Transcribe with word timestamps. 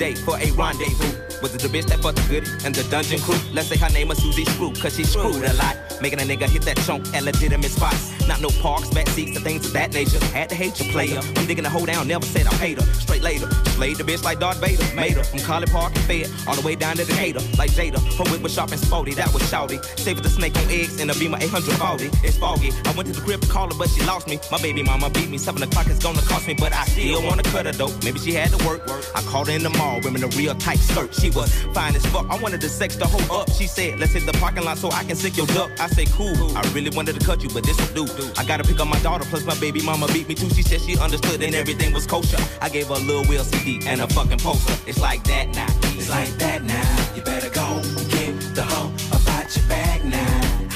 day 0.00 0.14
for 0.14 0.36
a 0.38 0.50
rendezvous. 0.52 1.12
Was 1.42 1.54
it 1.54 1.60
the 1.60 1.68
bitch 1.68 1.86
that 1.88 2.00
fucked 2.00 2.16
the 2.16 2.26
goodie 2.28 2.50
and 2.64 2.74
the 2.74 2.82
dungeon 2.90 3.20
crew? 3.20 3.38
Let's 3.52 3.68
say 3.68 3.76
her 3.76 3.90
name 3.90 4.08
was 4.08 4.18
Susie 4.18 4.46
Screw, 4.46 4.72
cause 4.72 4.96
she 4.96 5.04
screwed 5.04 5.44
a 5.44 5.52
lot. 5.54 5.76
Making 6.00 6.20
a 6.20 6.24
nigga 6.24 6.48
hit 6.48 6.62
that 6.62 6.78
chunk 6.86 7.06
at 7.14 7.22
legitimate 7.22 7.70
spots. 7.70 8.19
Not 8.30 8.40
no 8.40 8.48
parks, 8.62 8.88
back 8.90 9.08
seats, 9.08 9.34
and 9.34 9.44
things 9.44 9.66
of 9.66 9.72
that 9.72 9.92
nature. 9.92 10.24
Had 10.26 10.50
to 10.50 10.54
hate 10.54 10.78
your 10.78 10.88
player. 10.92 11.18
I'm 11.18 11.46
digging 11.46 11.64
the 11.64 11.68
hoe 11.68 11.84
down, 11.84 12.06
never 12.06 12.24
said 12.24 12.46
I 12.46 12.50
paid 12.58 12.80
her. 12.80 12.86
Straight 12.94 13.22
later. 13.22 13.50
Slayed 13.74 13.96
the 13.96 14.04
bitch 14.04 14.22
like 14.22 14.38
Darth 14.38 14.58
Vader. 14.58 14.84
Made 14.94 15.16
her 15.16 15.24
from 15.24 15.40
College 15.40 15.72
Park 15.72 15.96
and 15.96 16.04
Fed 16.04 16.30
all 16.46 16.54
the 16.54 16.64
way 16.64 16.76
down 16.76 16.94
to 16.98 17.04
Decatur. 17.04 17.40
Like 17.58 17.72
Jada. 17.72 17.98
Her 18.16 18.30
whip 18.30 18.40
was 18.40 18.54
sharp 18.54 18.70
and 18.70 18.78
sporty, 18.78 19.14
that 19.14 19.34
was 19.34 19.42
shouty. 19.50 19.84
Saved 19.98 20.22
the 20.22 20.30
snake 20.30 20.56
on 20.56 20.62
eggs 20.70 21.00
in 21.00 21.10
a 21.10 21.14
Beamer 21.14 21.38
840. 21.38 22.04
It's 22.24 22.38
foggy. 22.38 22.70
I 22.84 22.92
went 22.92 23.08
to 23.08 23.14
the 23.18 23.20
crib 23.20 23.40
to 23.40 23.48
call 23.48 23.66
her, 23.66 23.76
but 23.76 23.88
she 23.90 24.00
lost 24.06 24.28
me. 24.28 24.38
My 24.52 24.62
baby 24.62 24.84
mama 24.84 25.10
beat 25.10 25.28
me. 25.28 25.36
Seven 25.36 25.64
o'clock 25.64 25.88
is 25.88 25.98
gonna 25.98 26.22
cost 26.22 26.46
me, 26.46 26.54
but 26.54 26.72
I 26.72 26.84
still 26.84 27.24
wanna 27.24 27.42
cut 27.42 27.66
her 27.66 27.72
though. 27.72 27.92
Maybe 28.04 28.20
she 28.20 28.32
had 28.32 28.50
to 28.50 28.64
work. 28.64 28.82
I 29.16 29.22
called 29.22 29.48
her 29.48 29.54
in 29.54 29.64
the 29.64 29.70
mall, 29.70 29.98
wearing 30.04 30.22
a 30.22 30.28
real 30.38 30.54
tight 30.54 30.78
skirt. 30.78 31.12
She 31.16 31.30
was 31.30 31.52
fine 31.74 31.96
as 31.96 32.06
fuck. 32.06 32.30
I 32.30 32.38
wanted 32.38 32.60
to 32.60 32.68
sex 32.68 32.94
the 32.94 33.08
whole 33.08 33.40
up. 33.40 33.50
She 33.50 33.66
said, 33.66 33.98
let's 33.98 34.12
hit 34.12 34.24
the 34.24 34.38
parking 34.38 34.62
lot 34.62 34.78
so 34.78 34.88
I 34.92 35.02
can 35.02 35.16
sick 35.16 35.36
your 35.36 35.46
duck. 35.48 35.72
I 35.80 35.88
say, 35.88 36.04
cool. 36.12 36.56
I 36.56 36.62
really 36.72 36.90
wanted 36.94 37.18
to 37.18 37.26
cut 37.26 37.42
you, 37.42 37.48
but 37.48 37.64
this 37.64 37.76
will 37.92 38.06
do. 38.06 38.19
I 38.36 38.44
gotta 38.44 38.64
pick 38.64 38.80
up 38.80 38.88
my 38.88 38.98
daughter, 39.00 39.24
plus 39.24 39.44
my 39.44 39.58
baby 39.60 39.82
mama 39.82 40.06
beat 40.08 40.28
me 40.28 40.34
too. 40.34 40.50
She 40.50 40.62
said 40.62 40.80
she 40.80 40.98
understood 40.98 41.42
and 41.42 41.54
everything 41.54 41.92
was 41.92 42.06
kosher. 42.06 42.38
I 42.60 42.68
gave 42.68 42.88
her 42.88 42.94
a 42.94 42.98
little 42.98 43.24
Will 43.28 43.44
CD 43.44 43.80
and 43.86 44.00
a 44.00 44.08
fucking 44.08 44.38
poster. 44.38 44.74
It's 44.86 45.00
like 45.00 45.22
that 45.24 45.48
now. 45.54 45.66
It's 45.98 46.10
like 46.10 46.30
that 46.38 46.62
now. 46.64 47.14
You 47.14 47.22
better 47.22 47.50
go 47.50 47.82
get 48.08 48.54
the 48.54 48.62
hoe 48.62 48.92
about 49.10 49.56
your 49.56 49.66
bag 49.68 50.04
now. 50.04 50.66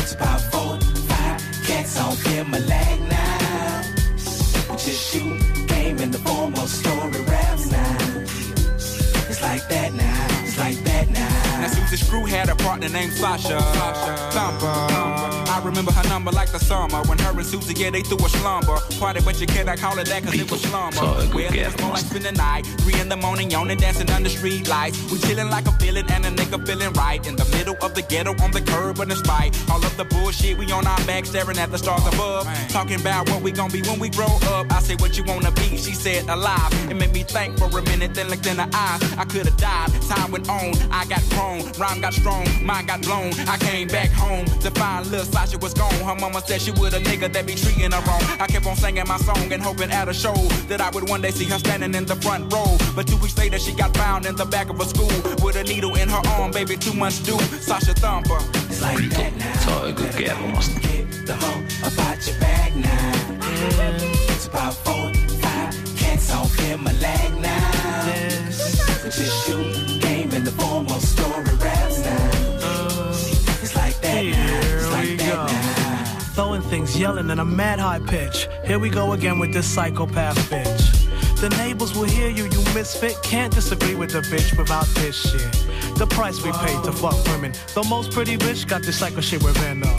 It's 0.00 0.14
about 0.14 0.40
four, 0.52 0.80
five 1.08 1.40
cats 1.66 1.98
on 2.00 2.16
him 2.32 2.54
a 2.54 2.58
lag 2.60 3.00
now. 3.08 3.82
Just 4.78 5.12
shoot 5.12 5.66
game 5.66 5.98
in 5.98 6.10
the 6.10 6.18
form 6.18 6.54
of 6.54 6.68
story 6.68 7.20
raps 7.22 7.70
now. 7.70 7.98
It's 9.28 9.42
like 9.42 9.68
that 9.68 9.92
now. 9.92 10.26
It's 10.44 10.58
like 10.58 10.78
that 10.84 11.10
now. 11.10 11.60
Now 11.60 11.68
Susie 11.68 12.04
Screw 12.04 12.24
had 12.24 12.48
a 12.48 12.54
partner 12.56 12.88
named 12.88 13.12
Sasha. 13.12 13.60
Sasha. 13.60 14.30
Thumper. 14.32 15.47
I 15.58 15.60
remember 15.60 15.90
her 15.90 16.08
number 16.08 16.30
like 16.30 16.52
the 16.52 16.60
summer 16.60 17.02
when 17.08 17.18
her 17.18 17.32
and 17.32 17.44
Susie, 17.44 17.74
yeah, 17.74 17.90
they 17.90 18.02
threw 18.02 18.16
a 18.24 18.28
slumber. 18.28 18.78
Party, 19.00 19.20
but 19.24 19.40
you 19.40 19.46
cannot 19.48 19.78
call 19.78 19.98
it 19.98 20.06
that 20.06 20.22
cause 20.22 20.38
it 20.38 20.48
was 20.48 20.62
slumber. 20.62 21.02
Well, 21.34 21.52
it 21.52 21.66
was 21.66 21.80
more 21.80 21.90
like 21.90 22.04
spend 22.06 22.26
the 22.26 22.30
night. 22.30 22.64
Three 22.82 22.94
in 23.00 23.08
the 23.08 23.16
morning, 23.16 23.50
yawning, 23.50 23.78
dancing 23.78 24.08
under 24.10 24.28
street 24.28 24.68
lights. 24.68 25.02
We 25.10 25.18
chilling 25.18 25.50
like 25.50 25.66
a 25.66 25.72
villain 25.72 26.06
and 26.12 26.24
a 26.26 26.30
nigga 26.30 26.64
feeling 26.64 26.92
right. 26.92 27.26
In 27.26 27.34
the 27.34 27.44
middle 27.46 27.76
of 27.82 27.92
the 27.96 28.02
ghetto 28.02 28.36
on 28.40 28.52
the 28.52 28.60
curb, 28.60 28.98
but 28.98 29.10
in 29.10 29.16
spite 29.16 29.50
all 29.68 29.84
of 29.84 29.96
the 29.96 30.04
bullshit, 30.04 30.56
we 30.58 30.70
on 30.70 30.86
our 30.86 31.04
back 31.06 31.26
staring 31.26 31.58
at 31.58 31.72
the 31.72 31.78
stars 31.78 32.06
above. 32.06 32.46
Talking 32.68 33.00
about 33.00 33.28
what 33.28 33.42
we 33.42 33.50
gonna 33.50 33.72
be 33.72 33.82
when 33.82 33.98
we 33.98 34.10
grow 34.10 34.30
up. 34.54 34.70
I 34.70 34.78
say 34.78 34.94
what 34.94 35.18
you 35.18 35.24
wanna 35.24 35.50
be, 35.50 35.76
she 35.76 35.92
said 35.92 36.28
alive. 36.28 36.70
It 36.88 36.94
made 36.94 37.12
me 37.12 37.24
think 37.24 37.58
for 37.58 37.66
a 37.66 37.82
minute, 37.82 38.14
then 38.14 38.28
looked 38.28 38.46
in 38.46 38.58
her 38.58 38.70
eyes. 38.72 39.02
I 39.18 39.24
could've 39.24 39.56
died, 39.56 39.90
time 40.08 40.30
went 40.30 40.48
on. 40.48 40.70
I 40.92 41.04
got 41.06 41.22
grown, 41.30 41.66
rhyme 41.72 42.00
got 42.00 42.14
strong, 42.14 42.46
mind 42.64 42.86
got 42.86 43.02
blown. 43.02 43.32
I 43.48 43.56
came 43.58 43.88
back 43.88 44.10
home 44.10 44.46
to 44.62 44.70
find 44.70 45.04
little 45.10 45.26
Sasha 45.48 45.58
was 45.62 45.72
gone. 45.72 45.94
Her 46.04 46.14
mama 46.14 46.42
said 46.44 46.60
she 46.60 46.72
would 46.72 46.92
a 46.92 47.00
nigga 47.00 47.32
that 47.32 47.46
be 47.46 47.54
treating 47.54 47.90
her 47.90 48.02
wrong. 48.02 48.20
I 48.38 48.46
kept 48.46 48.66
on 48.66 48.76
singing 48.76 49.06
my 49.08 49.16
song 49.16 49.50
and 49.50 49.62
hoping 49.62 49.90
at 49.90 50.06
a 50.06 50.12
show 50.12 50.34
that 50.68 50.80
I 50.80 50.90
would 50.90 51.08
one 51.08 51.22
day 51.22 51.30
see 51.30 51.46
her 51.46 51.58
standing 51.58 51.94
in 51.94 52.04
the 52.04 52.16
front 52.16 52.52
row. 52.52 52.76
But 52.94 53.06
two 53.08 53.16
weeks 53.16 53.38
later, 53.38 53.58
she 53.58 53.72
got 53.72 53.96
found 53.96 54.26
in 54.26 54.36
the 54.36 54.44
back 54.44 54.68
of 54.68 54.78
a 54.78 54.84
school 54.84 55.08
with 55.42 55.56
a 55.56 55.64
needle 55.64 55.94
in 55.96 56.08
her 56.10 56.20
arm, 56.36 56.50
baby, 56.50 56.76
two 56.76 56.92
months 56.92 57.20
due. 57.20 57.38
Sasha 57.60 57.94
Thumper. 57.94 58.40
It's 58.68 58.82
like 58.82 59.08
that 59.16 59.36
now. 59.36 59.54
Se 59.64 59.70
on 59.70 59.94
kyllä 59.94 60.12
kermasta. 60.12 60.80
Get 60.80 61.26
the 61.26 61.34
hoe 61.34 61.62
about 61.82 62.26
your 62.26 62.38
bag 62.40 62.76
now. 62.76 63.12
It's 64.28 64.46
about 64.46 64.74
four, 64.84 65.12
five 65.40 65.72
cats 65.96 66.30
on 66.30 66.46
him 66.58 66.84
my 66.84 66.92
leg 67.00 67.40
now. 67.40 68.04
Just 69.10 69.46
shoot 69.46 69.87
Yelling 76.98 77.30
in 77.30 77.38
a 77.38 77.44
mad 77.44 77.78
high 77.78 78.00
pitch. 78.00 78.48
Here 78.64 78.80
we 78.80 78.90
go 78.90 79.12
again 79.12 79.38
with 79.38 79.52
this 79.52 79.72
psychopath 79.72 80.36
bitch. 80.50 81.40
The 81.40 81.48
neighbors 81.50 81.94
will 81.94 82.08
hear 82.08 82.28
you, 82.28 82.46
you 82.46 82.64
misfit. 82.74 83.14
Can't 83.22 83.54
disagree 83.54 83.94
with 83.94 84.10
the 84.10 84.20
bitch 84.22 84.58
without 84.58 84.84
this 84.96 85.14
shit. 85.14 85.96
The 85.96 86.08
price 86.08 86.42
we 86.42 86.50
paid 86.50 86.82
to 86.82 86.90
fuck 86.90 87.14
women. 87.26 87.52
The 87.74 87.84
most 87.84 88.10
pretty 88.10 88.36
bitch 88.36 88.66
got 88.66 88.82
this 88.82 88.98
psycho 88.98 89.20
shit 89.20 89.44
within 89.44 89.82
her. 89.82 89.98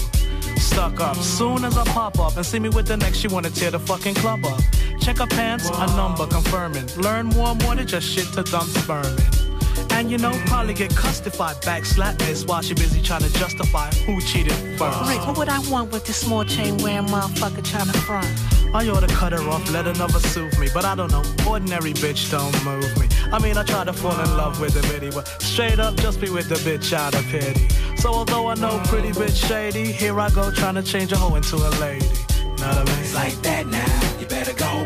Stuck 0.58 1.00
up. 1.00 1.16
Soon 1.16 1.64
as 1.64 1.78
I 1.78 1.86
pop 1.86 2.20
up 2.20 2.36
and 2.36 2.46
see 2.46 2.60
me 2.60 2.68
with 2.68 2.88
the 2.88 2.98
next, 2.98 3.20
she 3.20 3.30
wanna 3.30 3.50
tear 3.50 3.72
the 3.72 3.80
fucking 3.80 4.16
club 4.16 4.44
up. 4.44 4.60
Check 5.00 5.20
her 5.20 5.28
pants, 5.28 5.70
a 5.70 5.88
number 5.96 6.28
confirming. 6.28 6.86
Learn 6.98 7.28
more, 7.28 7.56
more 7.56 7.76
than 7.76 7.88
just 7.88 8.10
shit 8.10 8.28
to 8.34 8.44
dump 8.44 8.68
sperm 8.68 9.06
in. 9.06 9.39
And 10.00 10.10
you 10.10 10.18
know, 10.18 10.32
probably 10.46 10.74
get 10.74 10.96
custified, 10.96 11.58
backslap 11.58 12.18
this 12.20 12.46
while 12.46 12.62
she 12.62 12.74
busy 12.74 13.02
trying 13.02 13.20
to 13.20 13.34
justify 13.34 13.92
who 14.06 14.22
cheated 14.22 14.54
first. 14.78 15.10
Rick, 15.10 15.28
what 15.28 15.38
would 15.38 15.50
I 15.50 15.60
want 15.70 15.92
with 15.92 16.06
this 16.06 16.16
small 16.16 16.46
chain 16.46 16.78
wearing 16.78 17.06
motherfucker 17.08 17.62
trying 17.70 17.88
to 17.88 18.00
front? 18.00 18.26
I 18.74 18.88
ought 18.88 19.02
to 19.02 19.14
cut 19.14 19.34
her 19.34 19.42
off, 19.50 19.70
let 19.74 19.88
another 19.88 20.22
soothe 20.22 20.58
me. 20.58 20.70
But 20.74 20.86
I 20.86 20.96
don't 20.96 21.12
know, 21.12 21.22
ordinary 21.46 21.92
bitch 21.92 22.32
don't 22.32 22.56
move 22.64 22.98
me. 22.98 23.10
I 23.34 23.40
mean, 23.40 23.58
I 23.58 23.64
try 23.64 23.84
to 23.84 23.92
fall 23.92 24.18
in 24.18 24.38
love 24.38 24.62
with 24.62 24.74
the 24.74 24.88
bitty, 24.88 25.10
but 25.10 25.28
straight 25.42 25.80
up 25.80 25.98
just 25.98 26.22
be 26.22 26.30
with 26.30 26.48
the 26.48 26.56
bitch 26.56 26.94
out 26.94 27.14
of 27.14 27.26
pity. 27.26 27.68
So 27.98 28.14
although 28.14 28.48
I 28.48 28.54
know 28.54 28.82
pretty 28.86 29.10
bitch 29.10 29.50
shady, 29.50 29.92
here 29.92 30.18
I 30.18 30.30
go 30.30 30.50
trying 30.50 30.76
to 30.76 30.84
change 30.84 31.12
a 31.12 31.18
hoe 31.18 31.36
into 31.36 31.58
a 31.58 31.72
lady. 31.82 32.06
Know 32.06 32.70
what 32.70 32.78
I 32.78 32.84
mean? 32.86 33.00
It's 33.00 33.14
like 33.14 33.36
that 33.42 33.68
now. 33.68 34.18
You 34.18 34.28
better 34.28 34.54
go 34.54 34.86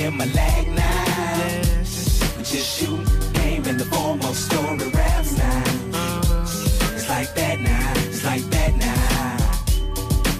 him 0.00 0.20
a 0.20 0.26
lag 0.26 0.66
now. 0.68 1.62
Just 2.52 2.68
shoot 2.78 3.06
game 3.34 3.64
in 3.66 3.76
the 3.76 3.84
form 3.84 4.18
of 4.20 4.34
story 4.34 4.88
raps 4.98 5.32
now. 5.36 5.62
It's 6.94 7.08
like 7.08 7.34
that 7.34 7.60
now. 7.60 7.92
It's 8.08 8.24
like 8.24 8.44
that 8.54 8.72
now. 8.76 9.36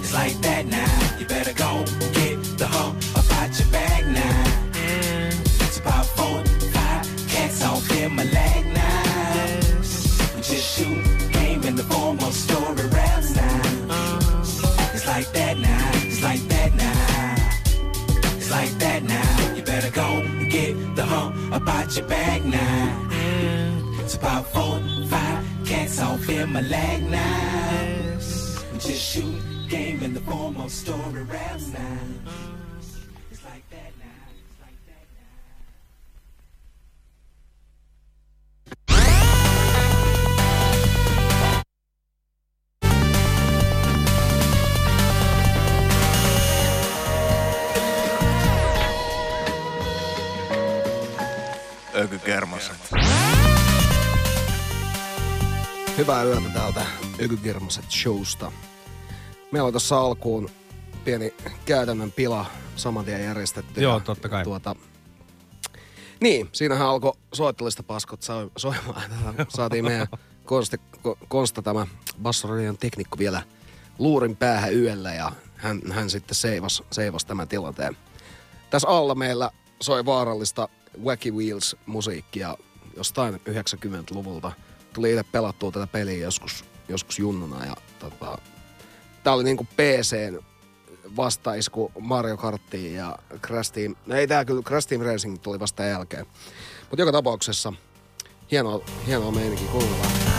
It's 0.01 0.13
like 0.13 0.37
that 0.47 0.65
now. 0.65 1.19
You 1.19 1.25
better 1.27 1.53
go 1.53 1.71
get 2.17 2.37
the 2.57 2.67
hoe 2.75 2.95
about 3.21 3.51
your 3.59 3.69
bag 3.77 4.03
now. 4.07 4.39
It's 5.65 5.77
about 5.77 6.05
four, 6.17 6.43
five 6.75 7.05
cats 7.29 7.63
on 7.63 7.81
him 7.93 8.19
a 8.19 8.25
Ökykermaset. 52.41 52.77
Hyvää 55.97 56.23
yötä 56.23 56.49
täältä 56.53 56.85
Ökykermaset 57.21 57.91
showsta. 57.91 58.51
Meillä 59.51 59.67
on 59.67 59.73
tuossa 59.73 59.99
alkuun 59.99 60.49
pieni 61.03 61.33
käytännön 61.65 62.11
pila 62.11 62.45
saman 62.75 63.05
tien 63.05 63.23
järjestetty. 63.23 63.81
Joo, 63.81 63.93
ja 63.93 63.99
totta 63.99 64.29
kai. 64.29 64.43
Tuota, 64.43 64.75
niin, 66.19 66.49
siinähän 66.51 66.87
alkoi 66.87 67.13
soittelista 67.33 67.83
paskot 67.83 68.21
soi- 68.21 68.51
soimaan. 68.57 69.03
Saatiin 69.49 69.85
meidän 69.85 70.07
Konsta, 70.45 70.77
Ko- 71.07 71.25
Konsta 71.27 71.61
tämä 71.61 71.87
bassoradion 72.21 72.77
teknikko 72.77 73.17
vielä 73.17 73.41
luurin 73.99 74.35
päähän 74.35 74.75
yöllä 74.75 75.13
ja 75.13 75.31
hän, 75.55 75.81
hän 75.91 76.09
sitten 76.09 76.35
seivas, 76.35 76.83
seivas 76.91 77.25
tämän 77.25 77.47
tilanteen. 77.47 77.97
Tässä 78.69 78.87
alla 78.87 79.15
meillä 79.15 79.51
soi 79.81 80.05
vaarallista 80.05 80.69
Wacky 81.03 81.31
Wheels 81.31 81.75
musiikkia 81.85 82.57
jostain 82.97 83.35
90-luvulta. 83.35 84.51
Tuli 84.93 85.11
itse 85.11 85.23
pelattua 85.23 85.71
tätä 85.71 85.87
peliä 85.87 86.17
joskus, 86.17 86.65
joskus 86.89 87.19
junnuna 87.19 87.65
ja 87.65 87.75
tota, 87.99 88.37
tää 89.23 89.33
oli 89.33 89.43
niinku 89.43 89.63
PCn 89.63 90.39
vastaisku 91.15 91.91
Mario 91.99 92.37
Karttiin 92.37 92.93
ja 92.93 93.17
Crash 93.41 93.73
Team. 93.73 93.95
No 94.05 94.15
ei 94.15 94.27
tää 94.27 94.45
kyllä, 94.45 94.61
Crash 94.61 94.87
Team 94.87 95.01
Racing 95.01 95.37
tuli 95.41 95.59
vasta 95.59 95.83
jälkeen. 95.83 96.25
Mutta 96.89 97.01
joka 97.01 97.11
tapauksessa 97.11 97.73
hienoa, 98.51 98.79
hienoa 99.07 99.31
meininki, 99.31 99.63
kuunnellaan. 99.63 100.30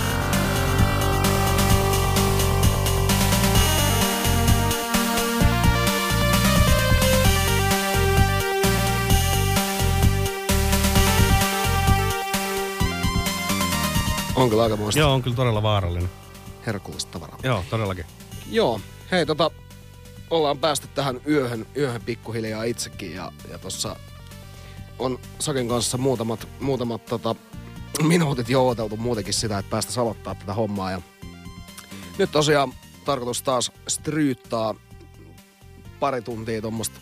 On 14.36 14.50
kyllä 14.50 14.62
aikamoista 14.62 14.98
Joo, 15.00 15.12
on 15.12 15.22
kyllä 15.22 15.36
todella 15.36 15.62
vaarallinen. 15.62 16.10
herkullista 16.66 17.12
tavaraa. 17.12 17.38
Joo, 17.42 17.64
todellakin. 17.70 18.04
Joo, 18.50 18.80
hei 19.10 19.26
tota, 19.26 19.50
ollaan 20.30 20.58
päästy 20.58 20.88
tähän 20.94 21.20
yöhön, 21.28 21.66
yöhön 21.76 22.02
pikkuhiljaa 22.02 22.64
itsekin 22.64 23.14
ja, 23.14 23.32
ja 23.50 23.58
tossa 23.58 23.96
on 24.98 25.18
Saken 25.38 25.68
kanssa 25.68 25.98
muutamat, 25.98 26.48
muutamat 26.60 27.06
tota, 27.06 27.34
minuutit 28.02 28.48
jo 28.48 28.66
odoteltu 28.68 28.96
muutenkin 28.96 29.34
sitä, 29.34 29.58
että 29.58 29.70
päästä 29.70 30.00
aloittaa 30.00 30.34
tätä 30.34 30.54
hommaa 30.54 30.90
ja 30.90 31.00
nyt 32.18 32.30
tosiaan 32.32 32.72
tarkoitus 33.04 33.42
taas 33.42 33.72
stryyttää 33.88 34.74
pari 36.00 36.22
tuntia 36.22 36.60
tuommoista 36.62 37.00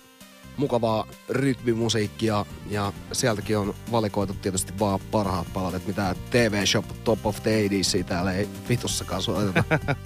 mukavaa 0.56 1.06
rytmimusiikkia 1.28 2.46
ja 2.70 2.92
sieltäkin 3.12 3.58
on 3.58 3.74
valikoitu 3.92 4.34
tietysti 4.34 4.72
vaan 4.78 5.00
parhaat 5.10 5.46
palat, 5.52 5.74
että 5.74 5.88
mitä 5.88 6.14
TV 6.30 6.64
Shop 6.66 6.84
Top 7.04 7.26
of 7.26 7.42
the 7.42 7.62
80 7.62 8.08
täällä 8.08 8.32
ei 8.32 8.48
vitussakaan 8.68 9.22
soiteta. 9.22 9.64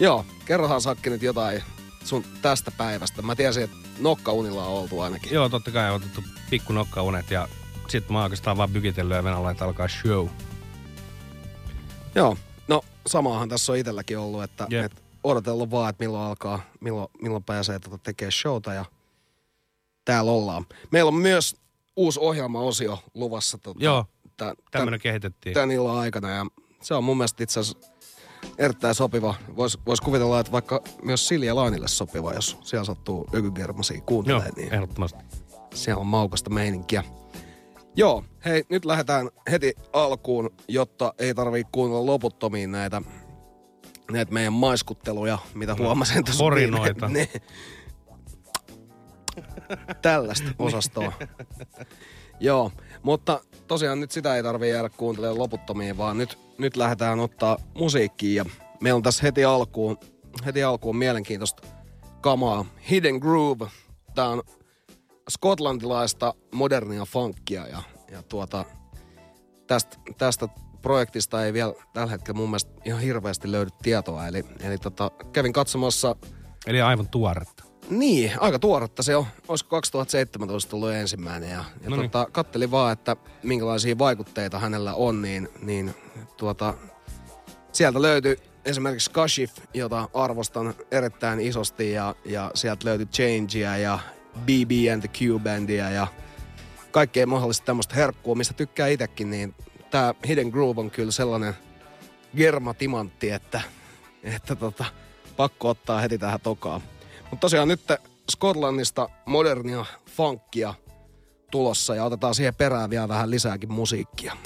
Joo, 0.00 0.26
kerrohan 0.44 0.80
Sakki 0.80 1.10
nyt 1.10 1.22
jotain 1.22 1.62
sun 2.04 2.24
tästä 2.42 2.70
päivästä. 2.70 3.22
Mä 3.22 3.36
tiesin, 3.36 3.62
että 3.62 3.76
nokkaunilla 3.98 4.66
on 4.66 4.82
oltu 4.82 5.00
ainakin. 5.00 5.32
Joo, 5.32 5.48
totta 5.48 5.70
kai 5.70 5.90
on 5.90 5.96
otettu 5.96 6.24
pikku 6.50 6.72
nokkaunet 6.72 7.30
ja 7.30 7.48
sitten 7.88 8.12
mä 8.12 8.18
oon 8.18 8.24
oikeastaan 8.24 8.56
vaan 8.56 8.70
bykitellyt 8.70 9.16
ja 9.16 9.24
venällä, 9.24 9.50
että 9.50 9.64
alkaa 9.64 9.88
show. 9.88 10.28
Joo, 12.14 12.36
no 12.68 12.82
samaahan 13.06 13.48
tässä 13.48 13.72
on 13.72 13.78
itselläkin 13.78 14.18
ollut, 14.18 14.42
että 14.42 14.66
Jep. 14.70 14.84
et 14.84 15.02
odotellut 15.24 15.70
vaan, 15.70 15.90
että 15.90 16.04
milloin 16.04 16.24
alkaa, 16.24 16.60
milloin, 16.80 17.08
milloin 17.22 17.44
pääsee 17.44 17.78
tota 17.78 17.98
tekemään 17.98 18.32
showta 18.32 18.74
ja 18.74 18.84
täällä 20.04 20.30
ollaan. 20.32 20.66
Meillä 20.90 21.08
on 21.08 21.14
myös 21.14 21.56
uusi 21.96 22.20
ohjelmaosio 22.20 22.98
luvassa 23.14 23.58
tota, 23.58 23.84
Joo, 23.84 24.04
tä, 24.36 24.54
tämmönen 24.70 25.00
kehitettiin. 25.00 25.54
tämän 25.54 25.70
illan 25.70 25.96
aikana 25.98 26.30
ja 26.30 26.46
se 26.82 26.94
on 26.94 27.04
mun 27.04 27.16
mielestä 27.16 27.42
itse 27.44 27.60
asiassa 27.60 27.88
erittäin 28.58 28.94
sopiva. 28.94 29.34
Voisi 29.56 29.78
vois 29.86 30.00
kuvitella, 30.00 30.40
että 30.40 30.52
vaikka 30.52 30.82
myös 31.02 31.28
Silja 31.28 31.54
Lainille 31.56 31.88
sopiva, 31.88 32.32
jos 32.32 32.58
siellä 32.62 32.84
sattuu 32.84 33.26
ökygermasia 33.34 33.96
Joo, 33.96 34.04
kuuntelemaan, 34.06 34.52
niin 34.56 34.74
ehdottomasti. 34.74 35.18
siellä 35.74 36.00
on 36.00 36.06
maukasta 36.06 36.50
meininkiä. 36.50 37.04
Joo, 37.96 38.24
hei, 38.44 38.64
nyt 38.68 38.84
lähdetään 38.84 39.30
heti 39.50 39.74
alkuun, 39.92 40.50
jotta 40.68 41.14
ei 41.18 41.34
tarvii 41.34 41.64
kuunnella 41.72 42.06
loputtomiin 42.06 42.72
näitä, 42.72 43.02
näitä 44.10 44.32
meidän 44.32 44.52
maiskutteluja, 44.52 45.38
mitä 45.54 45.74
huomasin 45.78 46.24
tuossa. 46.24 46.44
porinoita. 46.44 47.08
Ne, 47.08 47.28
tällaista 50.02 50.50
osastoa. 50.58 51.12
Joo, 52.40 52.72
mutta 53.02 53.40
tosiaan 53.66 54.00
nyt 54.00 54.10
sitä 54.10 54.36
ei 54.36 54.42
tarvii 54.42 54.70
jäädä 54.70 54.88
kuuntelemaan 54.88 55.38
loputtomiin, 55.38 55.96
vaan 55.96 56.18
nyt, 56.18 56.38
nyt 56.58 56.76
lähdetään 56.76 57.20
ottaa 57.20 57.58
musiikkiin 57.74 58.36
ja 58.36 58.44
meillä 58.80 58.96
on 58.96 59.02
tässä 59.02 59.22
heti 59.22 59.44
alkuun, 59.44 59.98
heti 60.46 60.62
alkuun 60.62 60.96
mielenkiintoista 60.96 61.62
kamaa. 62.20 62.64
Hidden 62.90 63.16
Groove, 63.16 63.66
tää 64.14 64.28
on 64.28 64.42
skotlantilaista 65.30 66.34
modernia 66.52 67.04
funkia 67.04 67.66
ja, 67.66 67.82
ja 68.10 68.22
tuota, 68.22 68.64
tästä, 69.66 69.96
tästä 70.18 70.48
projektista 70.82 71.44
ei 71.44 71.52
vielä 71.52 71.72
tällä 71.92 72.10
hetkellä 72.10 72.38
mun 72.38 72.48
mielestä 72.48 72.72
ihan 72.84 73.00
hirveästi 73.00 73.52
löydy 73.52 73.70
tietoa. 73.82 74.26
Eli, 74.26 74.44
eli 74.60 74.78
tota, 74.78 75.10
kävin 75.32 75.52
katsomassa, 75.52 76.16
Eli 76.66 76.80
aivan 76.80 77.08
tuoretta. 77.08 77.63
Niin, 77.90 78.32
aika 78.40 78.58
tuoretta 78.58 79.02
se 79.02 79.16
on. 79.16 79.26
Olisiko 79.48 79.68
2017 79.70 80.76
ollut 80.76 80.90
ensimmäinen 80.90 81.50
ja, 81.50 81.64
ja 81.82 81.90
Noniin. 81.90 82.10
tota, 82.10 82.28
kattelin 82.32 82.70
vaan, 82.70 82.92
että 82.92 83.16
minkälaisia 83.42 83.98
vaikutteita 83.98 84.58
hänellä 84.58 84.94
on, 84.94 85.22
niin, 85.22 85.48
niin 85.62 85.94
tuota, 86.36 86.74
sieltä 87.72 88.02
löytyi 88.02 88.36
esimerkiksi 88.64 89.10
Kashif, 89.10 89.52
jota 89.74 90.08
arvostan 90.14 90.74
erittäin 90.90 91.40
isosti 91.40 91.92
ja, 91.92 92.14
ja 92.24 92.50
sieltä 92.54 92.88
löytyi 92.88 93.06
Changea 93.06 93.76
ja 93.76 93.98
BB 94.40 94.70
and 94.92 95.02
the 95.02 95.10
Q-bandia 95.18 95.90
ja 95.90 96.06
kaikkea 96.90 97.26
mahdollista 97.26 97.64
tämmöistä 97.64 97.94
herkkua, 97.94 98.34
mistä 98.34 98.54
tykkää 98.54 98.88
itsekin, 98.88 99.30
niin 99.30 99.54
tämä 99.90 100.14
Hidden 100.28 100.48
Groove 100.48 100.80
on 100.80 100.90
kyllä 100.90 101.12
sellainen 101.12 101.54
germatimantti, 102.36 103.30
että, 103.30 103.60
että 104.22 104.56
tota, 104.56 104.84
pakko 105.36 105.68
ottaa 105.68 106.00
heti 106.00 106.18
tähän 106.18 106.40
tokaan. 106.40 106.80
Mutta 107.34 107.44
tosiaan 107.44 107.68
nyt 107.68 107.80
Skotlannista 108.30 109.08
modernia 109.26 109.84
funkia 110.06 110.74
tulossa 111.50 111.94
ja 111.94 112.04
otetaan 112.04 112.34
siihen 112.34 112.54
perään 112.54 112.90
vielä 112.90 113.08
vähän 113.08 113.30
lisääkin 113.30 113.72
musiikkia. 113.72 114.36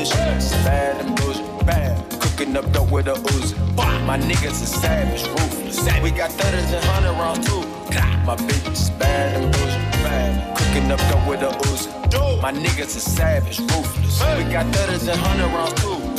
It's 0.00 0.52
bad 0.62 1.04
and 1.04 1.16
bullshit, 1.16 1.66
bad. 1.66 2.08
Cooking 2.20 2.56
up 2.56 2.70
dope 2.72 2.90
with 2.92 3.08
a 3.08 3.14
Uzi. 3.14 3.56
My 4.06 4.16
niggas 4.16 4.62
is 4.62 4.70
savage, 4.70 5.26
ruthless. 5.26 6.02
We 6.02 6.12
got 6.12 6.30
thudders 6.30 6.72
and 6.72 6.84
hundred 6.84 7.12
rounds 7.18 7.44
too. 7.48 7.62
My 8.24 8.36
bitch 8.36 8.72
is 8.72 8.90
bad 8.90 9.42
and 9.42 9.52
bullshit, 9.52 10.04
bad. 10.04 10.56
Cooking 10.56 10.92
up 10.92 11.00
dope 11.10 11.26
with 11.28 11.42
a 11.42 11.50
Uzi. 11.66 12.40
My 12.40 12.52
niggas 12.52 12.96
is 12.96 13.02
savage, 13.02 13.58
ruthless. 13.58 14.20
We 14.38 14.44
got 14.52 14.72
thudders 14.72 15.08
and 15.08 15.18
hundred 15.18 15.46
rounds 15.46 15.82
too. 15.82 16.18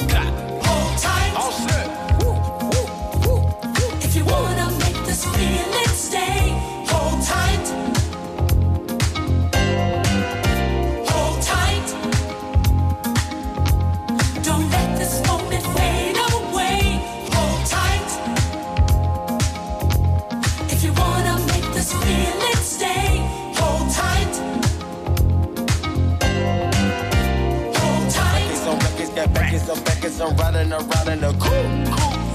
I'm 30.22 30.36
riding 30.36 30.74
around 30.74 31.08
in 31.08 31.24
a 31.24 31.32
cool. 31.40 31.68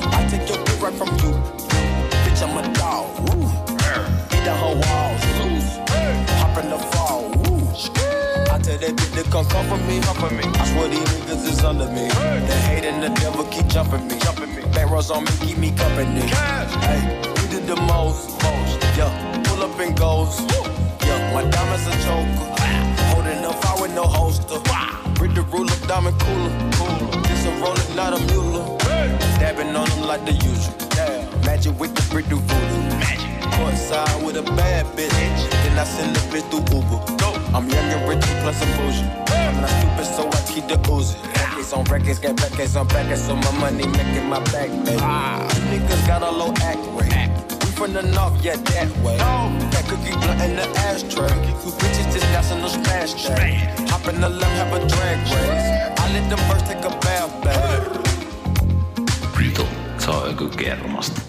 I 0.08 0.26
take 0.30 0.48
your 0.48 0.56
bitch 0.64 0.80
right 0.80 0.94
from 0.94 1.08
you. 1.20 1.36
Bitch, 2.24 2.40
I'm 2.40 2.56
a 2.56 2.62
dog. 2.72 3.12
Woo. 3.28 3.44
Beat 4.30 4.44
down 4.44 4.56
her 4.56 4.74
walls. 4.80 5.22
Loose. 5.36 5.76
Hop 6.40 6.56
in 6.64 6.70
the 6.70 6.78
fall. 6.78 7.28
Woo. 7.44 7.60
I 8.50 8.58
tell 8.58 8.78
that 8.78 8.96
bitch 8.96 9.22
to 9.22 9.30
come 9.30 9.44
come 9.46 9.66
for 9.68 9.76
me. 9.84 10.00
Come 10.00 10.16
for 10.16 10.30
me. 10.32 10.44
I 10.44 10.64
swear 10.72 10.88
these 10.88 11.00
niggas 11.00 11.46
is 11.46 11.62
under 11.62 11.86
me. 11.88 12.08
The 12.08 12.56
hate 12.64 12.84
and 12.86 13.02
the 13.02 13.10
devil 13.20 13.44
keep 13.44 13.66
jumping 13.66 14.08
me. 14.08 14.18
Jumping 14.18 14.54
me. 14.56 14.62
Back 14.72 14.88
rows 14.88 15.10
on 15.10 15.24
me, 15.24 15.30
keep 15.42 15.58
me 15.58 15.70
company. 15.72 16.22
Hey, 16.88 17.20
we 17.36 17.48
did 17.52 17.66
the 17.66 17.76
most. 17.76 18.30
most. 18.42 18.80
Yeah, 18.96 19.12
pull 19.44 19.62
up 19.62 19.78
and 19.78 19.94
goes. 19.94 20.40
Yeah, 21.04 21.34
my 21.34 21.44
diamonds 21.50 21.86
a 21.86 21.92
choker. 22.00 22.48
Holding 23.12 23.44
up 23.44 23.62
fire 23.62 23.82
with 23.82 23.94
no 23.94 24.04
holster. 24.04 24.56
Read 25.20 25.34
the 25.34 25.42
ruler, 25.42 25.76
diamond 25.86 26.18
cooler. 26.18 26.70
cooler. 26.72 27.23
A 27.54 27.60
roller, 27.60 27.94
not 27.94 28.18
a 28.18 28.20
mule. 28.32 28.78
Dabbing 29.38 29.74
on 29.76 29.88
them 29.88 30.02
like 30.02 30.24
the 30.24 30.32
usual. 30.32 30.74
Yeah. 30.96 31.44
Magic 31.44 31.78
with 31.78 31.94
the 31.94 32.02
brick 32.10 32.28
do 32.28 32.36
voodoo. 32.36 32.82
Magic. 32.98 33.30
Courtside 33.54 34.24
with 34.24 34.36
a 34.36 34.42
bad 34.42 34.86
bitch. 34.96 35.10
Then 35.10 35.78
I 35.78 35.84
send 35.84 36.16
the 36.16 36.20
bitch 36.30 36.48
through 36.50 36.78
Uber. 36.78 37.14
I'm 37.54 37.68
young 37.68 37.84
and 37.94 38.08
rich 38.08 38.24
plus 38.42 38.60
I'm 38.62 38.70
bougie. 38.78 39.04
I'm 39.30 39.60
not 39.60 39.70
stupid, 39.70 40.06
so 40.16 40.28
I 40.28 40.52
keep 40.52 40.66
the 40.66 40.76
Uzi. 40.90 41.16
Records 41.34 41.72
on 41.72 41.84
records, 41.84 42.18
got 42.18 42.40
records 42.42 42.76
on 42.76 42.88
records, 42.88 43.22
so 43.22 43.36
my 43.36 43.50
money 43.58 43.86
making 43.86 44.28
my 44.28 44.40
back, 44.50 44.70
baby. 44.84 44.92
You 44.92 45.62
niggas 45.70 46.06
got 46.06 46.22
a 46.22 46.30
low 46.30 46.52
act 46.62 46.82
rate. 46.98 47.30
We 47.62 47.70
from 47.70 47.92
the 47.92 48.02
north, 48.02 48.42
yeah, 48.44 48.56
that 48.56 48.90
way. 48.98 49.16
That 49.18 49.84
cookie 49.88 50.16
blunt 50.18 50.40
in 50.42 50.56
the 50.56 50.66
ashtray. 50.80 51.30
You 51.64 51.70
bitches 51.78 52.10
just 52.12 52.50
no 52.50 52.68
smash 52.68 53.26
day. 53.26 53.70
Hop 53.88 54.08
in 54.08 54.20
the 54.20 54.28
left, 54.28 54.52
have 54.58 54.72
a 54.72 54.88
drag 54.88 55.18
race. 55.30 55.93
I 56.04 56.12
let 56.12 56.28
them 56.28 56.38
first 56.50 56.66
take 56.66 56.84
a 56.84 56.90
bath, 57.00 57.32
baby. 57.42 57.98
Ritu, 59.36 59.64
se 59.98 60.10
on 60.10 60.28
joku 60.28 60.48
kermasta. 60.56 61.20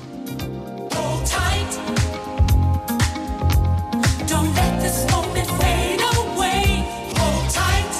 Hold 0.95 1.25
tight. 1.25 1.71
Don't 4.27 4.53
let 4.55 4.81
this 4.81 5.05
moment 5.11 5.49
fade 5.59 6.03
away. 6.17 6.83
Hold 7.19 7.49
tight. 7.59 7.93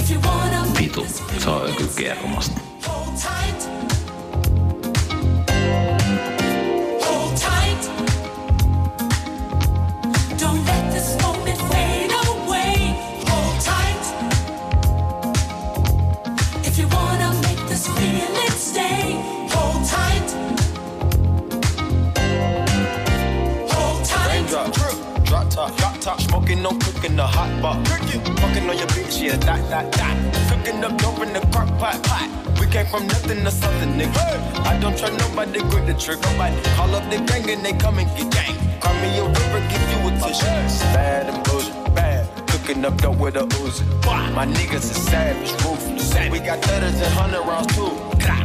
If 0.00 0.10
you 0.10 0.18
wanna 0.20 0.66
make 0.66 0.90
Vitu, 0.90 1.02
this 1.02 1.42
se 1.42 1.50
on 1.50 1.68
joku 1.68 1.86
kermasta. 1.94 2.67
Smoking, 26.48 26.62
no 26.62 26.70
cooking, 26.78 27.16
the 27.16 27.26
hot 27.26 27.50
pot. 27.60 27.86
Fucking 27.88 28.68
on 28.68 28.78
your 28.78 28.86
bitch, 28.88 29.22
yeah, 29.22 29.36
that, 29.36 29.68
that, 29.70 29.92
that. 29.92 30.16
Cooking 30.50 30.82
up 30.84 30.96
dope 30.98 31.20
in 31.20 31.32
the 31.32 31.40
crock 31.52 31.68
pot, 31.78 32.02
pot. 32.02 32.28
We 32.58 32.66
came 32.66 32.86
from 32.86 33.06
nothing 33.06 33.44
to 33.44 33.50
something, 33.50 33.92
nigga. 33.98 34.64
I 34.64 34.78
don't 34.80 34.96
trust 34.96 35.18
nobody, 35.18 35.60
grip 35.70 35.86
the 35.86 35.94
trick, 35.94 36.20
nobody. 36.22 36.56
Call 36.76 36.94
up 36.94 37.04
the 37.10 37.18
gang 37.18 37.50
and 37.50 37.64
they 37.64 37.72
come 37.72 37.98
and 37.98 38.08
get 38.16 38.30
gang. 38.32 38.56
Cry 38.80 38.92
me 39.02 39.18
a 39.18 39.24
river, 39.24 39.60
give 39.70 39.84
you 39.92 40.08
a 40.08 40.12
tissue. 40.20 40.46
Bad 40.94 41.34
and 41.34 41.44
bullshit, 41.44 41.94
bad. 41.94 42.26
Cooking 42.48 42.84
up 42.84 42.96
dope 42.98 43.18
with 43.18 43.36
a 43.36 43.46
Uzi. 43.60 43.84
My 44.34 44.46
niggas 44.46 44.90
is 44.90 45.02
savage, 45.10 45.52
ruthless. 45.64 46.14
We 46.30 46.38
got 46.40 46.62
thudders 46.62 46.94
and 46.94 47.14
hundred 47.14 47.42
rounds 47.46 47.74
too. 47.74 47.92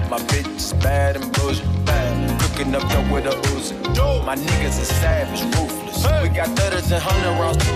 My 0.09 0.19
bitch 0.19 0.55
is 0.55 0.73
bad 0.73 1.15
and 1.15 1.31
bullshit, 1.33 1.65
bad. 1.85 2.41
Cooking 2.41 2.75
up 2.75 2.83
dope 2.89 3.09
with 3.11 3.25
a 3.25 3.35
Uzi. 3.53 4.25
My 4.25 4.35
niggas 4.35 4.79
is 4.81 4.87
savage, 4.87 5.41
ruthless. 5.55 5.82
We 6.03 6.29
got 6.29 6.49
thudders 6.57 6.91
and 6.91 7.01
hundred 7.01 7.39
rounds 7.39 7.57
too. 7.63 7.71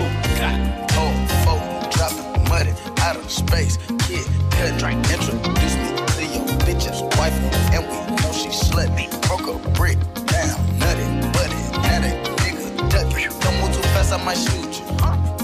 Oh, 1.00 1.13
oh, 1.48 1.89
dropping 1.91 2.50
money 2.50 2.74
out 3.00 3.15
of 3.15 3.29
space. 3.31 3.77
Kid, 4.07 4.25
cut, 4.51 4.77
drink, 4.79 5.00
introduce 5.12 5.75
me 5.75 5.96
to 5.96 6.25
your 6.36 6.46
bitch's 6.65 7.01
wife, 7.17 7.36
and 7.72 7.84
we 7.88 7.98
know 8.15 8.31
she 8.31 8.50
slutty. 8.50 9.07
Broke 9.27 9.48
a 9.48 9.69
brick 9.72 9.98
down, 10.25 10.60
nutty, 10.79 11.05
buddy, 11.31 11.60
nutty, 11.88 12.12
nigga, 12.43 12.89
ducky. 12.89 13.27
Don't 13.43 13.55
move 13.62 13.75
too 13.75 13.81
fast, 13.96 14.12
I 14.12 14.24
might 14.24 14.38
shoot 14.38 14.79
you. 14.79 14.86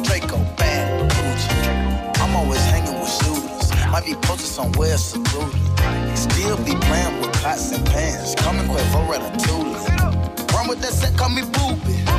Draco, 0.04 0.38
bad, 0.58 1.12
Gucci. 1.12 2.22
I'm 2.22 2.36
always 2.36 2.64
hanging 2.66 3.00
with 3.00 3.10
shooters. 3.10 3.72
Might 3.92 4.06
be 4.06 4.16
posted 4.16 4.48
somewhere 4.48 4.98
secluded. 4.98 5.60
Still 6.18 6.58
be 6.58 6.76
playing 6.88 7.22
with 7.22 7.34
pots 7.42 7.72
and 7.72 7.86
pans. 7.86 8.36
Call 8.36 8.54
me 8.54 8.62
Quavo 8.62 9.08
Ratatouille. 9.08 10.54
Run 10.54 10.68
with 10.68 10.82
that 10.82 10.94
set, 10.94 11.16
call 11.18 11.30
me 11.30 11.44
booby. 11.44 12.13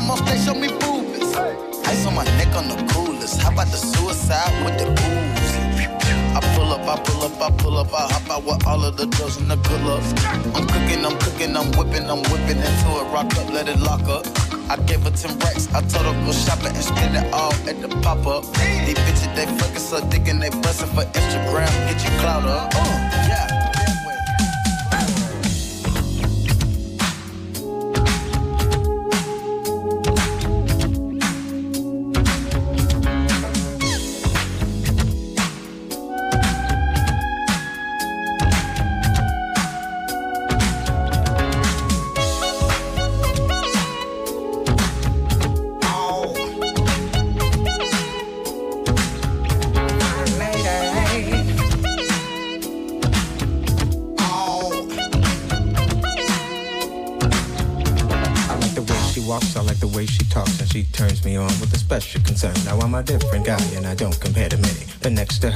I'm 0.00 0.10
on 0.10 0.16
stage, 0.16 0.44
show 0.46 0.54
me 0.54 0.68
boobies. 0.80 1.36
Ice 1.84 2.06
on 2.06 2.14
my 2.14 2.24
neck 2.24 2.56
on 2.56 2.68
the 2.68 2.76
coolest. 2.90 3.38
How 3.42 3.52
about 3.52 3.66
the 3.66 3.76
suicide 3.76 4.48
with 4.64 4.78
the 4.80 4.86
booze? 4.96 5.52
I 6.32 6.40
pull 6.56 6.72
up, 6.72 6.88
I 6.88 6.96
pull 7.04 7.22
up, 7.22 7.38
I 7.38 7.50
pull 7.58 7.76
up, 7.76 7.92
I 7.92 8.08
hop 8.08 8.30
out 8.30 8.44
with 8.44 8.66
all 8.66 8.82
of 8.82 8.96
the 8.96 9.04
drugs 9.04 9.36
and 9.36 9.50
the 9.50 9.56
good 9.56 9.82
looks. 9.82 10.08
I'm 10.56 10.66
cooking, 10.66 11.04
I'm 11.04 11.18
cooking, 11.18 11.54
I'm 11.54 11.70
whipping, 11.76 12.08
I'm 12.08 12.22
whipping 12.32 12.56
into 12.56 12.88
it, 12.96 13.12
rock 13.12 13.28
up, 13.36 13.52
let 13.52 13.68
it 13.68 13.78
lock 13.78 14.08
up. 14.08 14.24
I 14.70 14.76
gave 14.86 15.02
her 15.02 15.10
10 15.10 15.38
racks, 15.40 15.68
I 15.74 15.82
told 15.82 16.06
her 16.06 16.16
go 16.24 16.32
shopping 16.32 16.74
and 16.74 16.84
spend 16.92 17.14
it 17.14 17.30
all 17.34 17.52
at 17.68 17.82
the 17.82 17.88
pop 18.00 18.26
up. 18.26 18.44
These 18.86 18.96
bitches, 19.04 19.36
they 19.36 19.44
fucking 19.58 19.84
so 19.84 20.00
dick 20.08 20.26
and 20.28 20.40
they 20.40 20.48
bustin' 20.48 20.88
for 20.96 21.04
Instagram, 21.12 21.68
get 21.92 22.02
you 22.02 22.10
clout 22.20 22.44
up. 22.44 22.72
Uh, 22.74 22.80
yeah. 23.28 23.69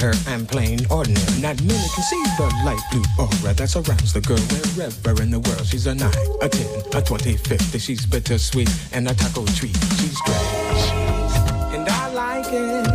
Her, 0.05 0.13
I'm 0.27 0.45
plain 0.45 0.79
ordinary. 0.89 1.41
Not 1.41 1.61
many 1.63 1.87
can 1.95 2.03
see 2.03 2.23
the 2.37 2.47
light 2.63 2.81
blue 2.91 3.03
aura 3.17 3.53
that 3.53 3.69
surrounds 3.69 4.13
the 4.13 4.21
girl 4.21 4.39
wherever 4.53 5.21
in 5.21 5.31
the 5.31 5.39
world. 5.39 5.65
She's 5.65 5.87
a 5.87 5.95
9, 5.95 6.11
a 6.41 6.49
10, 6.49 6.83
a 6.93 7.01
20, 7.01 7.37
50. 7.37 7.79
She's 7.79 8.05
bittersweet 8.05 8.69
and 8.93 9.07
a 9.07 9.13
taco 9.13 9.45
treat. 9.45 9.75
She's 9.97 10.17
strange. 10.17 10.85
And 11.73 11.87
I 11.89 12.13
like 12.13 12.45
it. 12.51 12.94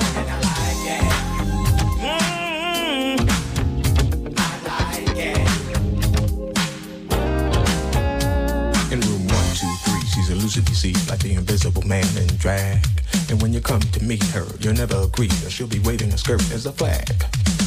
Three, 10.51 10.63
she's 10.63 10.69
elusive, 10.69 10.69
you 10.69 10.75
see, 10.75 11.09
like 11.09 11.19
the 11.19 11.33
invisible 11.33 11.81
man 11.83 12.05
in 12.17 12.27
drag. 12.37 12.85
And 13.29 13.41
when 13.41 13.53
you 13.53 13.61
come 13.61 13.79
to 13.81 14.03
meet 14.03 14.23
her, 14.31 14.45
you'll 14.59 14.73
never 14.73 15.01
agree 15.03 15.27
that 15.27 15.51
she'll 15.51 15.67
be 15.67 15.79
waving 15.79 16.11
a 16.11 16.17
skirt 16.17 16.41
as 16.51 16.65
a 16.65 16.71
flag. 16.71 17.09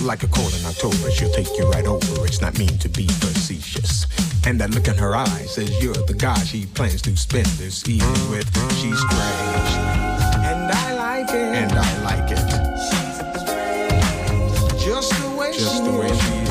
Like 0.03 0.23
a 0.23 0.29
cold 0.29 0.55
in 0.55 0.67
October, 0.67 1.11
she'll 1.11 1.33
take 1.33 1.49
you 1.59 1.69
right 1.71 1.87
over. 1.87 2.27
It's 2.27 2.41
not 2.41 2.59
mean 2.59 2.77
to 2.79 2.89
be 2.89 3.07
facetious. 3.07 4.07
And 4.47 4.61
that 4.61 4.71
look 4.71 4.89
in 4.89 4.97
her 4.97 5.17
eyes 5.17 5.55
says 5.55 5.83
you're 5.83 5.95
the 5.95 6.15
guy 6.15 6.39
she 6.45 6.67
plans 6.67 7.03
to 7.03 7.17
spend 7.17 7.47
this 7.59 7.89
evening 7.89 8.31
with. 8.31 8.47
She's 8.77 8.99
strange. 8.99 9.73
And 10.45 10.71
I 10.71 10.95
like 10.95 11.31
it. 11.31 11.35
And 11.35 11.73
I 11.73 12.03
like 12.05 12.31
it. 12.31 12.39
Just 14.79 15.11
the 15.23 15.31
way 15.37 15.53
Just 15.53 15.77
she 15.77 15.83
the 15.85 15.99
way 15.99 16.09
she 16.09 16.44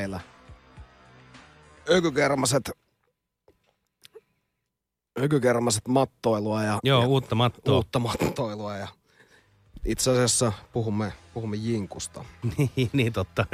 meillä 0.00 0.20
ökykermaset, 1.90 2.70
ökykermaset 5.18 5.88
mattoilua 5.88 6.62
ja, 6.62 6.78
Joo, 6.82 7.00
ja 7.02 7.08
uutta 7.08 7.34
mattoa. 7.34 7.76
uutta 7.76 7.98
mattoilua 7.98 8.76
ja 8.76 8.88
itse 9.84 10.10
asiassa 10.10 10.52
puhumme, 10.72 11.12
puhumme 11.34 11.56
jinkusta. 11.56 12.24
niin, 12.76 12.90
niin 12.92 13.12
totta. 13.12 13.46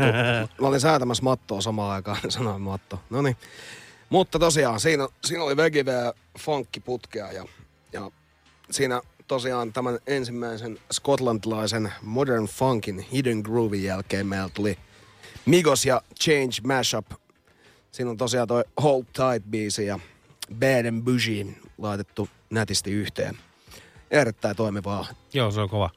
Mä 0.61 0.69
olin 0.69 0.81
säätämässä 0.81 1.23
mattoa 1.23 1.61
samaan 1.61 1.93
aikaan, 1.93 2.19
sanoin 2.29 2.63
matto. 2.63 3.01
No 3.11 3.23
niin. 3.23 3.37
Mutta 4.09 4.39
tosiaan, 4.39 4.81
siinä, 4.81 5.09
siinä 5.25 5.45
oli 5.45 5.57
vegiveä 5.57 6.13
funkkiputkea 6.39 7.33
ja, 7.33 7.45
ja 7.93 8.11
siinä 8.71 9.01
tosiaan 9.27 9.73
tämän 9.73 9.99
ensimmäisen 10.07 10.79
skotlantilaisen 10.93 11.93
Modern 12.03 12.45
Funkin 12.45 12.99
Hidden 12.99 13.39
Groovin 13.39 13.85
jälkeen 13.85 14.27
meillä 14.27 14.49
tuli 14.55 14.79
Migos 15.47 15.87
ja 15.87 16.03
Change 16.21 16.53
Mashup. 16.67 17.07
Siinä 17.93 18.11
on 18.11 18.17
tosiaan 18.17 18.49
toi 18.49 18.65
Hold 18.83 19.05
Tight-biisi 19.05 19.83
ja 19.83 19.99
Bad 20.55 20.87
and 20.87 21.03
Bougie 21.03 21.47
laitettu 21.79 22.29
nätisti 22.51 22.93
yhteen. 22.93 23.39
Erittäin 24.11 24.57
toimivaa 24.57 25.07
Joo, 25.33 25.51
se 25.51 25.61
on 25.61 25.69
kova. 25.69 25.91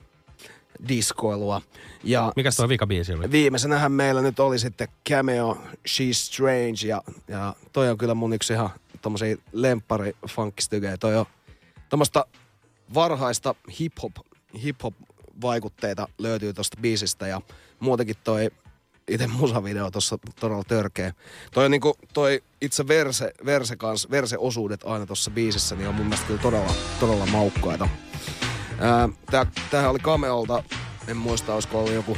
diskoilua. 0.87 1.61
Ja 2.03 2.33
Mikäs 2.35 2.55
toi 2.55 2.69
vika 2.69 2.87
biisi 2.87 3.13
oli? 3.13 3.31
Viimeisenähän 3.31 3.91
meillä 3.91 4.21
nyt 4.21 4.39
oli 4.39 4.59
sitten 4.59 4.87
Cameo, 5.09 5.57
She's 5.89 6.13
Strange 6.13 6.87
ja, 6.87 7.01
ja 7.27 7.55
toi 7.73 7.89
on 7.89 7.97
kyllä 7.97 8.13
mun 8.13 8.33
yksi 8.33 8.53
ihan 8.53 8.69
tommosia 9.01 9.35
lemppari 9.51 10.15
funkkistykejä. 10.29 10.97
Toi 10.97 11.15
on 11.17 11.25
tommoista 11.89 12.25
varhaista 12.93 13.55
hip-hop, 13.79 14.25
hip-hop 14.63 14.93
vaikutteita 15.41 16.07
löytyy 16.17 16.53
tosta 16.53 16.77
biisistä 16.81 17.27
ja 17.27 17.41
muutenkin 17.79 18.15
toi 18.23 18.49
itse 19.09 19.27
musavideo 19.27 19.91
tuossa 19.91 20.17
todella 20.39 20.63
törkeä. 20.63 21.13
Toi, 21.51 21.69
niinku, 21.69 21.95
toi 22.13 22.43
itse 22.61 22.87
verse, 22.87 23.33
verse 23.45 23.75
kans, 23.75 24.07
verse-osuudet 24.11 24.81
aina 24.83 25.05
tuossa 25.05 25.31
biisissä, 25.31 25.75
niin 25.75 25.89
on 25.89 25.95
mun 25.95 26.05
mielestä 26.05 26.27
kyllä 26.27 26.41
todella, 26.41 26.73
todella 26.99 27.25
maukkaita. 27.25 27.89
Ää, 28.79 29.09
tää, 29.71 29.89
oli 29.89 29.99
Cameolta, 29.99 30.63
en 31.07 31.17
muista 31.17 31.53
olisiko 31.53 31.79
ollut 31.79 31.93
joku 31.93 32.17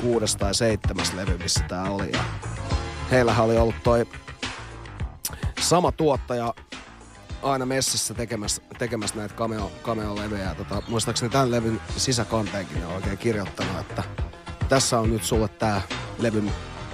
kuudes 0.00 0.36
tai 0.36 0.54
seitsemäs 0.54 1.12
levy, 1.12 1.38
missä 1.38 1.64
tää 1.68 1.90
oli. 1.90 2.12
Ja 2.12 2.24
heillähän 3.10 3.44
oli 3.44 3.56
ollut 3.56 3.82
toi 3.82 4.06
sama 5.60 5.92
tuottaja 5.92 6.54
aina 7.42 7.66
messissä 7.66 8.14
tekemässä, 8.14 8.62
tekemässä 8.78 9.16
näitä 9.16 9.34
cameo. 9.34 9.70
Ja 10.44 10.54
tota, 10.54 10.82
muistaakseni 10.88 11.30
tämän 11.30 11.50
levyn 11.50 11.80
sisäkanteenkin 11.96 12.86
on 12.86 12.94
oikein 12.94 13.18
kirjoittanut, 13.18 13.80
että 13.80 14.02
tässä 14.72 15.00
on 15.00 15.10
nyt 15.10 15.24
sulle 15.24 15.48
tää 15.48 15.82
levy 16.18 16.44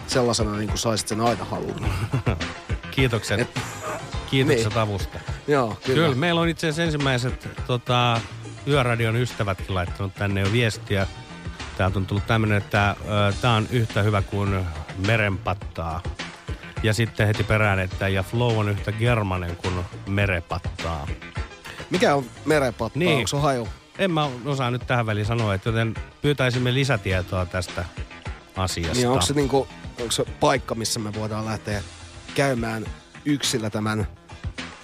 sellaisena, 0.06 0.56
niin 0.56 0.68
kuin 0.68 0.78
saisit 0.78 1.08
sen 1.08 1.20
aina 1.20 1.44
halunnut. 1.44 1.90
Kiitokset. 2.90 3.40
Et- 3.40 3.60
Kiitokset 4.30 4.68
Niin. 4.68 4.78
avusta. 4.78 5.18
Joo, 5.48 5.78
kyllä. 5.84 6.02
Kyllä, 6.02 6.14
meillä 6.16 6.40
on 6.40 6.48
itse 6.48 6.66
asiassa 6.66 6.82
ensimmäiset 6.82 7.48
tota, 7.66 8.20
Yöradion 8.66 9.16
ystävätkin 9.16 9.74
laittanut 9.74 10.14
tänne 10.14 10.40
jo 10.40 10.52
viestiä. 10.52 11.06
Täältä 11.76 11.98
on 11.98 12.06
tullut 12.06 12.26
tämmönen, 12.26 12.58
että 12.58 12.96
tämä 13.40 13.54
on 13.54 13.66
yhtä 13.70 14.02
hyvä 14.02 14.22
kuin 14.22 14.66
merenpattaa. 15.06 16.02
Ja 16.82 16.94
sitten 16.94 17.26
heti 17.26 17.44
perään, 17.44 17.78
että 17.78 18.08
ja 18.08 18.22
flow 18.22 18.58
on 18.58 18.68
yhtä 18.68 18.92
germanen 18.92 19.56
kuin 19.56 19.74
merepattaa. 20.06 21.06
Mikä 21.90 22.14
on 22.14 22.24
merepattaa? 22.44 22.98
Niin. 22.98 23.16
Onko 23.16 23.26
se 23.26 23.36
haju? 23.36 23.68
En 23.98 24.10
mä 24.10 24.30
osaa 24.44 24.70
nyt 24.70 24.86
tähän 24.86 25.06
väliin 25.06 25.26
sanoa, 25.26 25.54
että 25.54 25.68
joten 25.68 25.94
pyytäisimme 26.22 26.74
lisätietoa 26.74 27.46
tästä 27.46 27.84
asiasta. 28.56 28.94
Niin 28.96 29.08
onko 29.08 29.22
se, 29.22 29.34
niinku, 29.34 29.68
onko 30.00 30.12
se 30.12 30.24
paikka, 30.40 30.74
missä 30.74 31.00
me 31.00 31.14
voidaan 31.14 31.44
lähteä 31.44 31.82
käymään 32.34 32.86
yksillä 33.24 33.70
tämän 33.70 34.06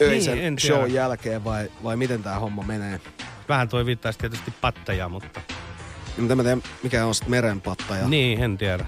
öisen 0.00 0.38
Niin, 0.38 0.59
show 0.59 0.90
jälkeen 0.90 1.44
vai, 1.44 1.70
vai 1.83 1.96
miten 1.96 2.22
tämä 2.22 2.38
homma 2.38 2.62
menee? 2.62 3.00
Vähän 3.48 3.68
toi 3.68 3.87
viittaisi 3.87 4.18
tietysti 4.18 4.55
pattajaa, 4.61 5.09
mutta... 5.09 5.40
Niin, 6.16 6.20
mutta 6.20 6.33
en 6.33 6.37
mä 6.37 6.42
tiedä, 6.42 6.61
mikä 6.83 7.07
on 7.07 7.14
sitten 7.14 7.31
merenpattaja. 7.31 8.09
Niin, 8.09 8.42
en 8.42 8.59
tiedä. 8.59 8.87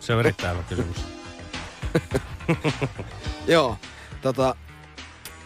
Se 0.00 0.14
on 0.14 0.20
erittäin 0.20 0.56
hyvä 0.56 0.68
kysymys. 0.68 0.96
Joo, 3.46 3.78
tota, 4.22 4.56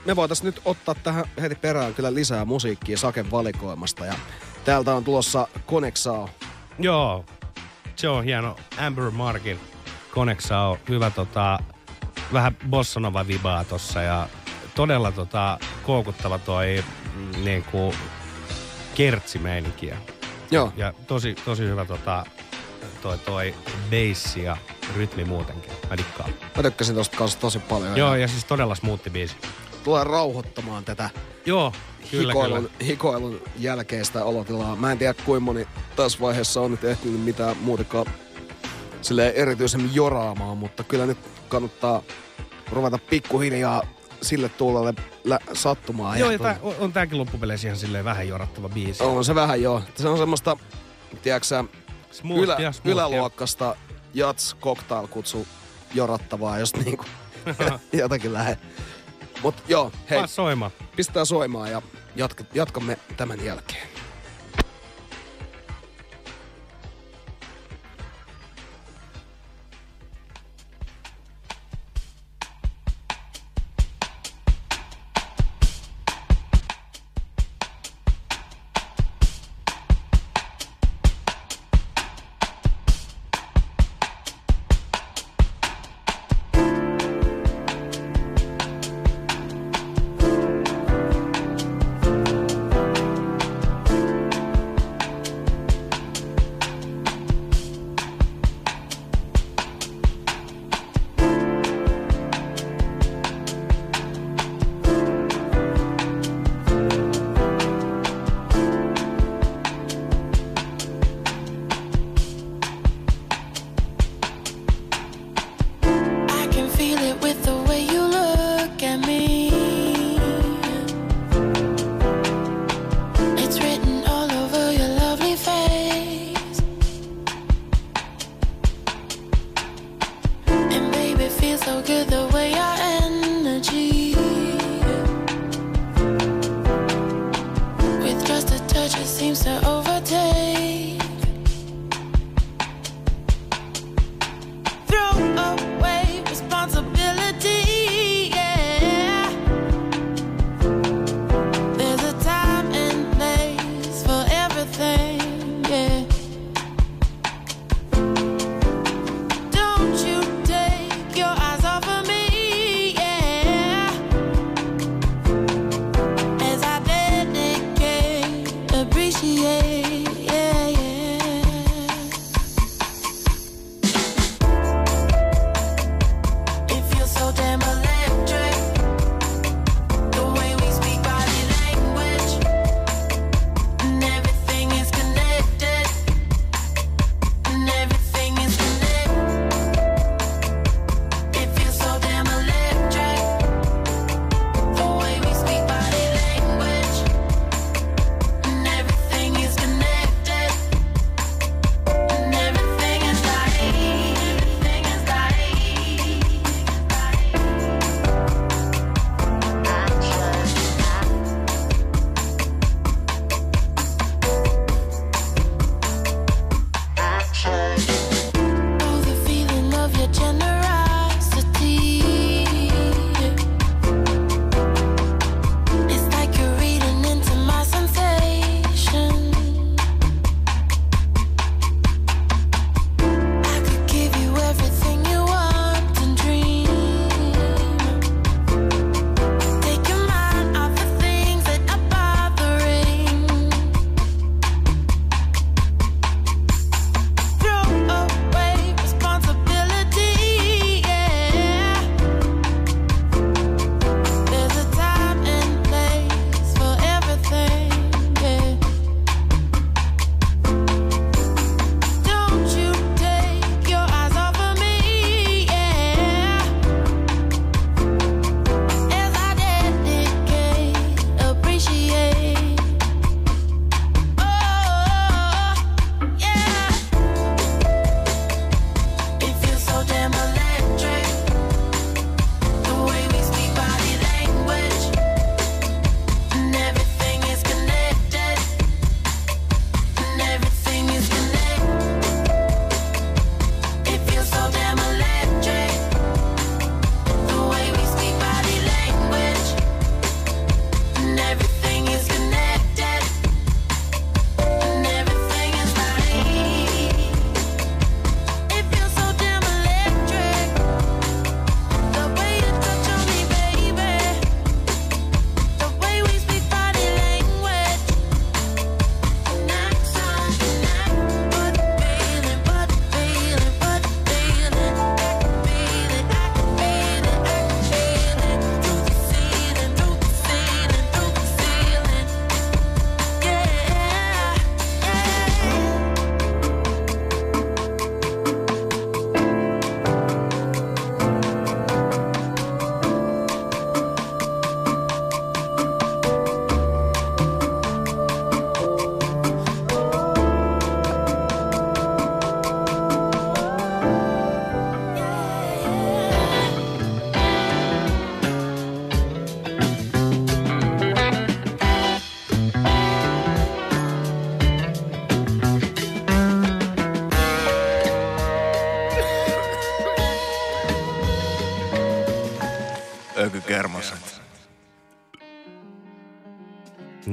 me 0.09 0.17
voitaisiin 0.17 0.47
nyt 0.47 0.61
ottaa 0.65 0.95
tähän 0.95 1.25
heti 1.41 1.55
perään 1.55 1.95
kyllä 1.95 2.15
lisää 2.15 2.45
musiikkia 2.45 2.99
Saken 2.99 3.31
valikoimasta. 3.31 4.07
Ja 4.07 4.15
täältä 4.65 4.95
on 4.95 5.05
tulossa 5.05 5.49
Konexao. 5.67 6.31
Joo, 6.79 7.25
se 7.97 8.09
on 8.09 8.25
hieno. 8.25 8.57
Amber 8.79 9.11
Markin 9.11 9.61
Koneksa 10.15 10.61
on 10.61 10.79
hyvä 10.89 11.11
tota, 11.11 11.59
vähän 12.33 12.57
bossanova 12.71 13.27
vibaa 13.27 13.65
tossa 13.65 14.03
ja 14.03 14.29
todella 14.75 15.13
tota, 15.13 15.59
koukuttava 15.83 16.39
toi 16.39 16.85
mm, 17.15 17.45
niinku 17.45 17.95
kertsimeininkiä. 18.95 19.97
Joo. 20.51 20.73
Ja 20.77 20.93
tosi, 21.07 21.35
tosi 21.45 21.63
hyvä 21.63 21.85
tota, 21.85 22.27
toi, 23.03 23.19
toi 23.19 23.55
bass 23.91 24.37
ja 24.37 24.57
rytmi 24.97 25.25
muutenkin. 25.25 25.73
Mä 25.91 25.97
dikkaan. 25.97 26.31
Mä 26.57 26.63
tykkäsin 26.63 26.95
tosta 26.95 27.17
kanssa 27.17 27.41
tosi 27.41 27.59
paljon. 27.59 27.97
Joo, 27.97 28.15
ja 28.15 28.29
siis 28.29 28.45
todella 28.45 28.75
smoothi 28.75 29.11
biisi. 29.11 29.37
Tulee 29.89 30.05
rauhoittamaan 30.05 30.85
tätä 30.85 31.11
Joo, 31.47 31.73
kyllä, 32.11 32.33
hikoilun, 32.33 32.59
kyllä. 32.59 32.71
hikoilun 32.85 33.41
jälkeistä 33.59 34.25
olotilaa. 34.25 34.77
Mä 34.77 34.93
en 34.93 34.99
tiedä 34.99 35.15
kuinka 35.25 35.41
moni 35.41 35.67
tässä 35.97 36.19
vaiheessa 36.21 36.61
on 36.61 36.71
nyt 36.71 36.85
ehtinyt 36.85 37.21
mitään 37.21 37.57
muutakaan 37.61 38.07
silleen 39.03 39.35
erityisemmin 39.35 39.95
joraamaan, 39.95 40.59
mutta 40.59 40.85
kyllä 40.85 41.07
nyt 41.07 41.19
kannattaa 41.49 42.03
ruveta 42.73 42.99
pikkuhiljaa 43.11 43.83
sille 44.23 44.49
tuulalle 44.49 44.95
lä- 45.25 45.39
sattumaan. 45.53 46.19
Joo, 46.19 46.31
ja 46.31 46.39
tää, 46.39 46.59
on, 46.63 46.75
on 46.79 46.93
tääkin 46.93 47.19
loppupeleissä 47.19 47.69
ihan 47.69 47.79
silleen 47.79 48.05
vähän 48.05 48.29
jorattava 48.29 48.69
biisi. 48.69 49.03
On 49.03 49.25
se 49.25 49.35
vähän 49.35 49.63
joo. 49.63 49.83
Se 49.97 50.09
on 50.09 50.19
semmoista, 50.19 50.57
tiedätkö 51.23 51.47
sä, 51.47 51.65
Smoothia, 52.11 52.45
ylä, 52.45 52.73
smoothia. 52.73 52.93
yläluokkasta 52.93 53.77
jats 54.15 54.57
cocktail 54.61 55.07
kutsu 55.07 55.47
jorattavaa, 55.95 56.59
jos 56.59 56.75
niinku 56.77 57.05
jotakin 57.93 58.33
lähe. 58.33 58.59
Mut 59.43 59.55
joo, 59.69 59.93
hei, 60.11 60.19
Paa 60.19 60.27
soimaan. 60.27 60.71
pistää 60.97 61.25
soimaan 61.25 61.71
ja 61.71 61.83
jatka, 62.17 62.45
jatkamme 62.55 62.99
tämän 63.17 63.45
jälkeen. 63.45 63.89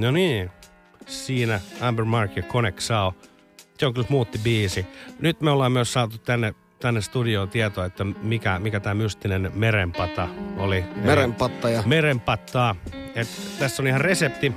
No 0.05 0.11
niin, 0.11 0.51
siinä 1.07 1.59
Amber 1.81 2.05
Mark 2.05 2.35
ja 2.35 2.43
Connect 2.43 2.79
Sao. 2.79 3.13
Se 3.77 3.85
on 3.85 3.93
kyllä 3.93 4.07
muutti 4.09 4.37
biisi. 4.37 4.85
Nyt 5.19 5.41
me 5.41 5.51
ollaan 5.51 5.71
myös 5.71 5.93
saatu 5.93 6.17
tänne, 6.17 6.53
tänne 6.79 7.01
studioon 7.01 7.49
tietoa, 7.49 7.85
että 7.85 8.03
mikä, 8.03 8.59
mikä 8.59 8.79
tämä 8.79 8.93
mystinen 8.93 9.51
merenpata 9.55 10.27
oli. 10.57 10.83
Merenpattaja. 10.95 11.83
Merenpattaa. 11.85 12.75
Et 13.15 13.27
tässä 13.59 13.83
on 13.83 13.87
ihan 13.87 14.01
resepti, 14.01 14.53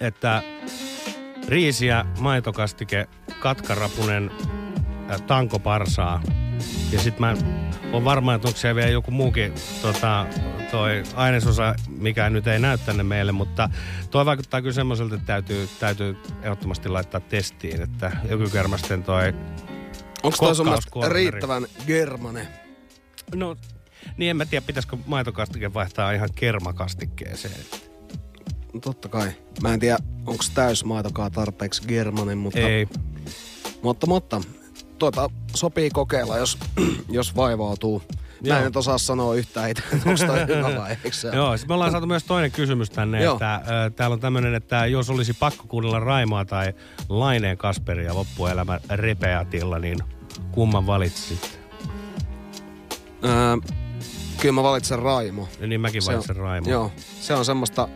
että 0.00 0.42
riisiä, 1.48 2.04
maitokastike, 2.20 3.06
katkarapunen, 3.40 4.30
äh, 5.10 5.20
tankoparsaa. 5.22 6.22
Ja 6.92 7.00
sit 7.00 7.18
mä 7.18 7.34
on 7.92 8.04
varma, 8.04 8.34
että 8.34 8.48
onko 8.48 8.58
siellä 8.58 8.74
vielä 8.74 8.90
joku 8.90 9.10
muukin 9.10 9.52
tota, 9.82 10.26
toi 10.74 11.02
ainesosa, 11.14 11.74
mikä 11.88 12.30
nyt 12.30 12.46
ei 12.46 12.58
näy 12.58 12.78
tänne 12.78 13.02
meille, 13.02 13.32
mutta 13.32 13.68
toi 14.10 14.26
vaikuttaa 14.26 14.62
kyllä 14.62 14.74
semmoiselta, 14.74 15.14
että 15.14 15.26
täytyy, 15.26 15.68
täytyy 15.80 16.16
ehdottomasti 16.42 16.88
laittaa 16.88 17.20
testiin, 17.20 17.82
että 17.82 18.12
joku 18.28 18.44
kermasten 18.52 19.02
toi 19.02 19.34
Onko 20.22 20.36
toi 20.40 20.54
sun 20.54 20.68
riittävän 21.08 21.66
germane? 21.86 22.48
No, 23.34 23.56
niin 24.16 24.30
en 24.30 24.36
mä 24.36 24.46
tiedä, 24.46 24.66
pitäisikö 24.66 24.96
maitokastike 25.06 25.74
vaihtaa 25.74 26.12
ihan 26.12 26.28
kermakastikkeeseen. 26.34 27.64
No 28.72 28.80
totta 28.80 29.08
kai. 29.08 29.32
Mä 29.62 29.74
en 29.74 29.80
tiedä, 29.80 29.98
onko 30.26 30.44
täysmaitokaa 30.54 31.30
tarpeeksi 31.30 31.82
germanen, 31.88 32.38
mutta... 32.38 32.60
Ei. 32.60 32.88
Mutta, 33.82 34.06
mutta 34.06 34.40
tuota 34.98 35.30
sopii 35.54 35.90
kokeilla, 35.90 36.38
jos, 36.38 36.58
jos 37.08 37.36
vaivautuu. 37.36 38.02
Mä 38.48 38.54
Joo. 38.54 38.64
nyt 38.64 38.76
osaa 38.76 38.98
sanoa 38.98 39.34
yhtään 39.34 39.70
itse, 39.70 39.82
onko 39.92 40.26
toi 40.26 40.56
hyvä 40.56 40.80
vai 40.80 40.90
eikö 40.90 41.12
se 41.12 41.28
Joo, 41.36 41.56
sit 41.56 41.68
me 41.68 41.74
ollaan 41.74 41.90
saatu 41.90 42.06
myös 42.06 42.24
toinen 42.24 42.52
kysymys 42.52 42.90
tänne, 42.90 43.24
että 43.26 43.54
äh, 43.54 43.62
täällä 43.96 44.14
on 44.14 44.20
tämmönen, 44.20 44.54
että 44.54 44.86
jos 44.86 45.10
olisi 45.10 45.32
pakko 45.32 45.64
kuunnella 45.68 46.00
Raimaa 46.00 46.44
tai 46.44 46.72
Laineen 47.08 47.58
Kasperia 47.58 48.14
loppuelämä 48.14 48.80
repeatilla, 48.90 49.78
niin 49.78 49.98
kumman 50.52 50.86
valitsit? 50.86 51.58
Öö, 53.24 53.56
kyllä 54.40 54.52
mä 54.54 54.62
valitsen 54.62 54.98
Raimo. 54.98 55.48
Ja 55.60 55.66
niin 55.66 55.80
mäkin 55.80 56.02
Se 56.02 56.10
on- 56.10 56.14
valitsen 56.14 56.36
Raimo. 56.36 56.70
Joo, 56.70 56.92
se 57.20 57.34
on 57.34 57.44
semmoista... 57.44 57.88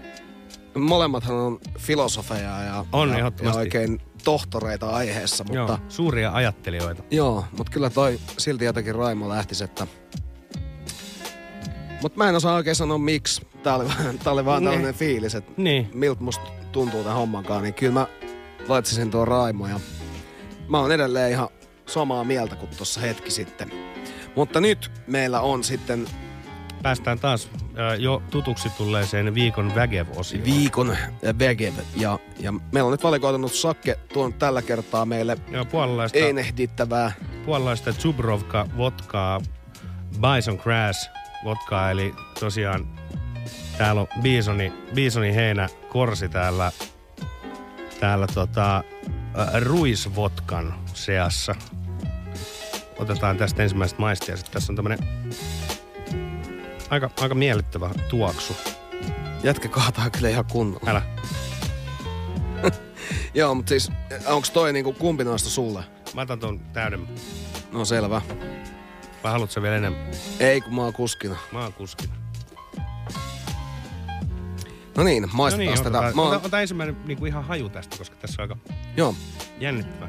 Molemmathan 0.79 1.37
on 1.37 1.59
filosofeja 1.79 2.63
ja, 2.63 2.85
On, 2.93 3.09
ja, 3.11 3.33
ja 3.43 3.53
oikein 3.53 4.01
tohtoreita 4.25 4.91
aiheessa, 4.91 5.45
mutta... 5.45 5.59
Joo, 5.59 5.79
suuria 5.89 6.33
ajattelijoita. 6.33 7.03
Joo, 7.11 7.45
mutta 7.59 7.73
kyllä 7.73 7.91
toi 7.91 8.19
silti 8.39 8.65
jotenkin 8.65 8.95
Raimo 8.95 9.29
lähtisi, 9.29 9.65
että... 9.65 9.87
Mutta 12.03 12.19
mä 12.19 12.29
en 12.29 12.35
osaa 12.37 12.55
oikein 12.55 12.77
sanoa 12.77 12.99
miksi. 12.99 13.47
Tää 13.63 13.75
oli, 13.75 13.85
tää 14.25 14.33
oli 14.33 14.45
vaan 14.45 14.63
Niin. 14.63 14.69
tällainen 14.71 14.95
fiilis, 14.95 15.35
että 15.35 15.53
niin. 15.57 15.91
miltä 15.95 16.23
musta 16.23 16.45
tuntuu 16.73 17.03
tämän 17.03 17.17
hommankaan. 17.19 17.63
Niin 17.63 17.75
kyllä 17.75 17.93
mä 17.93 18.07
laitsisin 18.69 19.11
tuon 19.11 19.29
Raimo 19.29 19.67
ja 19.67 19.81
mä 20.69 20.79
oon 20.79 20.93
edelleen 20.93 21.31
ihan 21.33 21.49
samaa 21.87 22.25
mieltä 22.25 22.57
kuin 22.57 22.71
tuossa 22.77 23.01
hetki 23.01 23.31
sitten. 23.31 23.73
Mutta 24.37 24.61
nyt 24.61 24.91
meillä 25.07 25.41
on 25.41 25.65
sitten 25.65 26.07
Päästään 26.83 27.19
taas 27.19 27.49
jo 27.99 28.23
tutuksi 28.31 28.69
tulleeseen 28.71 29.35
viikon 29.35 29.75
Vägev-osioon. 29.75 30.45
viikon 30.45 30.97
Vegev. 31.39 31.73
Ja, 31.97 32.19
ja 32.41 32.53
meillä 32.53 32.87
on 32.87 32.93
nyt 32.93 33.03
valikoitunut 33.03 33.53
Sakke 33.53 33.99
tuon 34.13 34.33
tällä 34.35 34.63
kertaa 34.63 35.05
meille 35.05 35.37
Joo, 35.51 35.65
puolalaista, 35.65 36.19
einehdittävää. 36.19 37.13
puolalaista 37.45 37.93
Zubrovka 37.93 38.67
vodkaa, 38.77 39.41
Bison 40.21 40.59
Grass 40.63 41.11
vodkaa, 41.45 41.91
eli 41.91 42.15
tosiaan 42.41 42.87
täällä 43.79 44.01
on 44.01 44.09
Bisoni, 44.23 44.73
Bisoni 44.95 45.35
heinä 45.35 45.69
korsi 45.89 46.29
täällä, 46.29 46.73
täällä 48.01 48.27
tota, 48.27 48.77
äh, 48.77 49.63
ruisvodkan 49.63 50.75
seassa. 50.95 51.55
Otetaan 52.99 53.37
tästä 53.37 53.63
ensimmäisestä 53.63 54.01
maistia. 54.01 54.37
Sitten 54.37 54.53
tässä 54.53 54.73
on 54.73 54.77
tämmönen 54.77 54.99
aika, 56.91 57.11
aika 57.21 57.35
miellyttävä 57.35 57.91
tuoksu. 58.09 58.57
Jätkä 59.43 59.69
kaataa 59.69 60.11
kyllä 60.11 60.29
ihan 60.29 60.45
kunnolla. 60.45 60.91
Älä. 60.91 61.03
Joo, 63.35 63.55
mutta 63.55 63.69
siis 63.69 63.93
onko 64.27 64.49
toi 64.53 64.73
niinku 64.73 64.93
kumpi 64.93 65.25
noista 65.25 65.51
sulle? 65.51 65.85
Mä 66.15 66.21
otan 66.21 66.39
ton 66.39 66.61
täyden. 66.61 67.09
No 67.73 67.85
selvä. 67.85 68.23
Vai 69.23 69.33
haluatko 69.33 69.53
sä 69.53 69.63
vielä 69.63 69.77
enemmän? 69.77 70.11
Ei, 70.41 70.61
kun 70.61 70.75
mä 70.75 70.83
oon 70.83 70.93
kuskina. 70.93 71.37
Mä 71.53 71.63
oon 71.63 71.73
kuskina. 71.73 72.13
No 74.97 75.05
niin, 75.05 75.29
maistetaan 75.33 75.67
no 75.67 75.75
niin, 75.75 75.85
tätä. 75.85 75.99
otetaan, 75.99 76.17
Mä 76.17 76.23
oon, 76.23 76.37
ota, 76.37 76.47
ota 76.47 76.61
ensimmäinen 76.61 76.97
niin 77.05 77.19
kuin 77.19 77.29
ihan 77.29 77.45
haju 77.45 77.69
tästä, 77.69 77.99
koska 77.99 78.17
tässä 78.17 78.43
on 78.43 78.51
aika 78.51 78.75
joo, 78.97 79.15
jännittävä. 79.61 80.09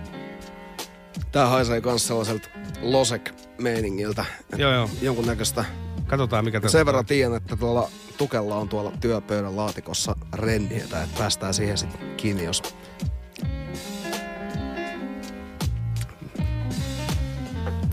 tää 1.32 1.48
haisee 1.48 1.82
kans 1.82 2.08
sellaiselta 2.08 2.50
losek-meiningiltä. 2.82 4.26
Joo, 4.58 4.74
joo. 4.74 4.90
Jonkunnäköistä. 5.02 5.66
Katsotaan 6.08 6.46
mikä 6.46 6.60
tässä 6.62 6.78
Sen 6.78 6.86
verran 6.86 7.06
tiedän, 7.06 7.36
että 7.38 7.56
tuolla 7.56 7.90
Tukella 8.18 8.56
on 8.56 8.70
tuolla 8.70 8.92
työpöydän 9.02 9.56
laatikossa 9.56 10.16
renniötä, 10.34 11.04
että 11.04 11.18
päästään 11.18 11.54
siihen 11.54 11.78
sitten 11.78 12.16
kiinni, 12.18 12.44
jos... 12.44 12.64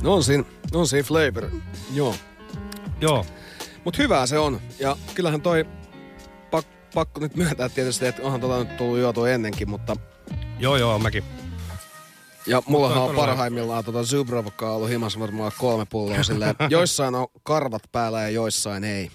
No 0.02 0.14
on 0.14 0.24
siinä, 0.24 0.44
on 0.74 0.88
siinä 0.88 1.02
flavor. 1.02 1.50
Joo. 1.94 2.14
Joo. 3.00 3.26
Mut 3.84 3.98
hyvää 3.98 4.26
se 4.26 4.38
on. 4.38 4.60
Ja 4.78 4.96
kyllähän 5.14 5.42
toi, 5.42 5.64
pak, 6.50 6.66
pakko 6.94 7.20
nyt 7.20 7.36
myöntää 7.36 7.68
tietysti, 7.68 8.06
että 8.06 8.22
onhan 8.22 8.40
tota 8.40 8.58
nyt 8.58 8.76
tullut 8.76 8.98
juotua 8.98 9.30
ennenkin, 9.30 9.70
mutta... 9.70 9.96
Joo, 10.58 10.76
joo, 10.76 10.98
mäkin. 10.98 11.24
Ja 12.46 12.62
mullahan 12.66 13.02
on 13.02 13.16
parhaimmillaan 13.16 13.84
tota 13.84 14.04
Zubrovkaa 14.04 14.74
ollut 14.74 14.90
himas 14.90 15.18
varmaan 15.18 15.52
kolme 15.58 15.86
pulloa 15.90 16.22
silleen. 16.22 16.54
Joissain 16.70 17.14
on 17.14 17.26
karvat 17.42 17.82
päällä 17.92 18.22
ja 18.22 18.28
joissain 18.28 18.84
ei. 18.84 19.10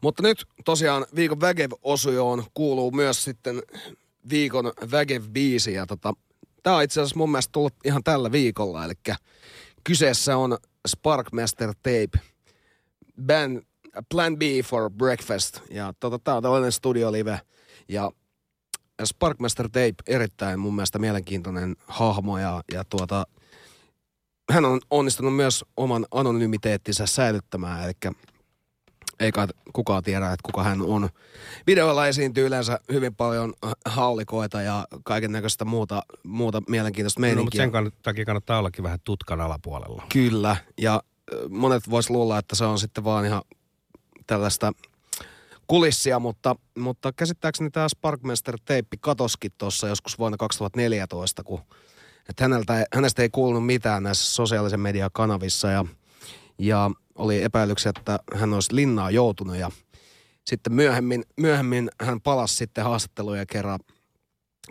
Mutta 0.00 0.22
nyt 0.22 0.46
tosiaan 0.64 1.06
viikon 1.14 1.40
Vägev-osioon 1.40 2.44
kuuluu 2.54 2.90
myös 2.90 3.24
sitten 3.24 3.62
viikon 4.30 4.72
Vägev-biisi. 4.90 5.70
Ja 5.70 5.86
tota, 5.86 6.14
tää 6.62 6.76
on 6.76 6.82
itse 6.82 7.00
asiassa 7.00 7.18
mun 7.18 7.30
mielestä 7.30 7.52
tullut 7.52 7.74
ihan 7.84 8.04
tällä 8.04 8.32
viikolla. 8.32 8.84
Eli 8.84 8.94
kyseessä 9.84 10.36
on 10.36 10.58
Sparkmaster 10.88 11.74
Tape. 11.74 12.18
Band 13.26 13.62
Plan 14.10 14.38
B 14.38 14.42
for 14.64 14.90
Breakfast. 14.90 15.60
Ja 15.70 15.92
tota, 16.00 16.18
tää 16.18 16.34
on 16.34 16.42
tällainen 16.42 16.72
studiolive. 16.72 17.40
Ja 17.88 18.10
Sparkmaster 19.04 19.68
Tape 19.68 19.94
erittäin 20.06 20.58
mun 20.58 20.74
mielestä 20.74 20.98
mielenkiintoinen 20.98 21.76
hahmo 21.86 22.38
ja, 22.38 22.62
ja 22.72 22.84
tuota, 22.84 23.26
hän 24.50 24.64
on 24.64 24.80
onnistunut 24.90 25.36
myös 25.36 25.64
oman 25.76 26.06
anonymiteettinsä 26.10 27.06
säilyttämään, 27.06 27.84
eli 27.84 27.92
ei 29.20 29.32
kai 29.32 29.46
kukaan 29.72 30.02
tiedä, 30.02 30.26
että 30.26 30.42
kuka 30.42 30.62
hän 30.62 30.82
on. 30.82 31.08
Videoilla 31.66 32.06
esiintyy 32.06 32.46
yleensä 32.46 32.80
hyvin 32.92 33.14
paljon 33.14 33.52
haulikoita 33.86 34.62
ja 34.62 34.86
kaiken 35.04 35.32
näköistä 35.32 35.64
muuta, 35.64 36.02
muuta 36.22 36.62
mielenkiintoista 36.68 37.20
No, 37.20 37.26
mutta 37.26 37.36
meininkiä. 37.36 37.64
sen 37.64 37.72
kann- 37.72 37.98
takia 38.02 38.24
kannattaa 38.24 38.58
ollakin 38.58 38.84
vähän 38.84 38.98
tutkan 39.04 39.40
alapuolella. 39.40 40.02
Kyllä, 40.12 40.56
ja 40.80 41.02
monet 41.50 41.90
vois 41.90 42.10
luulla, 42.10 42.38
että 42.38 42.56
se 42.56 42.64
on 42.64 42.78
sitten 42.78 43.04
vaan 43.04 43.24
ihan 43.26 43.42
tällaista 44.26 44.72
kulissia, 45.66 46.18
mutta, 46.18 46.56
mutta 46.78 47.12
käsittääkseni 47.12 47.70
tämä 47.70 47.88
Sparkmaster 47.88 48.58
teippi 48.64 48.96
katoskin 49.00 49.52
tuossa 49.58 49.88
joskus 49.88 50.18
vuonna 50.18 50.36
2014, 50.36 51.44
kun 51.44 51.60
että 52.28 52.44
häneltä, 52.44 52.86
hänestä 52.94 53.22
ei 53.22 53.28
kuulunut 53.28 53.66
mitään 53.66 54.02
näissä 54.02 54.34
sosiaalisen 54.34 54.80
median 54.80 55.10
kanavissa 55.12 55.70
ja, 55.70 55.84
ja 56.58 56.90
oli 57.14 57.42
epäilyksiä, 57.42 57.92
että 57.96 58.18
hän 58.34 58.54
olisi 58.54 58.74
linnaa 58.74 59.10
joutunut 59.10 59.56
ja 59.56 59.70
sitten 60.44 60.72
myöhemmin, 60.72 61.24
myöhemmin 61.36 61.90
hän 62.00 62.20
palasi 62.20 62.56
sitten 62.56 62.84
haastatteluja 62.84 63.46
kerran 63.46 63.80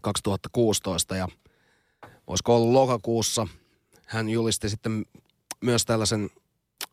2016 0.01 1.15
ja 1.15 1.27
olisiko 2.27 2.56
ollut 2.56 2.71
lokakuussa, 2.71 3.47
hän 4.06 4.29
julisti 4.29 4.69
sitten 4.69 5.06
myös 5.62 5.86
tällaisen 5.86 6.29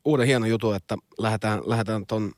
uuden 0.04 0.26
hienon 0.26 0.48
jutun, 0.48 0.76
että 0.76 0.96
lähdetään, 1.18 1.60
lähdetään 1.66 2.06
ton 2.06 2.32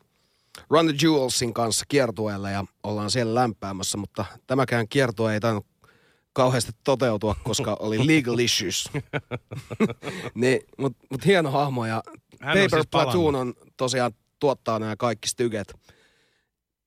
Run 0.70 0.86
the 0.86 0.94
Jewelsin 1.02 1.54
kanssa 1.54 1.84
kiertueelle 1.88 2.52
ja 2.52 2.64
ollaan 2.82 3.10
siellä 3.10 3.34
lämpäämässä, 3.34 3.98
mutta 3.98 4.24
tämäkään 4.46 4.88
kiertue 4.88 5.34
ei 5.34 5.40
tainnut 5.40 5.66
kauheasti 6.32 6.72
toteutua, 6.84 7.36
koska 7.44 7.76
oli 7.80 8.06
legal 8.06 8.38
issues. 8.38 8.90
niin, 10.34 10.60
mutta 10.78 11.06
mut 11.10 11.26
hieno 11.26 11.50
hahmo 11.50 11.86
ja 11.86 12.02
Hän 12.42 12.58
on 12.58 12.64
Paper 12.64 12.78
siis 12.78 12.86
Platoon 12.90 13.34
on 13.34 13.54
tosiaan 13.76 14.12
tuottaa 14.40 14.78
nämä 14.78 14.96
kaikki 14.96 15.28
styget. 15.28 15.74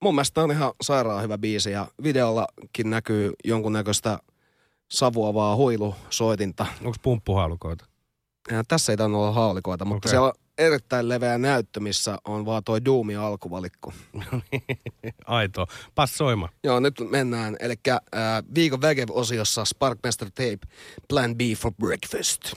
Mun 0.02 0.14
mielestä 0.14 0.42
on 0.42 0.50
ihan 0.50 0.72
sairaan 0.82 1.22
hyvä 1.22 1.38
biisi 1.38 1.70
ja 1.70 1.88
videollakin 2.02 2.90
näkyy 2.90 3.32
jonkunnäköistä 3.44 4.18
savuavaa 4.90 5.56
huilusoitinta. 5.56 6.66
Onko 6.84 6.96
pumppuhaalukoita? 7.02 7.84
Ja 8.50 8.64
tässä 8.68 8.92
ei 8.92 8.96
tainnut 8.96 9.20
olla 9.20 9.32
haulikoita, 9.32 9.84
mutta 9.84 9.96
Okei. 9.96 10.10
siellä 10.10 10.32
erittäin 10.58 11.08
leveä 11.08 11.38
näyttö, 11.38 11.80
missä 11.80 12.18
on 12.24 12.46
vaan 12.46 12.64
toi 12.64 12.84
Doomi 12.84 13.16
alkuvalikko. 13.16 13.92
Aito. 15.26 15.66
Passoima. 15.94 16.48
Joo, 16.64 16.80
nyt 16.80 16.94
mennään. 17.10 17.56
Eli 17.60 17.74
äh, 17.88 17.98
viikon 18.54 18.80
Vägev-osiossa 18.80 19.64
Sparkmaster 19.64 20.30
Tape, 20.30 20.58
Plan 21.08 21.36
B 21.36 21.40
for 21.58 21.72
Breakfast. 21.80 22.52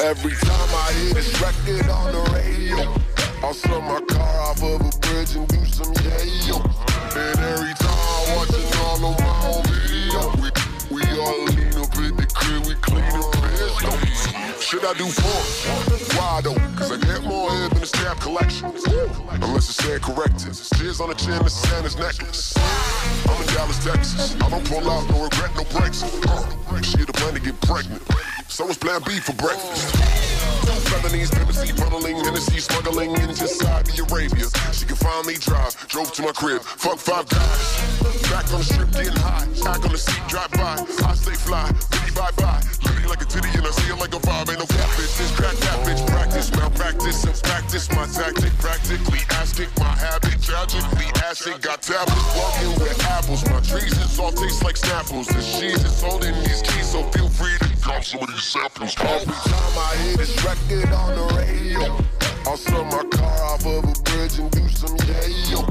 Every 0.00 0.30
time 0.30 0.68
I 0.70 0.92
hear 0.92 1.14
this 1.14 1.40
record 1.40 1.90
on 1.90 2.12
the 2.12 2.20
radio, 2.32 2.94
I'll 3.42 3.52
slam 3.52 3.82
my 3.82 4.00
car 4.02 4.40
off 4.42 4.62
of 4.62 4.80
a 4.80 4.98
bridge 5.00 5.34
and 5.34 5.48
do 5.48 5.64
some 5.64 5.92
yayo. 5.94 6.62
And 7.16 7.40
every 7.40 7.74
time 7.74 7.98
I 7.98 8.36
watch 8.36 8.50
it 8.50 8.78
all 8.78 9.04
on 9.04 9.16
my 9.18 9.46
own 9.48 9.64
video, 9.64 10.30
we, 10.40 11.02
we 11.02 11.20
all 11.20 11.44
lean 11.46 11.82
up 11.82 11.96
in 11.98 12.16
the 12.16 12.30
crib, 12.32 12.66
we 12.66 12.74
clean 12.74 13.02
up. 13.02 13.37
Should 14.60 14.84
I 14.84 14.92
do 14.94 15.06
four? 15.06 16.18
Why 16.18 16.40
though? 16.42 16.54
Cause 16.76 16.92
I 16.92 16.96
get 16.98 17.22
more 17.24 17.50
head 17.50 17.70
than 17.70 17.80
the 17.80 17.86
snap 17.86 18.18
collection. 18.20 18.66
Unless 19.30 19.70
it's 19.70 19.76
said 19.76 20.02
corrected. 20.02 20.54
Tears 20.76 21.00
on 21.00 21.08
the 21.08 21.14
chin, 21.14 21.44
is 21.46 21.52
Santa's 21.52 21.96
necklace. 21.96 22.54
I'm 22.56 23.40
in 23.40 23.46
Dallas, 23.54 23.82
Texas. 23.84 24.34
I 24.40 24.50
don't 24.50 24.64
pull 24.66 24.88
out, 24.90 25.08
no 25.10 25.24
regret, 25.24 25.54
no 25.56 25.64
breaks. 25.78 26.02
She 26.86 26.98
had 26.98 27.08
a 27.08 27.12
plan 27.12 27.34
to 27.34 27.40
get 27.40 27.60
pregnant. 27.62 28.02
So 28.48 28.66
it's 28.68 28.78
plan 28.78 29.00
B 29.06 29.20
for 29.20 29.32
breakfast. 29.34 29.94
Two 30.66 30.72
felonies, 30.90 31.30
Tennessee, 31.30 31.72
funneling, 31.72 32.24
Hennessy, 32.24 32.58
smuggling 32.58 33.12
into 33.12 33.46
Saudi 33.46 34.02
Arabia. 34.02 34.46
She 34.72 34.86
can 34.86 34.96
finally 34.96 35.36
drive, 35.36 35.76
drove 35.88 36.12
to 36.14 36.22
my 36.22 36.32
crib, 36.32 36.62
fuck 36.62 36.98
five 36.98 37.28
guys. 37.28 38.02
Back 38.30 38.52
on 38.52 38.58
the 38.58 38.64
strip, 38.64 38.90
getting 38.92 39.12
high, 39.20 39.46
back 39.62 39.84
on 39.84 39.92
the 39.92 39.98
seat, 39.98 40.20
drive 40.28 40.50
by. 40.52 40.76
I 41.06 41.14
stay 41.14 41.34
fly, 41.34 41.70
bye 42.18 42.34
bye. 42.34 42.60
Litty 42.82 43.06
like 43.06 43.22
a 43.22 43.24
titty, 43.24 43.48
and 43.54 43.64
I 43.64 43.70
see 43.70 43.92
it 43.92 43.98
like 43.98 44.12
a 44.12 44.18
vibe. 44.18 44.50
Ain't 44.50 44.58
no 44.58 44.66
catfish, 44.66 45.14
this 45.14 45.30
crack 45.38 45.54
that 45.62 45.78
bitch. 45.86 46.02
Practice, 46.10 46.50
malpractice, 46.50 47.22
and 47.24 47.38
practice 47.42 47.86
my 47.94 48.06
tactic. 48.10 48.52
Practically 48.58 49.22
astic, 49.38 49.70
my 49.78 49.94
habit. 49.94 50.42
Tragically 50.42 51.06
acid, 51.22 51.62
got 51.62 51.80
tablets, 51.80 52.26
walking 52.34 52.74
with 52.82 52.98
apples. 53.06 53.46
My 53.48 53.60
trees 53.60 53.94
is 54.02 54.18
all 54.18 54.32
taste 54.32 54.64
like 54.64 54.74
snapples. 54.74 55.28
The 55.28 55.40
cheese 55.40 55.84
is 55.84 56.02
holding 56.02 56.34
these 56.42 56.62
keys, 56.62 56.90
so 56.90 57.04
feel 57.14 57.28
free 57.28 57.56
to 57.62 57.68
drop 57.80 58.02
some 58.02 58.20
of 58.20 58.28
these 58.28 58.42
samples. 58.42 58.96
Every 58.98 59.38
time 59.46 59.74
I 59.78 59.96
hear 60.02 60.16
this 60.16 60.34
record 60.42 60.90
on 60.90 61.14
the 61.14 61.26
radio, 61.38 61.96
I'll 62.46 62.56
sell 62.56 62.84
my 62.84 63.04
car 63.14 63.54
off 63.54 63.64
of 63.64 63.84
a 63.84 63.94
bridge 64.02 64.38
and 64.38 64.50
do 64.50 64.66
some 64.68 64.96
yayo. 65.06 65.62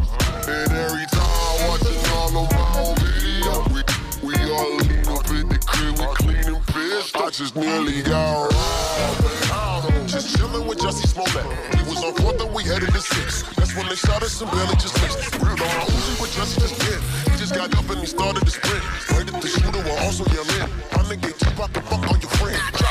And 0.47 0.71
every 0.71 1.05
time 1.11 1.27
I 1.27 1.67
watch 1.67 1.83
it 1.83 2.11
all 2.15 2.37
on 2.37 2.47
my 2.55 2.67
own 2.79 2.95
video, 3.03 3.53
we, 3.73 3.81
we 4.23 4.35
all 4.51 4.75
lean 4.77 5.07
up 5.11 5.27
in 5.31 5.49
the 5.49 5.59
crib, 5.65 5.99
we 6.26 6.26
and 6.57 6.67
pissed. 6.67 7.15
I 7.15 7.29
just 7.29 7.55
nearly 7.55 8.01
got 8.01 8.51
robbed. 8.51 10.07
Just 10.07 10.37
chillin' 10.37 10.67
with 10.67 10.79
Jussie 10.79 11.07
Smollett. 11.07 11.45
We 11.75 11.83
was 11.89 12.03
on 12.03 12.13
fourth 12.15 12.41
and 12.41 12.53
we 12.53 12.63
headed 12.63 12.89
to 12.93 13.01
six. 13.01 13.43
That's 13.55 13.75
when 13.75 13.87
they 13.87 13.95
shot 13.95 14.23
us 14.23 14.41
and 14.41 14.49
barely 14.51 14.75
just 14.75 14.99
missed. 15.01 15.35
Real 15.35 15.51
on 15.51 15.57
my 15.57 15.85
Uzi 15.85 16.21
with 16.21 16.31
Jussie 16.35 16.59
just 16.61 16.79
did. 16.79 17.31
He 17.31 17.37
just 17.37 17.53
got 17.53 17.75
up 17.75 17.89
and 17.89 17.99
he 17.99 18.05
started 18.05 18.43
to 18.43 18.51
sprint. 18.51 18.83
Right 19.11 19.33
at 19.33 19.41
the 19.41 19.47
shooter 19.47 19.81
while 19.81 20.05
also 20.05 20.25
yelling. 20.33 20.71
My 20.95 21.03
nigga, 21.09 21.37
jump 21.37 21.59
out 21.59 21.73
the 21.73 21.81
fuck 21.81 22.11
on 22.11 22.19
your 22.21 22.31
friend. 22.31 22.86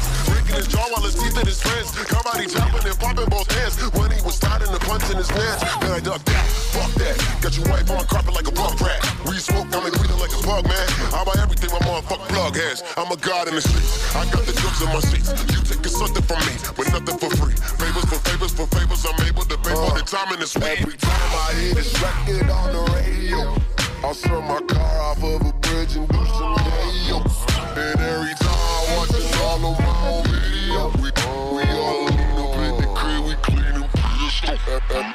Fence. 0.00 0.28
Breaking 0.28 0.56
his 0.56 0.68
jaw 0.68 0.86
while 0.90 1.04
his 1.04 1.14
teeth 1.14 1.36
in 1.38 1.46
his 1.46 1.60
friends. 1.62 1.92
Somebody 2.08 2.46
chopping 2.46 2.86
and 2.88 2.98
popping 2.98 3.28
both 3.28 3.50
hands. 3.52 3.76
When 3.92 4.10
he 4.10 4.20
was 4.22 4.40
punch 4.90 5.06
in 5.10 5.16
his. 5.16 5.30
Then 5.80 5.92
I 5.92 6.00
ducked 6.00 6.26
that. 6.26 6.46
Fuck 6.74 6.90
that. 6.98 7.16
Got 7.40 7.56
your 7.56 7.66
wife 7.70 7.90
on 7.90 8.04
carpet 8.06 8.34
like 8.34 8.48
a 8.48 8.52
rat. 8.82 9.00
We 9.26 9.38
smoke, 9.38 9.70
I'm 9.70 9.84
like 9.84 9.94
a 9.94 10.42
bug, 10.42 10.66
man. 10.66 10.88
I 11.14 11.22
buy 11.24 11.36
everything 11.38 11.70
my 11.70 11.78
motherfucking 11.86 12.28
plug 12.34 12.56
has. 12.56 12.82
I'm 12.96 13.10
a 13.12 13.16
god 13.16 13.48
in 13.48 13.54
the 13.54 13.62
streets. 13.62 14.14
I 14.16 14.24
got 14.34 14.42
the 14.42 14.52
drugs 14.52 14.82
in 14.82 14.88
my 14.90 15.00
seats. 15.00 15.30
You 15.54 15.62
taking 15.62 15.94
something 15.94 16.24
from 16.26 16.42
me, 16.48 16.54
but 16.76 16.86
nothing 16.90 17.18
for 17.22 17.30
free. 17.38 17.54
Favors 17.54 18.06
for 18.10 18.20
favors 18.26 18.52
for 18.52 18.66
favors. 18.74 19.06
I'm 19.06 19.20
able 19.26 19.46
to 19.46 19.58
pay 19.58 19.74
for 19.74 19.94
the 19.94 20.04
time. 20.04 20.28
Every 20.32 20.96
time 20.96 21.30
I 21.46 21.54
hear 21.54 21.74
this 21.74 21.94
record 22.02 22.50
on 22.50 22.72
the 22.74 22.82
radio, 22.98 23.54
I'll 24.02 24.14
sell 24.14 24.42
my 24.42 24.60
car 24.66 25.00
off 25.00 25.22
of 25.22 25.46
a 25.46 25.52
bridge 25.62 25.94
and 25.96 26.08
do 26.08 26.22
some 26.26 26.56
yayo. 26.56 27.22
And 27.76 28.00
every 28.00 28.34
time 28.34 28.49
I 28.90 28.96
watch 28.96 29.10
it 29.10 29.40
all 29.40 29.58
own 30.02 30.24
video, 30.24 30.90
we, 30.98 31.08
we 31.54 31.62
all 31.78 32.04
lean 32.06 32.34
up 32.34 32.58
in 32.58 32.74
the 32.80 32.88
crib, 32.92 33.22
we 33.24 33.34
clean 33.36 33.76
and. 33.78 35.06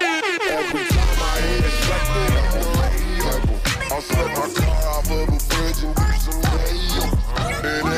Every 0.00 0.84
time 0.88 1.18
I 1.20 1.40
hear 1.46 1.60
this 1.62 1.78
record 1.86 2.32
on 2.42 2.50
the 2.58 2.70
radio, 2.82 3.34
sell 4.00 4.28
my 4.28 4.46
car 4.58 4.82
off 4.98 5.10
of 5.10 5.28
a 5.28 5.38
bridge 5.46 5.80
and 5.84 5.94
do 5.94 6.06
some 6.18 6.42
yayo. 6.42 7.95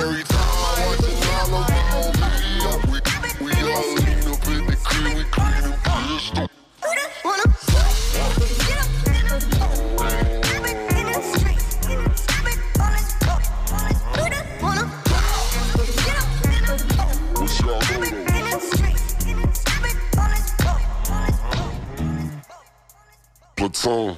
Platoon. 23.59 24.17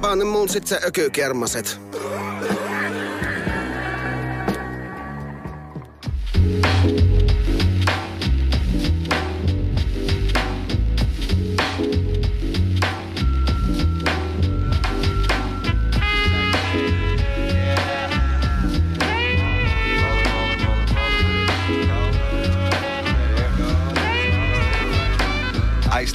Pane 0.00 0.24
mun 0.24 0.48
sit 0.48 0.66
se 0.66 0.78
ökykermaset. 0.86 1.78
Iced 6.86 7.15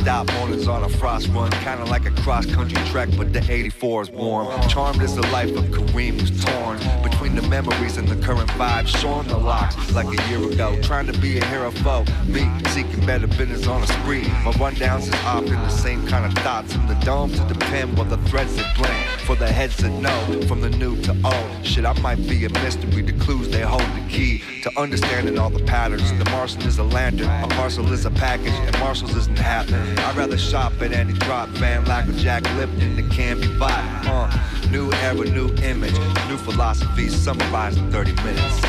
out 0.08 0.32
mornings 0.34 0.68
on 0.68 0.84
a 0.84 0.90
frost 0.90 1.28
run, 1.30 1.52
kinda 1.52 1.86
like 1.86 2.06
a 2.06 2.12
cross 2.22 2.46
country 2.46 2.82
trek, 2.90 3.10
but 3.18 3.34
the 3.34 3.44
84 3.52 4.04
is 4.04 4.12
warm. 4.12 4.48
Charmed 4.68 5.02
is 5.02 5.16
the 5.16 5.26
life 5.28 5.56
of 5.56 5.66
Kareem 5.66 6.20
who's 6.20 6.44
torn 6.44 6.80
between 7.32 7.50
the 7.50 7.50
memories 7.50 7.98
and 7.98 8.08
the 8.08 8.16
current 8.26 8.50
vibes. 8.52 8.88
Showing 8.88 9.28
the 9.28 9.38
locks 9.38 9.76
like 9.94 10.08
a 10.08 10.30
year 10.30 10.52
ago, 10.52 10.80
trying 10.82 11.08
to 11.08 11.18
be 11.20 11.38
a 11.38 11.46
hero 11.46 11.72
foe. 11.72 12.06
Me 12.28 12.50
seeking 12.70 13.06
better 13.06 13.28
business 13.28 13.68
on 13.68 13.82
a 13.82 13.88
spree. 13.88 14.24
My 14.44 14.52
rundowns 14.54 15.08
is 15.08 15.14
often 15.26 15.54
the 15.54 15.70
same 15.70 16.06
kind 16.08 16.26
of 16.26 16.34
thoughts 16.44 16.74
from 16.74 16.88
the 16.88 16.96
dome 16.96 17.32
to 17.32 17.44
the 17.46 17.56
pen, 17.56 17.96
while 17.96 18.06
the 18.06 18.18
threads 18.30 18.56
that 18.56 18.76
blend. 18.78 19.22
For 19.22 19.36
the 19.36 19.48
heads 19.48 19.78
that 19.78 19.90
know, 19.90 20.42
from 20.48 20.62
the 20.62 20.70
new 20.70 21.00
to 21.04 21.12
old. 21.24 21.66
Shit, 21.66 21.86
I 21.86 21.94
might 22.02 22.28
be 22.28 22.46
a 22.46 22.50
mystery. 22.50 23.02
The 23.02 23.14
clues 23.14 23.50
they 23.50 23.62
hold 23.62 23.82
the 23.82 24.06
key 24.10 24.42
to 24.64 24.80
understanding 24.80 25.38
all 25.40 25.50
the 25.50 25.64
patterns. 25.64 26.12
The 26.18 26.30
Martian 26.32 26.62
is 26.62 26.78
a 26.78 26.84
lantern, 26.84 27.30
a 27.30 27.48
parcel 27.50 27.92
is 27.92 28.06
a 28.06 28.12
package, 28.12 28.54
and 28.54 28.78
Marshall's 28.80 29.16
isn't 29.16 29.38
happening. 29.38 29.98
I'd 30.00 30.16
rather 30.16 30.38
shop 30.38 30.74
at 30.82 30.92
any 30.92 31.14
drop 31.14 31.50
van 31.50 31.86
like 31.86 32.08
a 32.08 32.14
Jack 32.14 32.44
Lipton 32.56 32.96
that 32.96 33.12
can 33.12 33.40
be 33.40 33.48
bought. 33.58 33.84
Uh, 34.06 34.61
new 34.72 34.90
era, 34.94 35.26
new 35.26 35.50
image, 35.64 35.98
new 36.30 36.38
philosophy 36.38 37.10
summarized 37.10 37.78
in 37.78 37.92
30 37.92 38.14
minutes. 38.24 38.62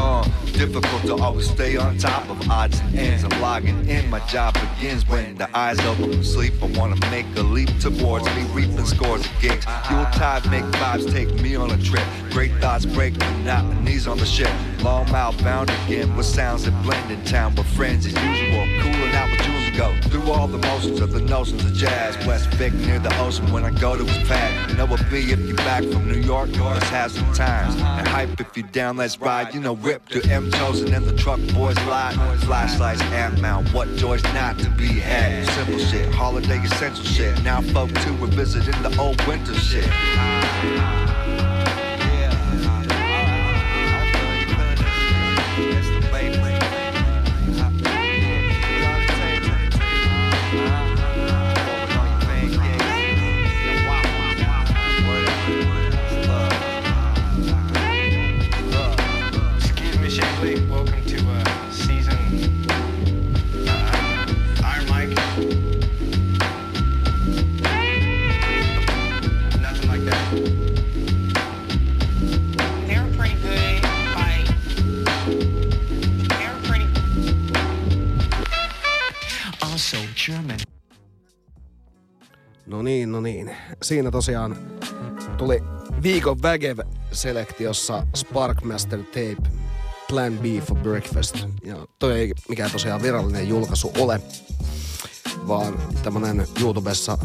Uh, 0.00 0.24
Difficult 0.52 1.02
to 1.04 1.16
always 1.22 1.48
stay 1.48 1.76
on 1.76 1.96
top 1.98 2.28
of 2.28 2.50
odds 2.50 2.78
and 2.80 2.98
ends. 2.98 3.24
I'm 3.24 3.40
logging 3.40 3.88
in, 3.88 4.10
my 4.10 4.18
job 4.26 4.54
begins 4.78 5.08
when 5.08 5.34
the 5.36 5.48
eyes 5.56 5.78
open 5.80 6.12
from 6.12 6.24
sleep. 6.24 6.52
I 6.62 6.66
wanna 6.78 6.96
make 7.10 7.26
a 7.36 7.42
leap 7.42 7.68
towards 7.80 8.26
me, 8.36 8.42
reaping 8.52 8.84
scores 8.86 9.24
of 9.24 9.40
gigs. 9.40 9.66
Yuletide 9.90 10.48
make 10.50 10.64
vibes 10.64 11.10
take 11.10 11.32
me 11.42 11.56
on 11.56 11.70
a 11.70 11.78
trip. 11.82 12.04
Great 12.30 12.52
thoughts 12.60 12.86
break 12.86 13.14
monotonies 13.14 14.08
on 14.10 14.18
the 14.18 14.26
ship. 14.26 14.50
Long 14.82 15.10
mile 15.10 15.32
bound 15.42 15.70
again 15.70 16.16
with 16.16 16.26
sounds 16.26 16.64
that 16.64 16.82
blend 16.82 17.10
in 17.10 17.22
town 17.24 17.54
with 17.54 17.66
friends 17.74 18.06
as 18.06 18.12
usual. 18.12 18.64
Cooling 18.80 19.14
out 19.14 19.30
with 19.30 19.47
go 19.78 19.94
through 20.08 20.32
all 20.32 20.48
the 20.48 20.58
motions 20.58 21.00
of 21.00 21.12
the 21.12 21.20
notions 21.20 21.64
of 21.64 21.72
jazz. 21.72 22.16
West 22.26 22.48
Vic 22.54 22.74
near 22.74 22.98
the 22.98 23.16
ocean 23.20 23.48
when 23.52 23.64
I 23.64 23.70
go 23.70 23.96
to 23.96 24.04
his 24.04 24.28
pad. 24.28 24.76
Know 24.76 24.92
a 24.92 24.96
B 25.04 25.30
if 25.30 25.38
you 25.38 25.54
back 25.54 25.84
from 25.84 26.08
New 26.08 26.18
York, 26.18 26.50
let's 26.58 26.88
have 26.88 27.12
some 27.12 27.32
times. 27.32 27.76
And 27.76 28.08
hype 28.08 28.40
if 28.40 28.56
you 28.56 28.64
down, 28.64 28.96
let's 28.96 29.20
ride. 29.20 29.54
You 29.54 29.60
know, 29.60 29.76
rip 29.76 30.08
to 30.08 30.28
M 30.28 30.50
chosen 30.50 30.92
in 30.92 31.06
the 31.06 31.14
truck 31.14 31.38
boys 31.54 31.76
lot. 31.86 32.14
Flashlights, 32.40 33.02
amp 33.02 33.40
mount, 33.40 33.72
what 33.72 33.86
joys 33.94 34.24
not 34.34 34.58
to 34.58 34.70
be 34.70 34.88
had. 34.98 35.46
Simple 35.50 35.78
shit, 35.78 36.12
holiday 36.12 36.58
essential 36.58 37.04
shit. 37.04 37.40
Now 37.44 37.60
folk 37.60 37.90
too 38.02 38.14
are 38.24 38.34
visiting 38.34 38.82
the 38.82 38.92
old 38.98 39.24
winter 39.28 39.54
shit. 39.54 39.88
No 82.78 82.82
niin, 82.82 83.12
no 83.12 83.20
niin. 83.20 83.56
Siinä 83.82 84.10
tosiaan 84.10 84.56
tuli 85.36 85.62
viikon 86.02 86.42
Vägev-selektiossa 86.42 88.06
Sparkmaster 88.16 88.98
Tape 88.98 89.50
Plan 90.08 90.38
B 90.38 90.44
for 90.64 90.78
Breakfast. 90.78 91.36
Ja 91.64 91.86
toi 91.98 92.18
ei 92.18 92.32
mikään 92.48 92.70
tosiaan 92.70 93.02
virallinen 93.02 93.48
julkaisu 93.48 93.92
ole, 93.98 94.20
vaan 95.48 95.78
tämmönen 96.02 96.46
YouTubessa 96.60 97.18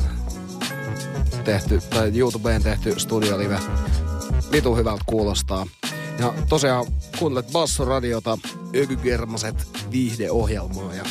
tehty, 1.43 1.81
tai 1.89 2.11
YouTubeen 2.17 2.63
tehty 2.63 2.99
studiolive. 2.99 3.59
Vitu 4.51 4.75
hyvältä 4.75 5.03
kuulostaa. 5.05 5.67
Ja 6.19 6.33
tosiaan 6.49 6.85
kuuntelet 7.19 7.51
Bassoradiota, 7.51 8.37
Ökygermaset 8.75 9.67
viihdeohjelmaa 9.91 10.95
ja 10.95 11.03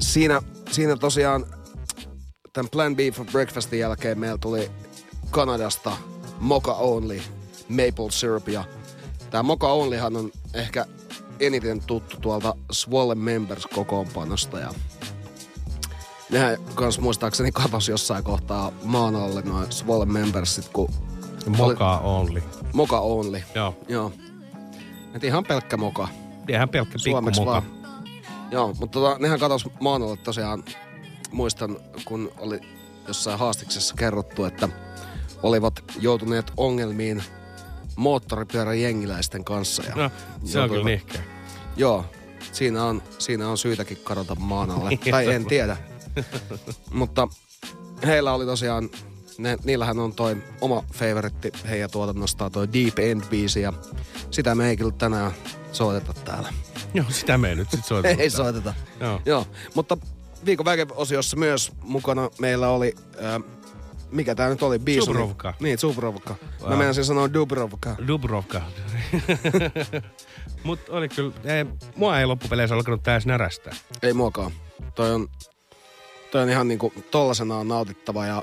siinä, 0.00 0.42
siinä 0.70 0.96
tosiaan 0.96 1.46
tämän 2.54 2.70
Plan 2.70 2.96
B 2.96 2.98
for 3.12 3.26
Breakfastin 3.26 3.78
jälkeen 3.78 4.18
meillä 4.18 4.38
tuli 4.38 4.70
Kanadasta 5.30 5.92
Mocha 6.40 6.74
Only 6.74 7.20
Maple 7.68 8.10
Syrup. 8.10 8.48
Ja 8.48 8.64
tämä 9.30 9.42
Mocha 9.42 9.72
Onlyhan 9.72 10.16
on 10.16 10.30
ehkä 10.54 10.86
eniten 11.40 11.82
tuttu 11.86 12.16
tuolta 12.20 12.54
Swollen 12.72 13.18
Members 13.18 13.66
kokoonpanosta. 13.66 14.58
Ja 14.58 14.74
nehän 16.30 16.56
kans 16.74 17.00
muistaakseni 17.00 17.52
katos 17.52 17.88
jossain 17.88 18.24
kohtaa 18.24 18.72
maan 18.84 19.16
alle 19.16 19.42
noin 19.42 19.72
Swollen 19.72 20.12
Membersit, 20.12 20.68
kun... 20.68 20.88
Mocha 21.56 21.98
Only. 21.98 22.42
Mocha 22.72 23.00
Only. 23.00 23.42
Joo. 23.54 23.76
Joo. 23.88 24.12
Et 25.14 25.24
ihan 25.24 25.44
pelkkä 25.44 25.76
moka. 25.76 26.08
Ihan 26.48 26.68
pelkkä 26.68 26.92
pikku 26.92 27.10
Suomeksi 27.10 27.40
moka. 27.40 27.50
vaan. 27.52 27.62
Joo, 28.50 28.68
mutta 28.68 29.00
tota, 29.00 29.18
nehän 29.18 29.40
katos 29.40 29.66
maan 29.80 30.02
alle 30.02 30.16
tosiaan. 30.16 30.64
Muistan, 31.34 31.76
kun 32.04 32.32
oli 32.38 32.60
jossain 33.08 33.38
haastiksessa 33.38 33.94
kerrottu, 33.94 34.44
että 34.44 34.68
olivat 35.42 35.84
joutuneet 36.00 36.52
ongelmiin 36.56 37.22
moottoripyöräjengiläisten 37.96 39.44
kanssa. 39.44 39.82
Ja 39.82 39.94
No, 39.94 40.10
se 40.44 40.60
on 40.60 40.70
kyllä 40.70 40.84
nihkeä. 40.84 41.22
Joo, 41.76 42.04
siinä 42.52 42.84
on, 42.84 43.02
siinä 43.18 43.48
on 43.48 43.58
syytäkin 43.58 43.98
kadota 44.04 44.34
maan 44.34 44.70
alle. 44.70 44.90
tai 45.10 45.32
en 45.32 45.46
tiedä. 45.46 45.76
Mutta 46.90 47.28
heillä 48.06 48.32
oli 48.32 48.46
tosiaan, 48.46 48.90
ne, 49.38 49.56
niillähän 49.64 49.98
on 49.98 50.12
toi 50.14 50.36
oma 50.60 50.84
favoritti 50.92 51.52
heidän 51.68 51.90
tuotannostaan, 51.90 52.52
toi 52.52 52.68
Deep 52.72 52.98
End-biisi. 52.98 53.60
Ja 53.60 53.72
sitä 54.30 54.54
me 54.54 54.68
ei 54.68 54.76
kyllä 54.76 54.92
tänään 54.98 55.32
soiteta 55.72 56.12
täällä. 56.24 56.52
Joo, 56.94 57.06
sitä 57.08 57.38
me 57.38 57.48
ei 57.48 57.56
nyt 57.56 57.70
sit 57.70 57.84
soiteta. 57.94 58.22
Ei 58.22 58.30
soiteta. 58.30 58.74
Joo. 59.00 59.20
Joo, 59.26 59.46
mutta 59.74 59.96
viikon 60.46 60.64
väkev-osiossa 60.66 61.36
myös 61.36 61.72
mukana 61.82 62.30
meillä 62.40 62.68
oli, 62.68 62.94
äh, 63.24 63.42
mikä 64.10 64.34
tää 64.34 64.48
nyt 64.48 64.62
oli? 64.62 64.78
Biisi 64.78 65.10
oli- 65.10 65.18
Dubrovka. 65.18 65.54
Niin, 65.60 65.78
Dubrovka. 65.82 66.34
Mä 66.60 66.68
Wow. 66.68 66.78
menisin 66.78 67.04
sanoa 67.04 67.32
Dubrovka. 67.32 67.96
Dubrovka. 68.06 68.62
Mut 70.64 70.80
oli 70.88 71.08
kyllä, 71.08 71.32
ei, 71.44 71.64
mua 71.96 72.18
ei 72.20 72.26
loppupeleissä 72.26 72.74
alkanut 72.74 73.02
täys 73.02 73.26
närästää. 73.26 73.74
Ei 74.02 74.12
muokaan. 74.12 74.50
Toi 74.94 75.10
on, 75.14 75.28
toi 76.30 76.42
on 76.42 76.50
ihan 76.50 76.68
niinku 76.68 76.92
tollasenaan 77.10 77.68
nautittava 77.68 78.26
ja 78.26 78.42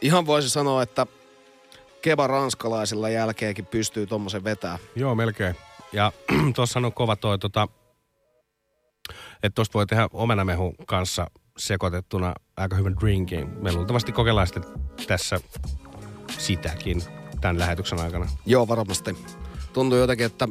ihan 0.00 0.26
voisi 0.26 0.50
sanoa, 0.50 0.82
että 0.82 1.06
Keba 2.02 2.26
ranskalaisilla 2.26 3.08
jälkeenkin 3.08 3.66
pystyy 3.66 4.06
tommosen 4.06 4.44
vetää. 4.44 4.78
Joo, 4.96 5.14
melkein. 5.14 5.56
Ja 5.92 6.12
tuossa 6.54 6.78
on 6.78 6.92
kova 6.92 7.16
toi, 7.16 7.38
tota, 7.38 7.68
että 9.44 9.54
tosta 9.54 9.74
voi 9.78 9.86
tehdä 9.86 10.08
omenamehun 10.12 10.74
kanssa 10.86 11.26
sekoitettuna 11.58 12.34
aika 12.56 12.76
hyvän 12.76 12.96
drinkin. 13.00 13.48
Me 13.62 13.72
luultavasti 13.72 14.12
kokeillaan 14.12 14.46
sitten 14.46 14.64
tässä 15.06 15.40
sitäkin 16.38 17.02
tämän 17.40 17.58
lähetyksen 17.58 18.00
aikana. 18.00 18.26
Joo, 18.46 18.68
varmasti. 18.68 19.16
Tuntuu 19.72 19.98
jotenkin, 19.98 20.26
että 20.26 20.48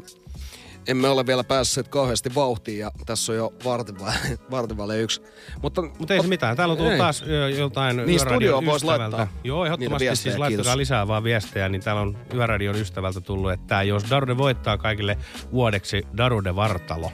emme 0.87 1.07
ole 1.09 1.25
vielä 1.25 1.43
päässeet 1.43 1.87
kauheasti 1.87 2.35
vauhtiin 2.35 2.79
ja 2.79 2.91
tässä 3.05 3.31
on 3.31 3.37
jo 3.37 3.53
vaille 4.77 4.99
yksi. 5.03 5.21
Mutta, 5.61 5.81
Mutta 5.81 6.13
ei 6.13 6.21
se 6.21 6.27
mitään. 6.27 6.57
Täällä 6.57 6.71
on 6.71 6.77
tullut 6.77 6.93
Ei. 6.93 6.99
taas 6.99 7.23
joltain 7.57 7.95
Niin, 7.97 8.09
Yöradion 8.09 8.19
studioon 8.19 8.65
vois 8.65 8.83
ystävältä. 8.83 9.17
laittaa 9.17 9.39
Joo, 9.43 9.65
ehdottomasti 9.65 10.05
viestejä, 10.05 10.31
siis 10.31 10.39
laittakaa 10.39 10.63
kiitos. 10.63 10.77
lisää 10.77 11.07
vaan 11.07 11.23
viestejä, 11.23 11.69
niin 11.69 11.81
täällä 11.83 12.01
on 12.01 12.17
Yöradion 12.33 12.75
ystävältä 12.75 13.21
tullut, 13.21 13.51
että 13.51 13.83
jos 13.83 14.09
Darude 14.09 14.37
voittaa 14.37 14.77
kaikille 14.77 15.17
vuodeksi 15.51 16.07
Darude 16.17 16.55
Vartalo. 16.55 17.11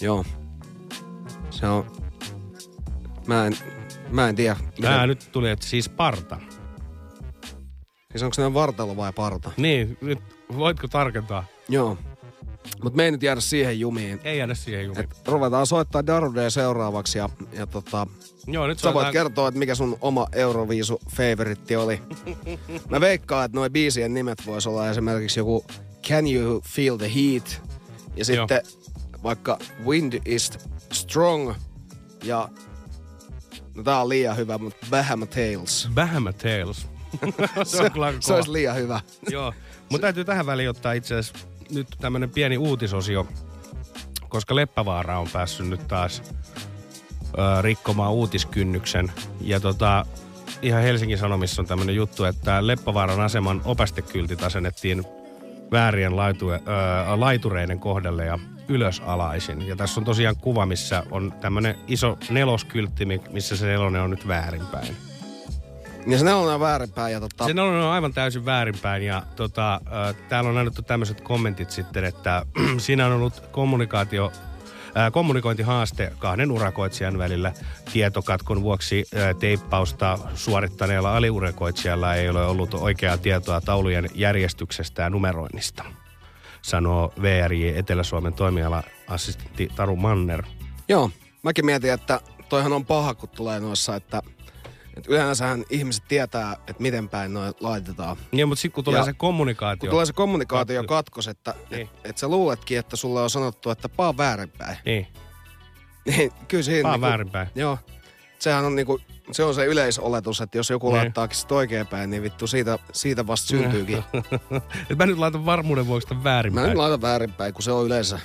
Joo. 0.00 0.24
Se 1.60 1.66
on... 1.66 1.84
Mä 3.26 3.46
en, 3.46 3.56
mä 4.10 4.28
en 4.28 4.36
tiedä. 4.36 4.56
Tää 4.80 5.06
nyt 5.06 5.28
tuli, 5.32 5.50
että 5.50 5.66
siis 5.66 5.88
parta. 5.88 6.40
Siis 8.10 8.22
onko 8.22 8.36
ne 8.38 8.54
vartalo 8.54 8.96
vai 8.96 9.12
parta? 9.12 9.50
Niin, 9.56 9.98
nyt 10.00 10.18
voitko 10.56 10.88
tarkentaa? 10.88 11.44
Joo. 11.68 11.98
Mutta 12.82 12.96
me 12.96 13.04
ei 13.04 13.10
nyt 13.10 13.22
jäädä 13.22 13.40
siihen 13.40 13.80
jumiin. 13.80 14.20
Ei 14.24 14.38
jäädä 14.38 14.54
siihen 14.54 14.84
jumiin. 14.84 15.04
Et 15.04 15.28
ruvetaan 15.28 15.66
soittaa 15.66 16.06
Darudea 16.06 16.50
seuraavaksi 16.50 17.18
ja, 17.18 17.28
ja 17.52 17.66
tota, 17.66 18.06
Joo, 18.46 18.66
nyt 18.66 18.78
sä 18.78 18.94
voit 18.94 19.12
kertoa, 19.12 19.48
että 19.48 19.58
mikä 19.58 19.74
sun 19.74 19.98
oma 20.00 20.26
Euroviisu 20.32 21.00
favoritti 21.16 21.76
oli. 21.76 22.02
Mä 22.90 23.00
veikkaan, 23.00 23.44
että 23.44 23.58
noin 23.58 23.72
biisien 23.72 24.14
nimet 24.14 24.46
vois 24.46 24.66
olla 24.66 24.90
esimerkiksi 24.90 25.40
joku 25.40 25.64
Can 26.08 26.34
You 26.34 26.62
Feel 26.68 26.96
the 26.96 27.10
Heat 27.14 27.62
ja 28.16 28.24
sitten 28.24 28.60
vaikka 29.22 29.58
Wind 29.84 30.12
is 30.24 30.50
Strong 30.92 31.54
ja 32.24 32.48
no 33.74 33.82
tää 33.82 34.00
on 34.00 34.08
liian 34.08 34.36
hyvä, 34.36 34.58
mutta 34.58 34.86
Bahama 34.90 35.26
Tales. 35.26 35.88
Bahama 35.94 36.32
Tales. 36.32 36.76
se, 37.54 37.60
on 37.60 37.66
se 37.66 37.90
kova. 37.90 38.36
olisi 38.36 38.52
liian 38.52 38.76
hyvä. 38.76 39.00
Joo, 39.28 39.54
mutta 39.90 40.02
täytyy 40.02 40.24
tähän 40.24 40.46
väliin 40.46 40.70
ottaa 40.70 40.92
itse 40.92 41.14
asiassa 41.14 41.48
nyt 41.70 41.88
tämmönen 42.00 42.30
pieni 42.30 42.58
uutisosio, 42.58 43.28
koska 44.28 44.56
Leppävaara 44.56 45.18
on 45.18 45.28
päässyt 45.32 45.68
nyt 45.68 45.88
taas 45.88 46.22
ö, 47.38 47.62
rikkomaan 47.62 48.12
uutiskynnyksen. 48.12 49.12
Ja 49.40 49.60
tota, 49.60 50.06
ihan 50.62 50.82
Helsingin 50.82 51.18
Sanomissa 51.18 51.62
on 51.62 51.66
tämmönen 51.68 51.94
juttu, 51.96 52.24
että 52.24 52.66
Leppävaaran 52.66 53.20
aseman 53.20 53.62
opastekyltit 53.64 54.42
asennettiin 54.42 55.04
väärien 55.72 56.16
laitu, 56.16 56.50
ö, 56.50 56.58
laitureiden 57.16 57.78
kohdalle 57.80 58.24
ja 58.24 58.38
ylösalaisin. 58.68 59.68
Ja 59.68 59.76
tässä 59.76 60.00
on 60.00 60.04
tosiaan 60.04 60.36
kuva, 60.36 60.66
missä 60.66 61.02
on 61.10 61.32
tämmönen 61.40 61.74
iso 61.86 62.18
neloskyltti, 62.30 63.04
mi- 63.04 63.22
missä 63.30 63.56
se 63.56 63.66
nelonen 63.66 64.02
on 64.02 64.10
nyt 64.10 64.28
väärinpäin. 64.28 64.96
Ja 66.06 66.18
se 66.18 66.24
nelonen 66.24 66.54
on 66.54 66.60
väärinpäin 66.60 67.12
ja 67.12 67.20
tota... 67.20 67.44
Se 67.46 67.54
nelonen 67.54 67.80
on 67.82 67.92
aivan 67.92 68.12
täysin 68.12 68.44
väärinpäin 68.44 69.02
ja 69.02 69.22
tota, 69.36 69.74
äh, 69.74 70.14
täällä 70.28 70.50
on 70.50 70.58
annettu 70.58 70.82
tämmöiset 70.82 71.20
kommentit 71.20 71.70
sitten, 71.70 72.04
että 72.04 72.46
siinä 72.78 73.06
on 73.06 73.12
ollut 73.12 73.42
kommunikaatio, 73.50 74.32
äh, 74.98 75.12
kommunikointihaaste 75.12 76.12
kahden 76.18 76.50
urakoitsijan 76.50 77.18
välillä. 77.18 77.52
Tietokatkon 77.92 78.62
vuoksi 78.62 79.04
äh, 79.16 79.36
teippausta 79.36 80.18
suorittaneella 80.34 81.16
aliurakoitsijalla 81.16 82.14
ei 82.14 82.28
ole 82.28 82.46
ollut 82.46 82.74
oikeaa 82.74 83.18
tietoa 83.18 83.60
taulujen 83.60 84.08
järjestyksestä 84.14 85.02
ja 85.02 85.10
numeroinnista, 85.10 85.84
sanoo 86.62 87.12
VRJ 87.22 87.78
Etelä-Suomen 87.78 88.32
toimiala-assistentti 88.32 89.68
Taru 89.76 89.96
Manner. 89.96 90.42
Joo, 90.88 91.10
mäkin 91.42 91.66
mietin, 91.66 91.92
että 91.92 92.20
toihan 92.48 92.72
on 92.72 92.86
paha, 92.86 93.14
kun 93.14 93.28
tulee 93.28 93.60
noissa, 93.60 93.96
että, 93.96 94.22
että 94.98 95.12
yleensähän 95.12 95.64
ihmiset 95.70 96.04
tietää, 96.08 96.52
että 96.52 96.82
miten 96.82 97.08
päin 97.08 97.34
noin 97.34 97.54
laitetaan. 97.60 98.16
Niin, 98.32 98.48
mutta 98.48 98.62
sitten 98.62 98.74
kun 98.74 98.84
tulee 98.84 99.00
Ja 99.00 99.04
se 99.04 99.12
kommunikaatio. 99.12 99.80
Kun 99.80 99.90
tulee 99.90 100.06
se 100.06 100.12
kommunikaatio 100.12 100.80
Katkos. 100.82 100.96
katkos, 100.96 101.28
että 101.28 101.54
Niin. 101.70 101.82
et, 101.82 102.10
et 102.10 102.18
sä 102.18 102.28
luuletkin, 102.28 102.78
että 102.78 102.96
sulle 102.96 103.22
on 103.22 103.30
sanottu, 103.30 103.70
että 103.70 103.88
paa 103.88 104.16
väärinpäin. 104.16 104.76
Niin. 104.84 105.06
Niin, 106.16 106.32
kyllä 106.48 106.62
siinä... 106.62 106.82
Paa 106.82 106.92
niinku- 106.92 107.06
väärinpäin. 107.06 107.48
Joo. 107.54 107.78
Sehän 108.38 108.64
on 108.64 108.74
niinku, 108.76 109.00
se 109.32 109.44
on 109.44 109.54
se 109.54 109.64
yleisoletus, 109.66 110.40
että 110.40 110.58
jos 110.58 110.70
joku 110.70 110.88
Niin. 110.90 110.96
laittaakin 110.98 111.36
sit 111.36 111.52
oikeinpäin, 111.52 112.10
niin 112.10 112.22
vittu 112.22 112.46
siitä, 112.46 112.78
siitä 112.92 113.26
vasta 113.26 113.46
syntyykin. 113.48 114.04
Et 114.90 114.98
mä 114.98 115.06
nyt 115.06 115.18
laitan 115.18 115.46
varmuuden 115.46 115.86
vuoksi 115.86 116.08
tämän 116.08 116.20
Mä 116.22 116.30
väärinpäin. 116.30 116.68
nyt 116.68 116.76
laitan 116.76 117.00
väärinpäin, 117.02 117.54
kun 117.54 117.62
se 117.62 117.72
on 117.72 117.86
yleensä. 117.86 118.20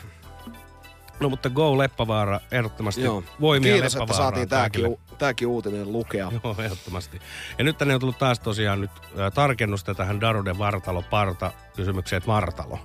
No 1.19 1.29
mutta 1.29 1.49
Go 1.49 1.77
Leppävaara, 1.77 2.39
ehdottomasti 2.51 3.01
Joo. 3.01 3.23
voimia 3.41 3.73
Kiitos, 3.73 3.95
että 3.95 4.13
saatiin 4.13 4.49
tääkin, 4.49 4.97
tääkin 5.17 5.47
uutinen 5.47 5.91
lukea. 5.91 6.31
Joo, 6.43 6.55
ehdottomasti. 6.59 7.19
Ja 7.57 7.63
nyt 7.63 7.77
tänne 7.77 7.93
on 7.93 7.99
tullut 7.99 8.17
taas 8.17 8.39
tosiaan 8.39 8.81
nyt 8.81 8.91
tarkennusta 9.33 9.95
tähän 9.95 10.21
Darude 10.21 10.57
Vartalo 10.57 11.01
Parta 11.01 11.51
kysymykseen, 11.75 12.17
että 12.17 12.27
Vartalo. 12.27 12.79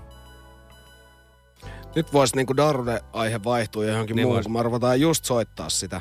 Nyt 1.95 2.13
voisi 2.13 2.37
niinku 2.37 2.57
Darude-aihe 2.57 3.45
vaihtua 3.45 3.85
johonkin 3.85 4.17
Niin 4.17 4.25
muuhun, 4.27 4.37
vois. 4.37 4.47
kun 4.47 4.53
me 4.53 4.63
ruvetaan 4.63 5.01
just 5.01 5.25
soittaa 5.25 5.69
sitä. 5.69 6.01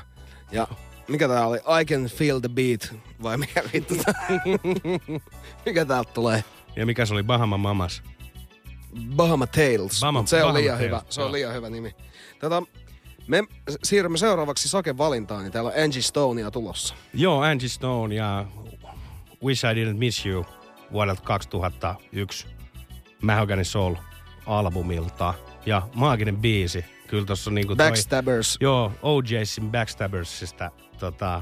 Ja 0.51 0.67
mikä 1.07 1.27
tää 1.27 1.47
oli? 1.47 1.57
I 1.81 1.85
can 1.85 2.05
feel 2.05 2.39
the 2.39 2.49
beat. 2.49 2.95
Vai 3.23 3.37
mikä 3.37 3.63
vittu 3.73 3.93
mikä 5.65 5.85
täältä 5.85 6.11
tulee? 6.13 6.43
Ja 6.75 6.85
mikä 6.85 7.05
se 7.05 7.13
oli 7.13 7.23
Bahama 7.23 7.57
Mamas? 7.57 8.03
Bahama 9.15 9.47
Tales. 9.47 10.01
Bahama- 10.01 10.27
se 10.27 10.35
on 10.35 10.41
Bahama 10.41 10.59
liian 10.59 10.77
Tales, 10.77 10.85
hyvä. 10.87 11.01
Se 11.09 11.21
on 11.21 11.31
liian 11.31 11.53
hyvä 11.53 11.69
nimi. 11.69 11.95
Tätä, 12.39 12.61
me 13.27 13.43
siirrymme 13.83 14.17
seuraavaksi 14.17 14.69
Saken 14.69 14.97
valintaan, 14.97 15.43
niin 15.43 15.51
täällä 15.51 15.67
on 15.67 15.83
Angie 15.83 16.01
Stonea 16.01 16.51
tulossa. 16.51 16.95
Joo, 17.13 17.41
Angie 17.41 17.69
Stone 17.69 18.15
ja 18.15 18.45
Wish 19.43 19.65
I 19.65 19.67
Didn't 19.67 19.97
Miss 19.97 20.25
You 20.25 20.45
vuodelta 20.91 21.21
2001 21.21 22.47
Mahogany 23.21 23.63
Soul-albumilta. 23.63 25.33
Ja 25.65 25.87
maaginen 25.93 26.37
biisi. 26.37 26.85
Kyllä 27.07 27.25
tossa 27.25 27.49
on 27.49 27.55
niinku 27.55 27.75
toi... 27.75 27.87
Backstabbers. 27.87 28.57
Joo, 28.61 28.91
OJsin 29.01 29.71
Backstabbersista 29.71 30.71
tota, 30.99 31.41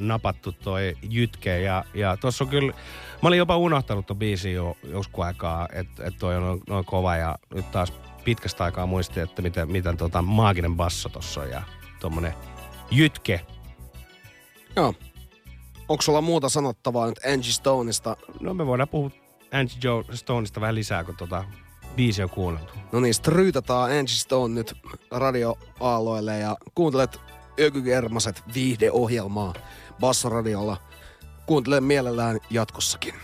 napattu 0.00 0.52
toi 0.52 0.96
jytke. 1.02 1.60
Ja, 1.60 1.84
ja 1.94 2.16
tossa 2.16 2.44
on 2.44 2.50
kyllä... 2.50 2.72
Mä 3.22 3.28
olin 3.28 3.38
jopa 3.38 3.56
unohtanut 3.56 4.06
ton 4.06 4.16
biisin 4.16 4.54
jo 4.54 4.76
joskus 4.82 5.24
aikaa, 5.24 5.68
että 5.72 6.04
et 6.06 6.14
toi 6.18 6.36
on 6.36 6.42
noin, 6.42 6.60
noin 6.68 6.84
kova. 6.84 7.16
Ja 7.16 7.38
nyt 7.54 7.70
taas 7.70 7.92
pitkästä 8.28 8.64
aikaa 8.64 8.86
muistin, 8.86 9.22
että 9.22 9.42
miten, 9.42 9.72
miten 9.72 9.96
tota 9.96 10.22
maaginen 10.22 10.76
basso 10.76 11.08
tossa 11.08 11.40
on 11.40 11.50
ja 11.50 11.62
tommonen 12.00 12.34
jytke. 12.90 13.40
Joo. 14.76 14.94
Onko 15.88 16.02
sulla 16.02 16.20
muuta 16.20 16.48
sanottavaa 16.48 17.06
nyt 17.06 17.18
Angie 17.24 17.52
Stoneista? 17.52 18.16
No 18.40 18.54
me 18.54 18.66
voidaan 18.66 18.88
puhua 18.88 19.10
Angie 19.52 19.78
Joe 19.82 20.04
Stoneista 20.12 20.60
vähän 20.60 20.74
lisää, 20.74 21.04
kun 21.04 21.16
tota 21.16 21.44
biisi 21.96 22.22
on 22.22 22.30
kuunneltu. 22.30 22.72
No 22.92 23.00
niin, 23.00 23.14
stryytataan 23.14 23.90
Angie 23.90 24.16
Stone 24.16 24.54
nyt 24.54 24.74
radioaaloille 25.10 26.38
ja 26.38 26.56
kuuntelet 26.74 27.20
Ökygermaset 27.60 28.42
viihdeohjelmaa 28.54 29.54
Bassoradiolla. 30.00 30.76
Kuuntele 31.46 31.80
mielellään 31.80 32.38
jatkossakin. 32.50 33.14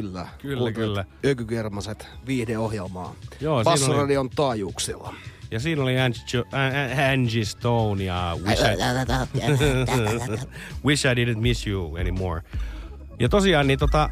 Kyllä. 0.00 0.26
Kyllä, 0.42 0.58
Kuuntelet 0.58 0.74
kyllä. 0.74 1.04
Ökykermaset 1.24 2.08
viihdeohjelmaa. 2.26 3.14
Joo, 3.40 3.64
Bassoradion 3.64 4.30
taajuuksilla. 4.30 5.14
Ja 5.50 5.60
siinä 5.60 5.82
oli 5.82 6.00
Angie, 6.00 6.44
Angie 7.12 7.44
Stone 7.44 8.04
ja 8.04 8.36
Wish 8.46 8.62
I, 8.62 8.76
Wish 10.86 11.06
I 11.06 11.14
didn't 11.14 11.40
miss 11.40 11.66
you 11.66 11.96
anymore. 11.96 12.42
Ja 13.20 13.28
tosiaan 13.28 13.66
niin 13.66 13.78
tota, 13.78 14.10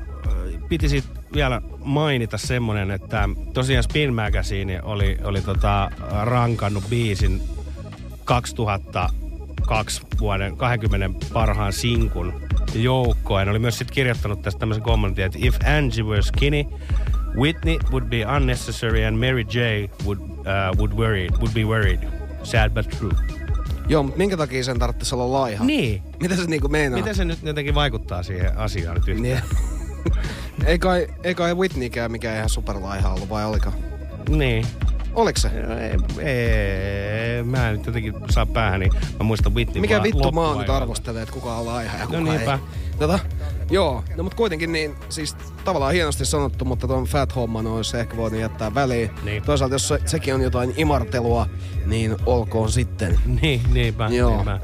piti 0.68 0.88
sit 0.88 1.04
vielä 1.32 1.62
mainita 1.84 2.38
semmonen, 2.38 2.90
että 2.90 3.28
tosiaan 3.54 3.84
Spin 3.84 4.14
Magazine 4.14 4.82
oli, 4.82 5.18
oli 5.24 5.40
tota, 5.40 5.90
rankannut 6.22 6.84
biisin 6.90 7.42
2002 8.24 10.02
vuoden 10.20 10.56
20 10.56 11.26
parhaan 11.32 11.72
sinkun 11.72 12.41
joukkoon. 12.74 13.48
Oli 13.48 13.58
myös 13.58 13.78
sit 13.78 13.90
kirjoittanut 13.90 14.42
tästä 14.42 14.58
tämmöisen 14.58 14.82
kommentin, 14.82 15.24
että 15.24 15.38
if 15.42 15.56
Angie 15.78 16.04
were 16.04 16.22
skinny, 16.22 16.64
Whitney 17.36 17.78
would 17.90 18.04
be 18.04 18.26
unnecessary 18.36 19.04
and 19.04 19.16
Mary 19.16 19.42
J 19.42 19.88
would, 20.04 20.18
uh, 20.18 20.76
would, 20.76 20.92
worried, 20.92 21.30
would 21.30 21.54
be 21.54 21.64
worried. 21.64 22.00
Sad 22.42 22.70
but 22.70 22.88
true. 22.98 23.12
Joo, 23.88 24.02
mutta 24.02 24.18
minkä 24.18 24.36
takia 24.36 24.64
sen 24.64 24.78
tarvitsisi 24.78 25.14
olla 25.14 25.40
laiha? 25.40 25.64
Niin. 25.64 26.02
Mitä 26.20 26.36
se 26.36 26.44
niinku 26.46 26.68
meinaa? 26.68 26.98
Miten 26.98 27.14
se 27.14 27.24
nyt 27.24 27.38
jotenkin 27.42 27.74
vaikuttaa 27.74 28.22
siihen 28.22 28.58
asiaan 28.58 28.94
nyt 28.94 29.08
yhtään? 29.08 29.22
Niin. 29.22 29.40
ei, 30.66 30.78
kai, 30.78 31.06
ei 31.24 31.34
kai 31.34 31.54
Whitneykään 31.54 32.12
mikään 32.12 32.36
ihan 32.36 32.48
superlaiha 32.48 33.12
ollut, 33.12 33.28
vai 33.28 33.44
oliko? 33.44 33.72
Niin. 34.28 34.66
Oliko 35.14 35.38
se? 35.38 35.48
Ei, 35.80 36.24
ei, 37.36 37.42
mä 37.42 37.68
en 37.70 37.76
nyt 37.76 37.86
jotenkin 37.86 38.14
saa 38.30 38.46
päähän, 38.46 38.80
niin 38.80 38.92
mä 39.18 39.22
muistan 39.24 39.54
Whitney 39.54 39.80
Mikä 39.80 40.02
vittu 40.02 40.18
mä 40.18 40.24
loppuajalta. 40.26 40.60
nyt 40.60 40.70
arvostelee, 40.70 41.22
että 41.22 41.34
kuka 41.34 41.56
on 41.56 41.66
laiha 41.66 41.98
ja 41.98 42.06
kuka 42.06 42.20
No 42.20 42.32
niinpä. 42.32 42.52
ei. 42.52 42.58
Tota, 42.98 43.18
joo, 43.70 44.04
no 44.16 44.22
mutta 44.22 44.36
kuitenkin 44.36 44.72
niin, 44.72 44.94
siis 45.08 45.36
tavallaan 45.64 45.92
hienosti 45.92 46.24
sanottu, 46.24 46.64
mutta 46.64 46.86
tuon 46.86 47.04
fat 47.04 47.34
homman 47.36 47.66
olisi 47.66 47.96
ehkä 47.98 48.16
voinut 48.16 48.40
jättää 48.40 48.74
väliin. 48.74 49.10
Niin. 49.22 49.42
Toisaalta 49.42 49.74
jos 49.74 49.88
se, 49.88 49.98
sekin 50.06 50.34
on 50.34 50.40
jotain 50.42 50.74
imartelua, 50.76 51.46
niin 51.86 52.16
olkoon 52.26 52.72
sitten. 52.72 53.18
Niin, 53.42 53.60
niinpä, 53.72 54.08
Joo. 54.12 54.34
niinpä. 54.36 54.60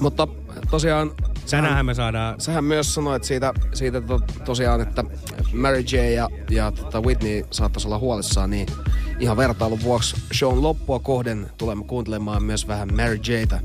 Mutta 0.00 0.28
tosiaan... 0.70 1.10
Tänäänhän 1.52 1.86
me 1.86 1.94
saadaan... 1.94 2.40
Sähän 2.40 2.64
myös 2.64 2.94
sanoit 2.94 3.24
siitä, 3.24 3.54
siitä 3.74 4.00
to, 4.00 4.20
tosiaan, 4.44 4.80
että 4.80 5.04
Mary 5.52 5.80
J. 5.80 5.96
ja, 5.96 6.28
ja 6.50 6.72
tota 6.72 7.00
Whitney 7.00 7.44
saattaisi 7.50 7.88
olla 7.88 7.98
huolissaan, 7.98 8.50
niin 8.50 8.68
ihan 9.18 9.36
vertailun 9.36 9.82
vuoksi 9.82 10.16
shown 10.34 10.62
loppua 10.62 10.98
kohden 10.98 11.50
tulemme 11.58 11.84
kuuntelemaan 11.84 12.42
myös 12.42 12.68
vähän 12.68 12.88
Mary 12.94 13.14
J.tä. 13.14 13.60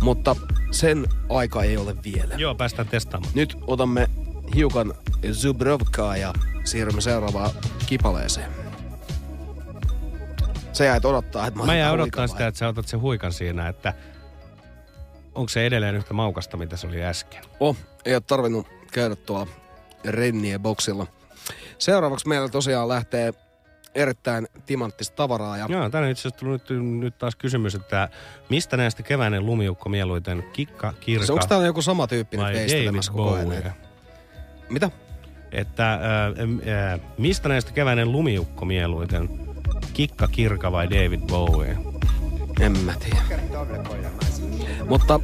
Mutta 0.00 0.36
sen 0.70 1.06
aika 1.28 1.62
ei 1.62 1.76
ole 1.76 1.96
vielä. 2.04 2.34
Joo, 2.34 2.54
päästään 2.54 2.88
testaamaan. 2.88 3.32
Nyt 3.34 3.56
otamme 3.66 4.10
hiukan 4.54 4.94
Zubrovkaa 5.32 6.16
ja 6.16 6.32
siirrymme 6.64 7.00
seuraavaan 7.00 7.50
kipaleeseen. 7.86 8.50
Se 10.72 10.84
jäit 10.84 11.04
odottaa, 11.04 11.46
että 11.46 11.60
mä, 11.60 11.66
Mä 11.66 11.72
huikan 11.72 11.92
odottaa 11.92 12.26
sitä, 12.26 12.46
että 12.46 12.58
sä 12.58 12.68
otat 12.68 12.88
sen 12.88 13.00
huikan 13.00 13.32
siinä, 13.32 13.68
että 13.68 13.94
onko 15.40 15.48
se 15.48 15.66
edelleen 15.66 15.96
yhtä 15.96 16.14
maukasta, 16.14 16.56
mitä 16.56 16.76
se 16.76 16.86
oli 16.86 17.04
äsken. 17.04 17.44
Oh, 17.60 17.76
ei 18.04 18.14
ole 18.14 18.22
tarvinnut 18.26 18.66
käydä 18.92 19.16
tuolla 19.16 19.46
Rennien 20.04 20.60
boksilla. 20.60 21.06
Seuraavaksi 21.78 22.28
meillä 22.28 22.48
tosiaan 22.48 22.88
lähtee 22.88 23.32
erittäin 23.94 24.48
timanttista 24.66 25.16
tavaraa. 25.16 25.56
Ja 25.56 25.66
Joo, 25.68 25.90
tänne 25.90 26.10
itse 26.10 26.20
asiassa 26.20 26.40
tullut 26.40 26.70
nyt, 26.70 26.84
nyt 26.84 27.18
taas 27.18 27.36
kysymys, 27.36 27.74
että 27.74 28.08
mistä 28.48 28.76
näistä 28.76 29.02
keväinen 29.02 29.46
lumiukko 29.46 29.88
mieluiten 29.88 30.44
kikka, 30.52 30.92
kirka 31.00 31.26
Se 31.26 31.32
onko 31.32 31.46
täällä 31.46 31.66
joku 31.66 31.82
sama 31.82 32.06
tyyppi 32.06 32.36
nyt 32.36 32.46
veistelemässä 32.46 33.12
koko 33.12 33.34
ajan? 33.34 33.72
Mitä? 34.68 34.90
Että 35.52 35.92
äh, 35.92 36.00
äh, 36.92 37.00
mistä 37.18 37.48
näistä 37.48 37.72
keväinen 37.72 38.12
lumiukko 38.12 38.64
mieluiten? 38.64 39.28
Kikka, 39.92 40.28
kirka 40.28 40.72
vai 40.72 40.90
David 40.90 41.20
Bowie? 41.20 41.76
En 42.60 42.78
mä 42.78 42.94
tiedä. 42.94 43.40
Mutta 44.90 45.20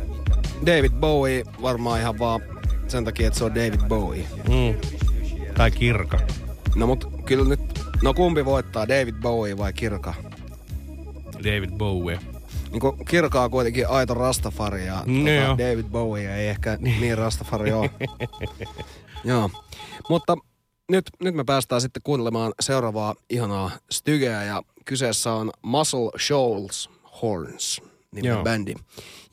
David 0.67 0.93
Bowie 0.93 1.45
varmaan 1.63 2.01
ihan 2.01 2.19
vaan 2.19 2.41
sen 2.89 3.05
takia, 3.05 3.27
että 3.27 3.39
se 3.39 3.45
on 3.45 3.55
David 3.55 3.81
Bowie. 3.89 4.27
Mm. 4.49 4.91
Tai 5.57 5.71
kirka. 5.71 6.19
No 6.75 6.87
mut 6.87 7.09
kyllä 7.25 7.45
nyt, 7.45 7.61
no 8.03 8.15
kumpi 8.15 8.45
voittaa, 8.45 8.89
David 8.89 9.15
Bowie 9.21 9.59
vai 9.59 9.73
Kirka? 9.73 10.15
David 11.45 11.71
Bowie. 11.71 12.19
Niin 12.71 12.81
kun 12.81 13.05
Kirka 13.05 13.43
on 13.43 13.51
kuitenkin 13.51 13.89
aito 13.89 14.15
Rastafari 14.15 14.87
ja 14.87 14.95
No 14.95 15.03
tota. 15.03 15.59
David 15.71 15.85
Bowie 15.85 16.37
ei 16.37 16.49
ehkä 16.49 16.79
niin 17.01 17.19
Rastafari 17.19 17.73
ole. 17.73 17.91
Joo. 19.25 19.51
Mutta 20.09 20.37
nyt, 20.91 21.05
nyt 21.23 21.35
me 21.35 21.45
päästään 21.45 21.81
sitten 21.81 22.03
kuuntelemaan 22.05 22.53
seuraavaa 22.61 23.15
ihanaa 23.31 23.71
stygeä 23.91 24.45
ja 24.45 24.63
kyseessä 24.85 25.33
on 25.33 25.51
Muscle 25.63 26.11
Shoals 26.19 26.91
Horns 27.23 27.83
niminen 28.17 28.35
Joo. 28.35 28.45
bändi. 28.45 28.75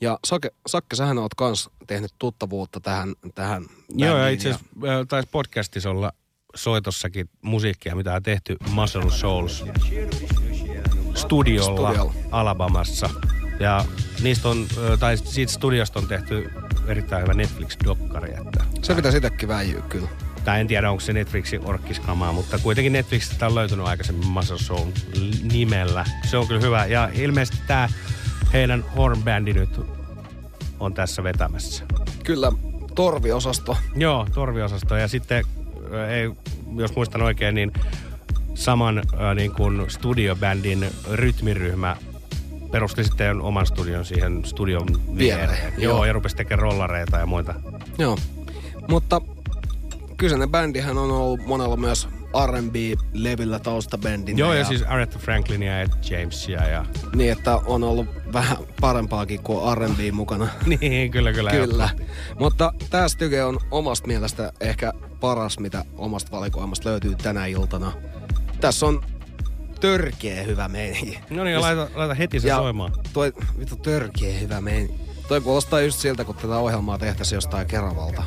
Ja 0.00 0.18
Sake, 0.26 0.50
Sakke, 0.66 0.96
sähän 0.96 1.18
oot 1.18 1.34
kans 1.34 1.70
tehnyt 1.86 2.10
tuttavuutta 2.18 2.80
tähän, 2.80 3.14
tähän 3.34 3.66
Joo, 3.94 4.18
ja 4.18 4.28
itse 4.28 4.50
asiassa 4.50 4.66
äh, 4.76 5.06
taisi 5.08 5.28
podcastissa 5.32 5.90
olla 5.90 6.12
soitossakin 6.54 7.30
musiikkia, 7.42 7.96
mitä 7.96 8.14
on 8.14 8.22
tehty 8.22 8.56
Muscle 8.70 9.10
Souls 9.10 9.64
studiolla, 11.14 11.90
Studiolla. 11.90 12.14
Alabamassa. 12.30 13.10
Ja 13.60 13.84
niistä 14.22 14.48
on, 14.48 14.66
äh, 14.92 14.98
tai 14.98 15.16
siitä 15.16 15.52
studiosta 15.52 15.98
on 15.98 16.08
tehty 16.08 16.50
erittäin 16.86 17.22
hyvä 17.22 17.34
Netflix-dokkari. 17.34 18.30
Että, 18.30 18.64
Se 18.82 18.94
pitäisi 18.94 19.18
itsekin 19.18 19.48
väijyä 19.48 19.80
kyllä. 19.88 20.08
tai 20.44 20.60
en 20.60 20.66
tiedä, 20.66 20.90
onko 20.90 21.00
se 21.00 21.12
Netflixin 21.12 21.66
orkkiskamaa, 21.66 22.32
mutta 22.32 22.58
kuitenkin 22.58 22.92
Netflixistä 22.92 23.46
on 23.46 23.54
löytynyt 23.54 23.86
aikaisemmin 23.86 24.26
Muscle 24.26 24.58
Soul 24.58 24.90
nimellä. 25.52 26.04
Se 26.30 26.36
on 26.36 26.46
kyllä 26.46 26.60
hyvä. 26.60 26.86
Ja 26.86 27.10
ilmeisesti 27.12 27.58
tämä 27.66 27.88
heidän 28.54 28.84
hornbändi 28.96 29.52
nyt 29.52 29.80
on 30.80 30.94
tässä 30.94 31.22
vetämässä. 31.22 31.84
Kyllä, 32.24 32.52
torviosasto. 32.94 33.76
Joo, 33.96 34.26
torviosasto. 34.34 34.96
Ja 34.96 35.08
sitten, 35.08 35.44
ei, 36.08 36.30
jos 36.76 36.96
muistan 36.96 37.22
oikein, 37.22 37.54
niin 37.54 37.72
saman 38.54 38.98
äh, 38.98 39.34
niin 39.34 39.52
kuin 39.52 39.84
studiobändin 39.88 40.86
rytmiryhmä 41.10 41.96
perusti 42.70 43.04
sitten 43.04 43.40
oman 43.40 43.66
studion 43.66 44.04
siihen 44.04 44.44
studion 44.44 44.86
viereen. 45.16 45.50
Viereen, 45.50 45.72
Joo, 45.78 45.96
joo. 45.96 46.04
ja 46.04 46.12
rupesi 46.12 46.36
tekemään 46.36 46.62
rollareita 46.62 47.18
ja 47.18 47.26
muita. 47.26 47.54
Joo. 47.98 48.18
Mutta 48.88 49.20
kyseinen 50.16 50.50
bändihän 50.50 50.98
on 50.98 51.10
ollut 51.10 51.46
monella 51.46 51.76
myös 51.76 52.08
R&B-levyllä 52.46 53.58
taustabändinä. 53.58 54.38
Joo, 54.38 54.54
ja, 54.54 54.64
siis 54.64 54.82
Aretha 54.82 55.18
Franklinia 55.18 55.78
ja 55.78 55.88
Jamesia 56.10 56.68
ja... 56.68 56.84
Niin, 57.14 57.32
että 57.32 57.56
on 57.56 57.84
ollut 57.84 58.06
vähän 58.32 58.56
parempaakin 58.80 59.42
kuin 59.42 59.78
R&B 59.78 59.98
mukana. 60.12 60.48
niin, 60.80 61.10
kyllä, 61.10 61.32
kyllä. 61.32 61.50
Kyllä. 61.50 61.88
Mutta 62.38 62.72
tämä 62.90 63.08
styge 63.08 63.44
on 63.44 63.60
omasta 63.70 64.06
mielestä 64.06 64.52
ehkä 64.60 64.92
paras, 65.20 65.58
mitä 65.58 65.84
omasta 65.96 66.30
valikoimasta 66.36 66.88
löytyy 66.90 67.14
tänä 67.14 67.46
iltana. 67.46 67.92
Tässä 68.60 68.86
on 68.86 69.02
törkeä 69.80 70.42
hyvä 70.42 70.68
meininki. 70.68 71.20
No 71.30 71.44
niin, 71.44 71.60
laita, 71.60 71.88
laita 71.94 72.14
heti 72.14 72.40
se 72.40 72.48
Ja 72.48 72.56
soimaan. 72.56 72.92
Toi, 73.12 73.32
vittu 73.58 73.76
törkeä 73.76 74.38
hyvä 74.38 74.60
meininki. 74.60 74.94
Toi 75.28 75.40
kuulostaa 75.40 75.80
just 75.80 75.98
siltä, 75.98 76.24
kun 76.24 76.34
tätä 76.34 76.58
ohjelmaa 76.58 76.98
tehtäisiin 76.98 77.36
jostain 77.36 77.66
Keravalta. 77.66 78.22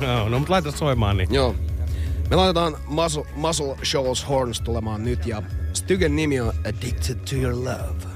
No, 0.00 0.28
no 0.28 0.38
mutta 0.38 0.52
laita 0.52 0.70
soimaan 0.70 1.16
niin. 1.16 1.34
Joo. 1.34 1.54
Me 2.30 2.36
laitetaan 2.36 2.76
Muscle, 2.86 3.24
Muscle 3.34 3.76
Shoals 3.84 4.28
Horns 4.28 4.60
tulemaan 4.60 5.04
nyt 5.04 5.26
ja 5.26 5.42
Stygen 5.74 6.16
nimi 6.16 6.40
on 6.40 6.52
Addicted 6.64 7.16
to 7.16 7.36
Your 7.36 7.64
Love. 7.64 8.15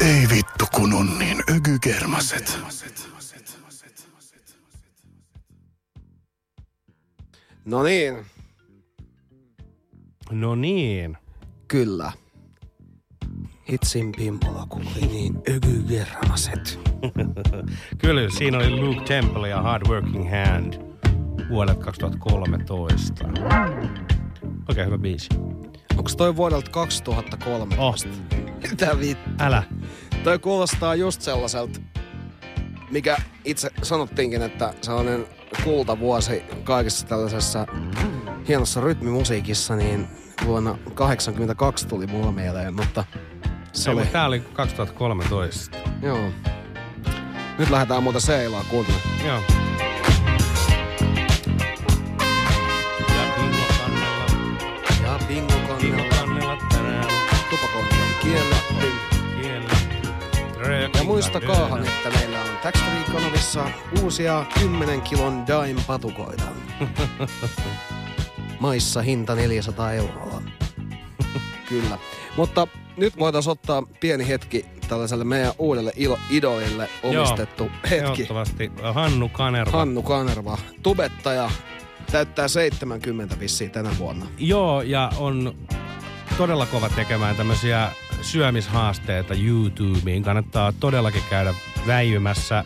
Ei 0.00 0.28
vittu 0.34 0.64
kun 0.74 0.94
on 0.94 1.18
niin 1.18 1.42
ökykermaset. 1.56 2.58
No 7.64 7.82
niin. 7.82 8.16
No 10.30 10.54
niin. 10.54 11.16
Kyllä. 11.68 12.12
Hitsin 13.68 14.12
pimpola 14.12 14.66
kuuli 14.68 15.06
niin 15.12 15.38
ökygermaset. 15.48 16.78
Kyllä, 18.02 18.30
siinä 18.30 18.58
oli 18.58 18.70
Luke 18.70 19.00
Temple 19.04 19.48
ja 19.48 19.62
Hard 19.62 19.88
Working 19.88 20.30
Hand 20.30 20.74
vuodelta 21.48 21.84
2013. 21.84 23.28
Oikein 24.68 24.86
hyvä 24.86 24.98
biisi. 24.98 25.28
Onko 25.96 26.10
toi 26.16 26.36
vuodelta 26.36 26.70
2013? 26.70 27.78
Oh. 27.78 27.94
Mitä 28.70 29.00
vittu? 29.00 29.30
Älä. 29.38 29.62
Toi 30.24 30.38
kuulostaa 30.38 30.94
just 30.94 31.20
sellaiselta, 31.22 31.80
mikä 32.90 33.16
itse 33.44 33.70
sanottiinkin, 33.82 34.42
että 34.42 34.74
sellainen 34.82 35.26
kultavuosi 35.64 36.42
kaikessa 36.64 37.06
tällaisessa 37.06 37.66
hienossa 38.48 38.80
rytmimusiikissa, 38.80 39.76
niin 39.76 40.08
vuonna 40.44 40.78
82 40.94 41.88
tuli 41.88 42.06
mulla 42.06 42.32
mieleen, 42.32 42.74
mutta 42.74 43.04
se 43.72 43.90
Ei, 43.90 43.94
oli... 43.94 44.02
mutta 44.02 44.12
Tää 44.12 44.26
oli 44.26 44.40
2013. 44.40 45.76
Joo. 46.02 46.30
Nyt 47.58 47.70
lähdetään 47.70 48.02
muuten 48.02 48.20
seilaa 48.22 48.64
kuuntelemaan. 48.70 49.26
Joo. 49.26 49.65
Kielletty. 58.26 58.92
Ja 60.98 61.04
muistakaahan, 61.04 61.86
että 61.86 62.18
meillä 62.18 62.40
on 62.42 62.48
Tax 62.62 62.74
Free-kanavissa 62.74 63.70
uusia 64.02 64.44
10 64.60 65.00
kilon 65.02 65.44
Dime-patukoita. 65.46 66.42
Maissa 68.60 69.02
hinta 69.02 69.34
400 69.34 69.92
euroa. 69.92 70.42
Kyllä. 71.68 71.98
Mutta 72.36 72.66
nyt 72.96 73.18
voitaisiin 73.18 73.50
ottaa 73.52 73.82
pieni 74.00 74.28
hetki 74.28 74.64
tällaiselle 74.88 75.24
meidän 75.24 75.52
uudelle 75.58 75.92
ilo- 75.96 76.18
idolille 76.30 76.88
omistettu 77.02 77.64
Joo, 77.64 77.72
hetki. 77.90 78.22
Ehdottomasti 78.22 78.72
Hannu 78.92 79.28
Kanerva. 79.28 79.78
Hannu 79.78 80.02
Kanerva, 80.02 80.58
tubettaja, 80.82 81.50
täyttää 82.12 82.48
70 82.48 83.40
vissiin 83.40 83.70
tänä 83.70 83.90
vuonna. 83.98 84.26
Joo, 84.38 84.82
ja 84.82 85.10
on 85.16 85.54
todella 86.38 86.66
kova 86.66 86.88
tekemään 86.88 87.36
tämmöisiä 87.36 87.90
syömishaasteita 88.22 89.34
YouTubeen. 89.34 90.22
Kannattaa 90.22 90.72
todellakin 90.80 91.22
käydä 91.30 91.54
väijymässä. 91.86 92.64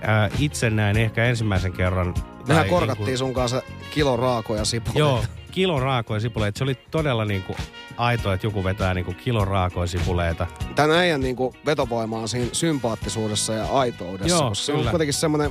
Ää, 0.00 0.30
itse 0.38 0.70
näin 0.70 0.96
ehkä 0.96 1.24
ensimmäisen 1.24 1.72
kerran. 1.72 2.14
Mehän 2.48 2.68
korkattiin 2.68 3.06
niinku- 3.06 3.18
sun 3.18 3.34
kanssa 3.34 3.62
kilo 3.90 4.16
raakoja 4.16 4.64
sipuleita. 4.64 4.98
Joo, 4.98 5.24
kilo 5.50 5.80
raakoja 5.80 6.20
sipuleita. 6.20 6.58
Se 6.58 6.64
oli 6.64 6.74
todella 6.74 7.24
niinku 7.24 7.56
aito, 7.96 8.32
että 8.32 8.46
joku 8.46 8.64
vetää 8.64 8.94
niinku 8.94 9.12
kilo 9.12 9.44
raakoja 9.44 9.86
sipuleita. 9.86 10.46
Tän 10.74 10.90
äijän 10.90 11.20
niinku 11.20 11.54
vetovoima 11.66 12.18
on 12.18 12.28
siinä 12.28 12.48
sympaattisuudessa 12.52 13.52
ja 13.52 13.64
aitoudessa, 13.66 14.36
Joo, 14.36 14.54
se 14.54 14.72
on 14.72 14.86
kuitenkin 14.88 15.14
semmoinen 15.14 15.50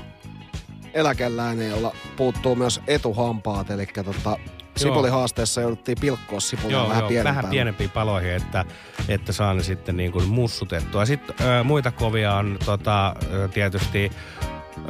eläkeläinen, 0.94 1.70
jolla 1.70 1.96
puuttuu 2.18 2.56
myös 2.56 2.82
etuhampaat, 2.88 3.70
eli 3.70 3.86
tota, 3.86 4.38
sipulihaasteessa 4.78 5.62
jouduttiin 5.62 5.98
pilkkoa 6.02 6.40
sipulia 6.40 6.78
Joo, 6.78 6.90
vähän 6.90 7.02
joo, 7.02 7.10
pienempään. 7.10 7.36
vähän 7.36 7.52
pienempiin 7.52 7.90
paloihin, 7.90 8.32
että, 8.32 8.66
että 9.08 9.32
saa 9.34 9.54
ne 9.54 9.64
sitten 9.64 9.98
niin 9.98 10.12
kuin 10.12 10.28
mussutettua. 10.30 11.06
Sitten 11.06 11.36
ö, 11.48 11.64
muita 11.64 11.92
kovia 11.92 12.36
on 12.36 12.58
tota, 12.66 13.16
tietysti 13.54 14.12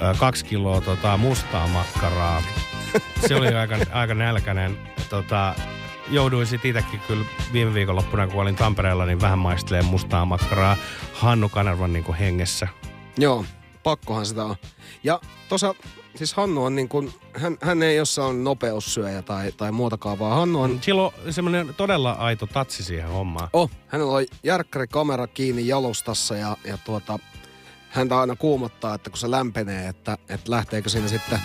ö, 0.01 0.15
kaksi 0.19 0.45
kiloa 0.45 0.81
tota, 0.81 1.17
mustaa 1.17 1.67
makkaraa. 1.67 2.43
Se 3.27 3.35
oli 3.35 3.47
aika, 3.47 3.75
aika 3.91 4.13
nälkäinen. 4.13 4.77
Tota, 5.09 5.55
jouduin 6.09 6.47
sitten 6.47 6.69
itsekin 6.71 6.99
kyllä 7.07 7.25
viime 7.53 7.73
viikonloppuna, 7.73 8.27
kun 8.27 8.41
olin 8.41 8.55
Tampereella, 8.55 9.05
niin 9.05 9.21
vähän 9.21 9.39
maistelemaan 9.39 9.91
mustaa 9.91 10.25
makkaraa 10.25 10.77
Hannu 11.13 11.49
Kanervan 11.49 11.93
niin 11.93 12.03
kuin 12.03 12.17
hengessä. 12.17 12.67
Joo, 13.17 13.45
pakkohan 13.83 14.25
sitä 14.25 14.43
on. 14.43 14.55
Ja 15.03 15.19
tosa, 15.49 15.75
siis 16.15 16.33
Hannu 16.33 16.63
on 16.63 16.75
niin 16.75 16.89
kuin, 16.89 17.13
hän, 17.33 17.57
hän 17.61 17.83
ei 17.83 17.99
ole 17.99 18.05
sellainen 18.05 18.43
nopeussyöjä 18.43 19.21
tai, 19.21 19.51
tai 19.51 19.71
muutakaan, 19.71 20.19
vaan 20.19 20.35
Hannu 20.37 20.61
on... 20.61 20.79
Sillä 20.81 21.01
on 21.01 21.11
semmoinen 21.29 21.73
todella 21.77 22.11
aito 22.11 22.45
tatsi 22.47 22.83
siihen 22.83 23.07
hommaan. 23.09 23.49
Oh, 23.53 23.71
hänellä 23.87 24.13
on 24.13 24.25
järkkärikamera 24.43 25.27
kiinni 25.27 25.67
jalustassa 25.67 26.35
ja, 26.35 26.57
ja 26.65 26.77
tuota, 26.77 27.19
häntä 27.89 28.19
aina 28.19 28.35
kuumottaa, 28.35 28.95
että 28.95 29.09
kun 29.09 29.19
se 29.19 29.31
lämpenee, 29.31 29.87
että, 29.87 30.17
että 30.29 30.51
lähteekö 30.51 30.89
siinä 30.89 31.07
sitten 31.07 31.39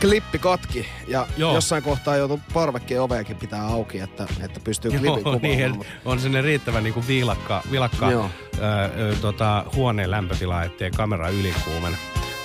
klippi 0.00 0.38
katki 0.38 0.86
ja 1.08 1.26
Joo. 1.36 1.54
jossain 1.54 1.82
kohtaa 1.82 2.16
joutuu 2.16 2.40
parvekkeen 2.54 3.02
oveakin 3.02 3.36
pitää 3.36 3.66
auki, 3.66 3.98
että, 3.98 4.26
että 4.44 4.60
pystyy 4.60 4.90
klipin 4.90 5.06
Joo, 5.06 5.16
kuvaamaan. 5.22 5.42
niin, 5.42 5.76
mutta- 5.76 5.92
on 6.04 6.20
sinne 6.20 6.42
riittävän 6.42 6.84
niin 6.84 6.94
kuin 6.94 7.06
viilakka, 7.06 7.62
vilakka 7.70 8.10
Joo. 8.10 8.30
ää, 8.60 8.90
tota, 9.20 9.64
huoneen 9.76 10.10
lämpötila, 10.10 10.62
ettei 10.62 10.90
kamera 10.90 11.28
ylikuumene. 11.28 11.96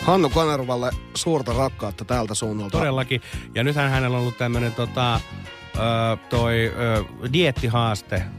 Hannu 0.07 0.29
Kanervalle 0.29 0.91
suurta 1.15 1.53
rakkautta 1.53 2.05
täältä 2.05 2.33
suunnalta. 2.33 2.77
Todellakin. 2.77 3.21
Ja 3.55 3.63
nythän 3.63 3.89
hänellä 3.91 4.17
on 4.17 4.21
ollut 4.21 4.37
tämmönen 4.37 4.73
tota, 4.73 5.19
toi 6.29 6.73
ö, 6.77 7.03
diettihaaste 7.33 8.17
Mä 8.17 8.23
en 8.25 8.29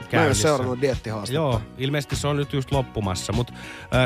ole 0.00 0.08
käynnissä. 0.10 0.42
seurannut 0.42 0.80
diettihaastetta. 0.80 1.34
Joo, 1.34 1.62
ilmeisesti 1.78 2.16
se 2.16 2.26
on 2.28 2.36
nyt 2.36 2.52
just 2.52 2.72
loppumassa. 2.72 3.32
Mutta 3.32 3.52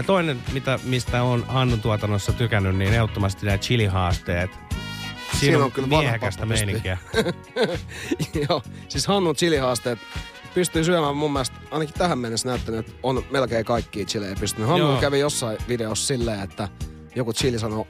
toinen, 0.07 0.43
mitä, 0.53 0.79
mistä 0.85 1.23
on 1.23 1.45
Hannun 1.49 1.81
tuotannossa 1.81 2.33
tykännyt, 2.33 2.77
niin 2.77 2.93
ehdottomasti 2.93 3.47
nämä 3.47 3.59
chilihaasteet. 3.59 4.51
Siinä, 4.51 5.39
Siinä 5.41 5.59
on, 5.59 5.65
on 5.65 5.73
kyllä 5.73 5.89
miehekästä 5.89 6.47
meininkiä. 6.47 6.99
Joo, 8.49 8.63
siis 8.89 9.07
Hannun 9.07 9.35
chilihaasteet 9.37 9.99
pystyy 10.55 10.85
syömään 10.85 11.17
mun 11.17 11.33
mielestä, 11.33 11.57
ainakin 11.71 11.95
tähän 11.95 12.19
mennessä 12.19 12.49
näyttänyt, 12.49 12.81
että 12.89 12.99
on 13.03 13.23
melkein 13.31 13.65
kaikkia 13.65 14.05
chilejä 14.05 14.35
pystynyt. 14.41 14.69
Hannu 14.69 14.87
Joo. 14.87 15.01
kävi 15.01 15.19
jossain 15.21 15.59
videossa 15.69 16.07
silleen, 16.07 16.41
että 16.41 16.69
joku 17.15 17.33
chili 17.33 17.59
sanoi 17.59 17.85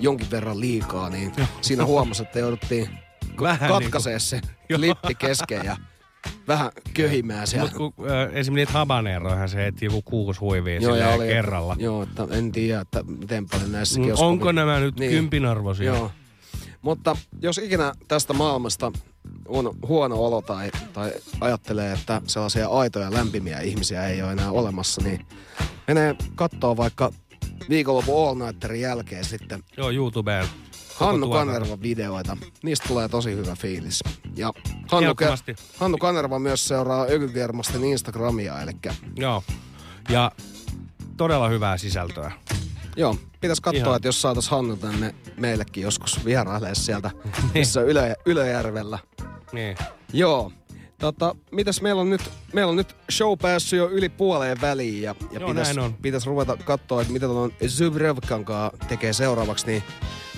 jonkin 0.00 0.30
verran 0.30 0.60
liikaa, 0.60 1.10
niin 1.10 1.32
siinä 1.60 1.84
huomasi, 1.84 2.22
että 2.22 2.38
jouduttiin 2.38 2.88
Vähän 3.40 3.68
katkaisee 3.70 4.12
niinku- 4.12 4.26
se 4.26 4.40
Joo. 4.68 4.78
klippi 4.78 5.14
kesken 5.14 5.64
ja 5.64 5.76
vähän 6.48 6.70
köhimään 6.94 7.46
siellä. 7.46 7.70
Mutta 7.78 7.78
kun 7.98 8.10
ö, 8.10 8.22
esimerkiksi 8.24 8.50
niitä 8.52 8.72
habaneroihan 8.72 9.48
se 9.48 9.56
heitti 9.56 9.84
joku 9.84 10.02
kuusi 10.02 10.40
huivia 10.40 10.80
Joo, 10.80 10.96
ja 10.96 11.08
oli, 11.08 11.26
kerralla. 11.26 11.76
Joo, 11.78 12.02
että 12.02 12.26
en 12.30 12.52
tiedä, 12.52 12.80
että 12.80 13.02
miten 13.02 13.46
paljon 13.48 13.72
näissäkin 13.72 14.08
Mm, 14.08 14.14
onko 14.18 14.42
kovin- 14.44 14.54
nämä 14.54 14.80
nyt 14.80 14.94
kympin 14.96 15.46
arvoisia? 15.46 15.86
Joo. 15.94 16.10
Mutta 16.82 17.16
jos 17.42 17.58
ikinä 17.58 17.92
tästä 18.08 18.32
maailmasta 18.32 18.92
on 19.48 19.76
huono 19.88 20.16
olo 20.16 20.42
tai, 20.42 20.70
tai 20.92 21.12
ajattelee, 21.40 21.92
että 21.92 22.22
sellaisia 22.26 22.68
aitoja 22.68 23.12
lämpimiä 23.12 23.60
ihmisiä 23.60 24.06
ei 24.06 24.22
ole 24.22 24.32
enää 24.32 24.50
olemassa, 24.50 25.02
niin 25.02 25.26
menee 25.88 26.16
kattoo 26.34 26.76
vaikka 26.76 27.12
viikonlopun 27.68 28.28
All 28.28 28.34
Nighterin 28.34 28.80
jälkeen 28.80 29.24
sitten 29.24 29.62
Joo, 29.76 29.90
YouTubeen. 29.90 30.46
Hannu 30.94 31.26
tuotanto. 31.26 31.52
Kanervan 31.52 31.82
videoita. 31.82 32.36
Niistä 32.62 32.88
tulee 32.88 33.08
tosi 33.08 33.30
hyvä 33.36 33.56
fiilis. 33.56 34.00
Ja 34.36 34.52
Hannu. 34.90 35.10
Ke- 35.10 35.54
Hannu 35.76 35.98
Kanerva 35.98 36.38
myös 36.38 36.68
seuraa 36.68 37.06
Ökykermasten 37.10 37.84
Instagramia, 37.84 38.60
eli 38.62 38.72
Joo. 39.16 39.42
Ja 40.08 40.30
todella 41.16 41.48
hyvää 41.48 41.78
sisältöä. 41.78 42.32
Joo, 42.96 43.16
pitäisi 43.40 43.62
katsoa, 43.62 43.82
Ihan. 43.82 43.96
että 43.96 44.08
jos 44.08 44.22
saatais 44.22 44.48
Hannu 44.48 44.76
tänne 44.76 45.14
meillekin 45.36 45.82
joskus 45.82 46.24
vierailee 46.24 46.74
sieltä, 46.74 47.10
missä 47.54 47.80
Ylö, 47.80 48.14
Ylöjärvellä. 48.26 48.98
Niin. 49.52 49.76
Joo. 50.12 50.52
Tota, 50.98 51.36
mitäs 51.50 51.80
meillä 51.80 52.00
on 52.00 52.10
nyt, 52.10 52.30
meillä 52.52 52.70
on 52.70 52.76
nyt 52.76 52.96
show 53.12 53.38
päässyt 53.38 53.78
jo 53.78 53.88
yli 53.90 54.08
puoleen 54.08 54.60
väliin 54.60 55.02
ja, 55.02 55.14
ja 55.32 55.40
Joo, 55.40 55.48
pitäisi 55.48 55.74
näin 55.74 55.86
on. 55.86 55.94
pitäis 55.94 56.26
ruveta 56.26 56.56
katsoa, 56.56 57.00
että 57.00 57.12
mitä 57.12 57.26
tuon 57.26 57.52
kanssa 58.44 58.72
tekee 58.88 59.12
seuraavaksi, 59.12 59.66
niin 59.66 59.82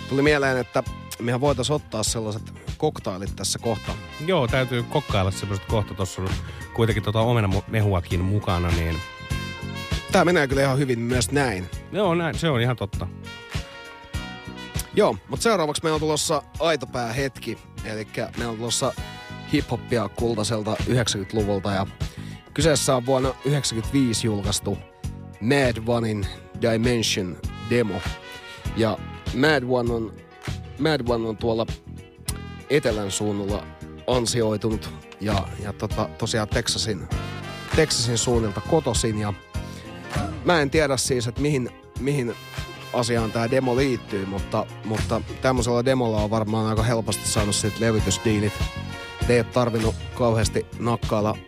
tuli 0.09 0.23
mieleen, 0.23 0.57
että 0.57 0.83
mehän 1.19 1.41
voitaisiin 1.41 1.77
ottaa 1.77 2.03
sellaiset 2.03 2.43
koktailit 2.77 3.37
tässä 3.37 3.59
kohta. 3.59 3.93
Joo, 4.27 4.49
täytyy 4.49 4.83
kokkailla 4.83 5.31
semmoista 5.31 5.67
kohta. 5.67 5.95
Tuossa 5.95 6.23
on 6.23 6.29
kuitenkin 6.75 7.03
tota 7.03 7.21
omenamehuakin 7.21 8.21
mukana, 8.25 8.69
niin 8.69 8.97
Tää 10.13 10.25
menee 10.25 10.49
kyllä 10.49 10.63
ihan 10.63 10.79
hyvin 10.79 10.99
myös 10.99 11.31
näin. 11.33 11.71
Joo, 11.93 12.15
näin, 12.15 12.39
se 12.39 12.49
on 12.49 12.61
ihan 12.61 12.77
totta. 12.77 13.07
Joo, 14.95 15.17
mutta 15.29 15.43
seuraavaksi 15.43 15.83
meillä 15.83 15.95
on 15.95 16.01
tulossa 16.01 16.43
aitopää 16.61 17.13
hetki. 17.13 17.59
Eli 17.87 18.07
meillä 18.37 18.51
on 18.51 18.57
tulossa 18.57 18.93
hip-hoppia 19.53 20.09
kultaiselta 20.09 20.76
90-luvulta 20.89 21.72
ja 21.72 21.87
kyseessä 22.55 22.97
on 22.97 23.07
vuonna 23.07 23.28
1995 23.28 24.26
julkaistu 24.26 24.78
Mad 25.41 25.82
Onein 25.87 26.26
Dimension 26.62 27.37
demo. 27.70 28.01
Ja 28.76 28.99
Mad 29.34 29.62
One 29.68 29.93
on, 29.93 30.14
Mad 30.78 31.01
One 31.09 31.28
on 31.28 31.37
tuolla 31.37 31.66
etelän 32.70 33.11
suunnalla 33.11 33.66
ansioitunut 34.07 34.91
ja, 35.20 35.49
ja 35.62 35.72
tota, 35.72 36.09
tosiaan 36.18 36.49
Texasin, 36.49 37.09
Texasin 37.76 38.18
suunnilta 38.18 38.61
kotosin 38.61 39.18
ja 39.18 39.34
mä 40.45 40.61
en 40.61 40.70
tiedä 40.70 40.97
siis, 40.97 41.26
että 41.26 41.41
mihin, 41.41 41.70
mihin 42.01 42.34
asiaan 42.97 43.32
tämä 43.32 43.51
demo 43.51 43.76
liittyy, 43.76 44.26
mutta, 44.26 44.66
mutta 44.84 45.20
tämmöisellä 45.42 45.84
demolla 45.84 46.22
on 46.22 46.30
varmaan 46.30 46.66
aika 46.66 46.82
helposti 46.82 47.28
saanut 47.28 47.55
sit 47.55 47.80
levytysdiilit 47.80 48.53
Te 49.26 49.32
ei 49.32 49.40
ole 49.40 49.47
tarvinnut 49.53 49.94
kauheasti 50.14 50.66
nakkailla 50.78 51.38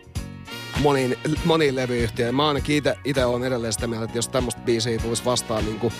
moniin, 0.81 1.17
moniin 1.45 1.75
levyyhtiöihin. 1.75 2.35
Mä 2.35 2.47
ainakin 2.47 2.75
ite, 2.75 2.95
ite 3.05 3.25
olen 3.25 3.43
edelleen 3.43 3.73
sitä 3.73 3.87
mieltä, 3.87 4.05
että 4.05 4.17
jos 4.17 4.27
tämmöistä 4.27 4.61
biisiä 4.61 4.99
tulisi 4.99 5.25
vastaan 5.25 5.65
niin 5.65 5.79
kuin 5.79 5.93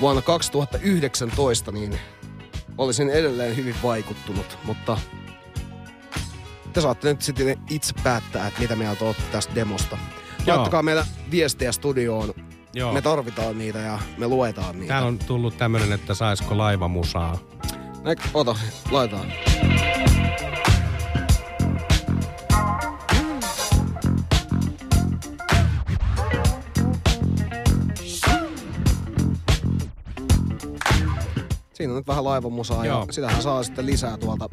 vuonna 0.00 0.22
2019, 0.22 1.72
niin 1.72 1.98
olisin 2.78 3.10
edelleen 3.10 3.56
hyvin 3.56 3.74
vaikuttunut, 3.82 4.58
mutta 4.64 4.98
te 6.72 6.80
saatte 6.80 7.08
nyt 7.08 7.22
sitten 7.22 7.58
itse 7.70 7.94
päättää, 8.02 8.46
että 8.46 8.60
mitä 8.60 8.76
mieltä 8.76 9.04
olette 9.04 9.22
tästä 9.32 9.54
demosta. 9.54 9.98
Laittakaa 10.46 10.82
meillä 10.82 11.06
viestiä 11.30 11.72
studioon. 11.72 12.34
Joo. 12.74 12.92
Me 12.92 13.02
tarvitaan 13.02 13.58
niitä 13.58 13.78
ja 13.78 13.98
me 14.18 14.28
luetaan 14.28 14.78
niitä. 14.78 14.92
Täällä 14.92 15.08
on 15.08 15.18
tullut 15.18 15.56
tämmönen, 15.58 15.92
että 15.92 16.14
saisiko 16.14 16.58
laivamusaa. 16.58 17.38
Näin, 18.02 18.16
ota, 18.34 18.56
laitetaan. 18.90 19.32
Siinä 31.74 31.92
on 31.92 31.96
nyt 31.96 32.06
vähän 32.06 32.24
laivamusaa 32.24 32.86
Joo. 32.86 33.04
ja 33.06 33.12
sitähän 33.12 33.42
saa 33.42 33.62
sitten 33.62 33.86
lisää 33.86 34.16
tuolta. 34.16 34.48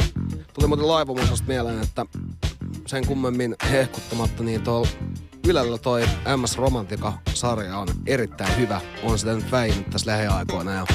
Tuli 0.53 0.67
muuten 0.67 0.87
laivamusasta 0.87 1.47
mieleen, 1.47 1.81
että 1.81 2.05
sen 2.85 3.07
kummemmin 3.07 3.55
hehkuttamatta, 3.71 4.43
niin 4.43 4.61
tuolla 4.61 4.87
Ylellä 5.47 5.77
toi 5.77 6.01
MS 6.37 6.57
Romantika-sarja 6.57 7.77
on 7.77 7.87
erittäin 8.05 8.57
hyvä. 8.57 8.81
On 9.03 9.19
sitä 9.19 9.33
nyt 9.33 9.51
väinyt 9.51 9.89
tässä 9.89 10.11
lähiaikoina 10.11 10.73
ja 10.73 10.85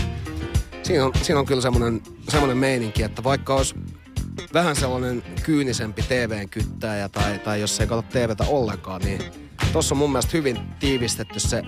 siinä 0.83 1.05
on, 1.05 1.13
siinä 1.23 1.41
on 1.41 1.47
kyllä 1.47 1.63
semmoinen, 1.63 2.03
semmoinen 2.29 2.57
meininki, 2.57 3.03
että 3.03 3.25
vaikka 3.25 3.55
olisi 3.55 3.75
vähän 4.55 4.77
sellainen 4.77 5.23
kyynisempi 5.43 6.03
TVn 6.03 6.49
kyttäjä 6.49 7.09
tai, 7.09 7.39
tai 7.39 7.61
jos 7.61 7.81
ei 7.81 7.87
katso 7.87 8.11
TVtä 8.13 8.45
ollenkaan, 8.45 9.01
niin 9.03 9.21
tuossa 9.73 9.95
on 9.95 9.99
mun 9.99 10.13
mielestä 10.13 10.37
hyvin 10.37 10.59
tiivistetty 10.81 11.41
se 11.41 11.63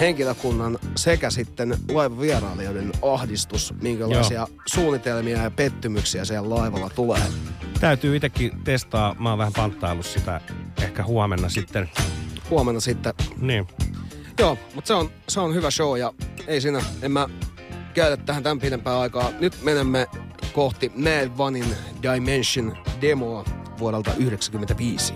henkilökunnan 0.00 0.78
sekä 0.96 1.30
sitten 1.30 1.76
laivavierailijoiden 1.92 2.92
ahdistus, 3.02 3.74
minkälaisia 3.82 4.38
Joo. 4.38 4.48
suunnitelmia 4.66 5.42
ja 5.42 5.50
pettymyksiä 5.50 6.24
siellä 6.24 6.50
laivalla 6.50 6.90
tulee. 6.90 7.22
Täytyy 7.80 8.16
itsekin 8.16 8.52
testaa. 8.64 9.16
Mä 9.18 9.28
oon 9.28 9.38
vähän 9.38 9.52
panttaillut 9.52 10.06
sitä 10.06 10.40
ehkä 10.82 11.04
huomenna 11.04 11.48
sitten. 11.48 11.90
Huomenna 12.50 12.80
sitten. 12.80 13.14
Niin. 13.40 13.66
Joo, 14.38 14.58
mutta 14.74 14.88
se 14.88 14.94
on, 14.94 15.10
se 15.28 15.40
on 15.40 15.54
hyvä 15.54 15.70
show 15.70 15.98
ja 15.98 16.12
ei 16.46 16.60
siinä, 16.60 16.82
en 17.02 17.12
mä 17.12 17.28
käytä 17.94 18.16
tähän 18.16 18.42
tämän 18.42 18.58
pidempään 18.58 18.96
aikaa. 18.96 19.30
Nyt 19.40 19.62
menemme 19.62 20.06
kohti 20.52 20.92
Mad 20.94 21.38
Vanin 21.38 21.76
Dimension 22.02 22.76
demoa 23.00 23.44
vuodelta 23.78 24.10
1995. 24.10 25.14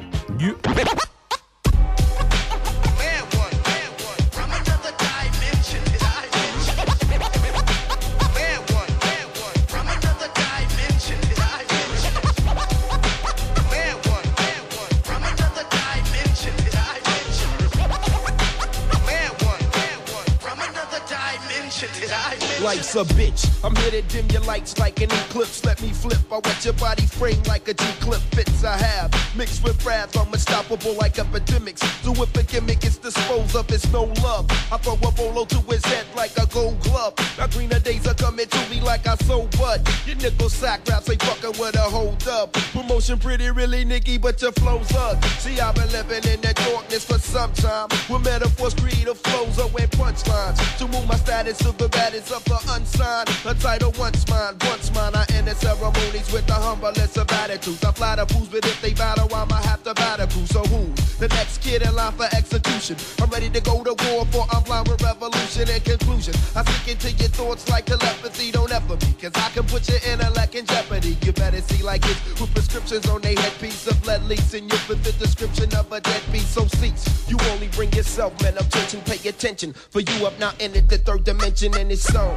A 22.95 22.99
bitch. 22.99 23.51
I'm 23.65 23.75
here 23.75 23.91
to 23.91 24.03
dim 24.03 24.29
your 24.29 24.43
lights 24.43 24.79
like 24.79 25.01
an 25.01 25.11
eclipse. 25.11 25.65
Let 25.65 25.83
me 25.83 25.89
flip. 25.89 26.19
I 26.31 26.37
wet 26.37 26.65
your 26.65 26.75
body 26.75 27.07
frame 27.07 27.43
like 27.43 27.67
a 27.67 27.75
G 27.75 27.85
clip 27.99 28.21
fits 28.35 28.63
I 28.63 28.77
have. 28.77 29.11
Mixed 29.37 29.65
with 29.65 29.85
wrath, 29.85 30.17
I'm 30.17 30.33
unstoppable 30.33 30.95
like 30.95 31.19
epidemics. 31.19 31.81
Do 32.05 32.13
if 32.13 32.37
a 32.37 32.45
gimmick 32.45 32.85
is 32.85 32.97
disposed 32.99 33.57
of, 33.57 33.69
it's 33.73 33.91
no 33.91 34.05
love. 34.23 34.47
I 34.71 34.77
throw 34.79 34.95
a 34.95 35.11
bolo 35.11 35.45
to 35.45 35.59
his 35.73 35.85
head 35.87 36.07
like 36.15 36.37
a 36.37 36.47
gold 36.47 36.81
glove. 36.85 37.15
Now 37.37 37.49
greener 37.49 37.81
days 37.81 38.07
are 38.07 38.15
coming 38.15 38.47
to 38.47 38.71
me 38.71 38.81
like 38.81 39.09
I 39.09 39.17
sold 39.17 39.51
bud. 39.59 39.81
Your 40.07 40.17
nickel 40.17 40.49
sack 40.49 40.87
raps 40.89 41.11
ain't 41.11 41.21
fucking 41.21 41.59
with 41.59 41.75
a 41.75 41.81
hold 41.81 42.29
up. 42.29 42.53
Promotion 42.53 43.19
pretty 43.19 43.51
really 43.51 43.85
nicky, 43.85 44.19
but 44.19 44.41
your 44.41 44.53
flow's 44.53 44.93
up. 44.95 45.23
See, 45.41 45.59
I've 45.59 45.75
been 45.75 45.91
living 45.91 46.33
in 46.33 46.41
that 46.43 46.55
darkness 46.57 47.05
for 47.05 47.19
some 47.19 47.53
time. 47.55 47.89
With 48.09 48.25
metaphors, 48.25 48.75
creative 48.75 49.19
flows, 49.19 49.59
oh, 49.59 49.71
and 49.81 49.91
punchlines. 49.91 50.79
To 50.79 50.87
move 50.87 51.09
my 51.09 51.17
status 51.17 51.59
to 51.59 51.73
the 51.73 51.89
baddest 51.89 52.31
of 52.31 52.45
the 52.45 52.55
unsigned. 52.85 53.29
A 53.47 53.55
title 53.55 53.93
once 53.99 54.29
mine, 54.29 54.57
once 54.63 54.93
mine. 54.95 55.15
I 55.15 55.25
enter 55.35 55.55
ceremonies 55.55 56.31
with 56.33 56.47
the 56.47 56.55
humblest 56.55 57.17
of 57.17 57.31
attitudes. 57.31 57.85
I 57.85 57.93
fly 57.93 58.17
the 58.17 58.27
fools, 58.27 58.49
but 58.49 58.65
if 58.65 58.81
they 58.83 58.93
battle, 58.93 59.29
I'ma 59.35 59.57
have 59.63 59.83
to 59.85 59.95
battle 59.95 60.27
crew. 60.27 60.47
So 60.47 60.63
who's 60.65 61.19
the 61.19 61.29
next 61.29 61.63
kid 61.63 61.83
in 61.83 61.95
line 61.95 62.13
for 62.13 62.29
execution? 62.37 62.97
I'm 63.21 63.31
ready 63.31 63.51
to 63.51 63.61
go 63.61 63.83
to 63.83 63.95
war 64.05 64.27
for 64.27 64.47
I'm 64.51 64.63
blind 64.65 64.89
with 64.89 65.03
revolution 65.03 65.69
and 65.69 65.85
conclusion. 65.85 66.35
I 66.55 66.65
sink 66.65 66.89
into 66.89 67.11
your 67.13 67.29
thoughts 67.29 67.69
like 67.69 67.87
telepathy, 67.87 68.51
don't 68.51 68.73
ever 68.73 68.97
be. 68.97 69.13
Cause 69.21 69.33
I 69.35 69.49
can 69.51 69.65
put 69.65 69.89
your 69.89 70.01
intellect 70.07 70.55
in 70.55 70.67
jeopardy. 70.67 71.17
You 71.23 71.33
better 71.33 71.61
see 71.61 71.83
like 71.83 72.05
it 72.05 72.19
with 72.41 72.53
prescriptions 72.53 73.09
on 73.09 73.23
they 73.23 73.35
headpiece 73.35 73.87
of 73.87 74.07
lead 74.07 74.23
leaks. 74.25 74.55
And 74.55 74.71
you 74.71 74.79
fit 74.79 75.03
the 75.03 75.13
description 75.13 75.75
of 75.75 75.91
a 75.93 76.01
deadbeat. 76.01 76.43
So 76.43 76.67
cease. 76.67 77.05
You 77.29 77.37
only 77.51 77.69
bring 77.69 77.93
yourself, 77.93 78.41
man. 78.43 78.55
I'm 78.59 78.69
tension, 78.69 79.01
pay 79.03 79.29
attention. 79.29 79.73
For 79.73 80.01
you 80.01 80.27
up 80.27 80.39
now 80.39 80.53
in 80.59 80.73
the 80.73 80.99
third 80.99 81.25
dimension 81.25 81.75
and 81.77 81.91
it's 81.91 82.03
so. 82.03 82.37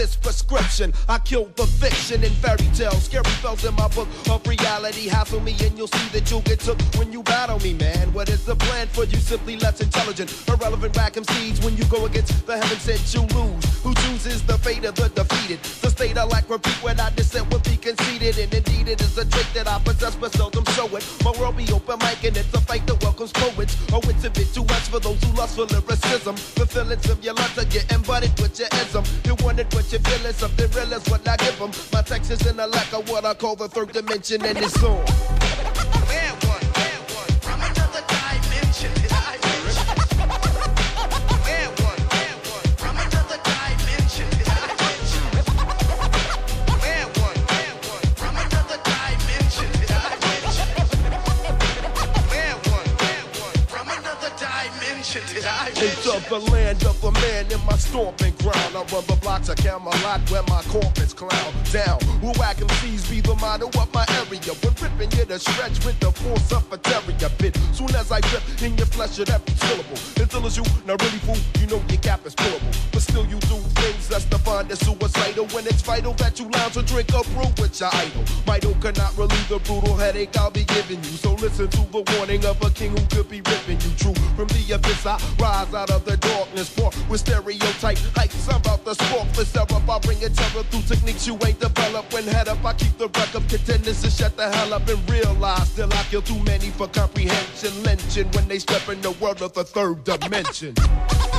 this 0.00 0.16
prescription, 0.16 0.94
I 1.10 1.18
kill 1.18 1.50
the 1.56 1.66
fiction 1.66 2.24
in 2.24 2.32
fairy 2.40 2.68
tales. 2.72 3.04
Scary 3.04 3.30
spells 3.36 3.66
in 3.66 3.74
my 3.74 3.86
book 3.88 4.08
of 4.30 4.40
reality. 4.46 5.08
Hassle 5.08 5.40
me 5.40 5.54
and 5.62 5.76
you'll 5.76 5.88
see 5.88 6.08
that 6.18 6.30
you'll 6.30 6.40
get 6.40 6.60
took 6.60 6.80
when 6.96 7.12
you 7.12 7.22
battle 7.22 7.60
me, 7.60 7.74
man. 7.74 8.10
What 8.14 8.30
is 8.30 8.46
the 8.46 8.56
plan 8.56 8.86
for 8.86 9.04
you? 9.04 9.18
Simply 9.18 9.58
less 9.58 9.82
intelligent. 9.82 10.32
Irrelevant 10.48 10.94
back 10.94 11.16
seeds 11.16 11.60
when 11.60 11.76
you 11.76 11.84
go 11.84 12.06
against 12.06 12.46
the 12.46 12.56
heaven 12.56 12.78
sent 12.78 13.12
you 13.12 13.22
lose. 13.36 13.64
Who 13.82 13.92
chooses 13.94 14.42
the 14.42 14.56
fate 14.56 14.86
of 14.86 14.94
the 14.94 15.08
defeated? 15.10 15.60
The 15.82 15.90
state 15.90 16.16
I 16.16 16.24
lack 16.24 16.48
repeat 16.48 16.82
when 16.82 16.98
I 16.98 17.10
dissent 17.10 17.50
will 17.52 17.60
be 17.60 17.76
conceded. 17.76 18.38
And 18.38 18.54
indeed 18.54 18.88
it 18.88 19.02
is 19.02 19.18
a 19.18 19.26
trait 19.26 19.48
that 19.52 19.68
I 19.68 19.80
possess 19.80 20.16
but 20.16 20.32
seldom 20.32 20.64
show 20.76 20.88
it. 20.96 21.04
My 21.22 21.32
world 21.38 21.58
be 21.58 21.70
open 21.72 21.98
mic 21.98 22.24
and 22.24 22.36
it's 22.38 22.54
a 22.54 22.60
fight 22.62 22.86
that 22.86 23.02
welcomes 23.02 23.32
poets. 23.32 23.76
Oh, 23.92 24.00
it's 24.04 24.24
a 24.24 24.30
bit 24.30 24.48
too 24.54 24.64
much 24.64 24.88
for 24.88 24.98
those 24.98 25.22
who 25.24 25.36
lust 25.36 25.56
for 25.56 25.66
lyricism. 25.66 26.36
The 26.56 26.66
feelings 26.66 27.10
of 27.10 27.22
your 27.22 27.34
lungs 27.34 27.58
are 27.58 27.66
getting 27.66 28.00
butted 28.00 28.32
with 28.40 28.58
your 28.58 28.68
ism. 28.80 29.04
You 29.26 29.36
wanted 29.44 29.68
what 29.74 29.89
you 29.92 29.98
feel 29.98 30.26
is 30.26 30.36
something 30.36 30.70
real 30.70 30.92
is 30.92 31.08
what 31.08 31.26
I 31.26 31.36
give 31.36 31.58
them. 31.58 31.70
My 31.92 32.02
text 32.02 32.30
is 32.30 32.46
in 32.46 32.60
a 32.60 32.66
lack 32.66 32.92
of 32.92 33.08
what 33.08 33.24
I 33.24 33.34
call 33.34 33.56
the 33.56 33.68
third 33.68 33.92
dimension 33.92 34.44
and 34.44 34.58
it's 34.58 34.82
on. 34.84 35.04
Into 55.80 56.12
the 56.28 56.38
land 56.52 56.84
of 56.84 57.00
the 57.00 57.10
man 57.10 57.50
in 57.50 57.64
my 57.64 57.72
stomping 57.72 58.34
ground. 58.44 58.76
I 58.76 58.84
run 58.92 59.02
the 59.08 59.16
blocks 59.22 59.48
I 59.48 59.54
count 59.54 59.82
my 59.82 59.90
Camelot 59.92 60.20
where 60.30 60.42
my 60.42 60.60
corpus 60.68 61.14
clown 61.14 61.54
down. 61.72 61.98
Who 62.20 62.36
I 62.42 62.52
can 62.52 62.68
seize 62.84 63.08
be 63.08 63.22
the 63.22 63.34
motto 63.36 63.68
of 63.68 63.88
my 63.94 64.04
area. 64.20 64.52
When 64.60 64.74
ripping 64.76 65.10
you 65.16 65.24
to 65.24 65.38
stretch 65.38 65.82
with 65.82 65.98
the 66.00 66.12
force 66.12 66.52
of 66.52 66.70
a 66.70 66.76
terrier 66.76 67.32
bit. 67.38 67.56
Soon 67.72 67.88
as 67.96 68.12
I 68.12 68.20
grip 68.28 68.42
in 68.60 68.76
your 68.76 68.92
flesh 68.92 69.18
at 69.20 69.30
every 69.30 69.54
syllable. 69.54 69.96
Until 70.20 70.44
it's 70.44 70.58
you, 70.58 70.64
not 70.84 71.00
really 71.00 71.20
fool, 71.24 71.40
you 71.58 71.66
know 71.66 71.80
your 71.88 72.00
cap 72.04 72.26
is 72.26 72.34
pullable. 72.34 72.76
But 72.92 73.00
still 73.00 73.24
you 73.24 73.40
do 73.48 73.56
things 73.80 73.99
possess 74.10 74.24
the 74.26 74.38
find 74.38 74.70
it 74.70 74.78
suicidal 74.78 75.46
when 75.48 75.64
it's 75.66 75.82
vital 75.82 76.12
that 76.14 76.38
you 76.38 76.48
lounge 76.48 76.76
or 76.76 76.82
drink 76.82 77.08
a 77.10 77.22
brew 77.30 77.46
with 77.62 77.78
your 77.78 77.90
idol. 77.94 78.22
Vital 78.44 78.74
cannot 78.82 79.16
relieve 79.16 79.48
the 79.48 79.58
brutal 79.60 79.96
headache 79.96 80.36
I'll 80.36 80.50
be 80.50 80.64
giving 80.64 80.98
you. 80.98 81.16
So 81.16 81.34
listen 81.34 81.68
to 81.68 81.82
the 81.92 82.02
warning 82.16 82.44
of 82.44 82.60
a 82.62 82.70
king 82.70 82.90
who 82.90 83.04
could 83.14 83.28
be 83.28 83.40
ripping 83.40 83.80
you 83.80 83.92
true. 83.96 84.14
From 84.34 84.48
the 84.48 84.74
abyss, 84.74 85.06
I 85.06 85.16
rise 85.38 85.72
out 85.74 85.90
of 85.90 86.04
the 86.04 86.16
darkness, 86.16 86.74
poor 86.74 86.90
with 87.08 87.20
stereotype 87.20 87.98
heights. 88.16 88.48
I'm 88.48 88.56
about 88.56 88.84
to 88.84 88.94
spark 88.94 89.30
the 89.32 89.44
syrup. 89.44 89.88
I 89.88 89.98
bring 90.00 90.18
terror 90.18 90.64
through 90.64 90.82
techniques 90.82 91.26
you 91.26 91.38
ain't 91.46 91.60
developed. 91.60 92.12
When 92.12 92.24
head 92.24 92.48
up, 92.48 92.64
I 92.64 92.72
keep 92.72 92.96
the 92.98 93.08
wreck 93.08 93.34
of 93.34 93.46
contenders 93.46 94.02
to 94.02 94.10
shut 94.10 94.36
the 94.36 94.50
hell 94.50 94.74
up 94.74 94.88
and 94.88 94.98
realize 95.08 95.70
still 95.70 95.92
I 95.92 96.02
kill 96.10 96.22
too 96.22 96.42
many 96.44 96.70
for 96.70 96.88
comprehension. 96.88 97.70
Lynching 97.84 98.28
when 98.32 98.48
they 98.48 98.58
step 98.58 98.88
in 98.88 99.00
the 99.02 99.12
world 99.22 99.42
of 99.42 99.52
the 99.52 99.64
third 99.64 100.02
dimension. 100.02 100.74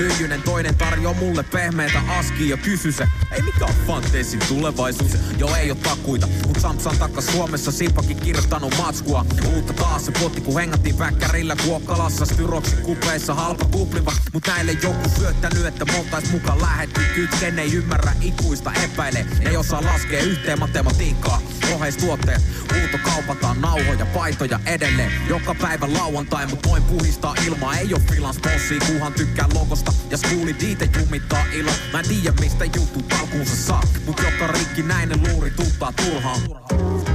lyijynen, 0.00 0.42
toinen 0.42 0.74
tarjoaa 0.74 1.14
mulle 1.14 1.42
pehmeitä 1.42 2.00
askia. 2.18 2.50
Ja 2.50 2.56
kysy 2.56 2.92
se, 2.92 3.08
ei 3.32 3.42
mikä 3.42 3.64
on 3.64 3.74
fantesin 3.86 4.40
tulevaisuus, 4.48 5.12
jo 5.38 5.54
ei 5.54 5.70
oo 5.70 5.76
takuita, 5.76 6.28
mut 6.46 6.58
Samsan 6.60 6.98
takas 6.98 7.26
Suomessa 7.26 7.72
Simpakin 7.72 8.16
kirjoittanut 8.16 8.74
matskua, 8.78 9.26
uutta 9.54 9.72
taas 9.72 10.06
se 10.06 10.12
potti 10.12 10.40
kun 10.40 10.54
hengattiin 10.54 10.98
väkkärillä 10.98 11.56
kuokkalassa, 11.64 12.24
styroksi 12.24 12.76
kupeissa 12.76 13.34
halpa 13.34 13.64
kupliva, 13.64 14.12
mut 14.32 14.46
näille 14.46 14.72
joku 14.82 15.08
syöttänyt, 15.18 15.66
että 15.66 15.84
montais 15.96 16.32
mukaan 16.32 16.62
lähetty. 16.62 17.00
Kytken, 17.14 17.58
ei 17.58 17.74
ymmärrä 17.74 18.12
ikuista 18.20 18.72
epäile, 18.84 19.26
ei 19.40 19.56
osaa 19.56 19.84
laskea 19.84 20.22
yhteen 20.22 20.58
matematiikkaa, 20.58 21.42
oheistuotteet, 21.74 22.42
huutokaupataan 22.74 23.60
nauhoja, 23.60 24.06
paitoja 24.06 24.60
edelleen, 24.66 25.12
joka 25.28 25.54
päivä 25.54 25.92
lauantai, 25.92 26.46
mut 26.46 26.66
noin 26.66 26.82
puhistaa 26.82 27.34
ilmaa, 27.46 27.76
ei 27.76 27.94
oo 27.94 28.00
bossi, 28.42 28.78
kuhan 28.86 29.12
tykkää 29.12 29.46
logosta 29.54 29.89
ja 30.10 30.18
skuuli 30.18 30.56
diite 30.60 30.88
jumittaa 30.98 31.44
ilo. 31.52 31.70
Mä 31.92 31.98
en 31.98 32.08
tiedä 32.08 32.32
mistä 32.40 32.64
juttu 32.64 33.16
alkuunsa 33.20 33.56
saa, 33.56 33.82
mut 34.06 34.20
joka 34.20 34.46
rikki 34.46 34.82
näinen 34.82 35.20
luuri 35.28 35.50
tuuttaa 35.50 35.92
turhaan. 35.92 36.40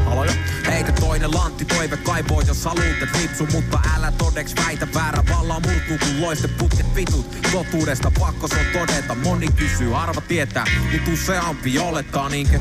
Haloja? 0.06 0.34
Heitä 0.68 0.92
toinen 0.92 1.32
lantti, 1.34 1.66
toive 1.66 1.98
kaivoo, 1.98 2.42
jos 2.42 2.66
haluut 2.66 3.02
et 3.02 3.22
lipsu, 3.22 3.48
mutta 3.52 3.80
älä 3.96 4.12
todeks 4.12 4.56
väitä 4.66 4.88
väärä 4.94 5.24
vallaa 5.30 5.60
murtuu, 5.60 5.98
kun 6.00 6.22
loiste 6.22 6.48
putket 6.48 6.96
vitut. 6.96 7.38
Totuudesta 7.52 8.12
pakko 8.20 8.48
se 8.48 8.56
on 8.56 8.66
todeta, 8.74 9.16
moni 9.16 9.48
kysyy, 9.48 9.92
harva 9.92 10.22
tietää, 10.22 10.66
mut 10.92 11.14
useampi 11.14 11.80
olettaa 11.80 12.30
niinkö? 12.30 12.60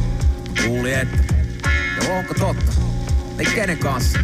Kuuli, 0.64 0.94
että 0.94 1.34
ja 2.02 2.14
onko 2.14 2.34
totta? 2.34 2.72
Ei 3.38 3.46
kenen 3.46 3.78
kanssa? 3.78 4.18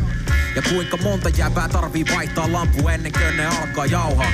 Ja 0.56 0.62
kuinka 0.62 0.96
monta 0.96 1.28
jääpää 1.28 1.68
tarvii 1.68 2.04
vaihtaa 2.14 2.52
lampu 2.52 2.88
ennen 2.88 3.12
kuin 3.12 3.36
ne 3.36 3.46
alkaa 3.46 3.86
jauhaa? 3.86 4.32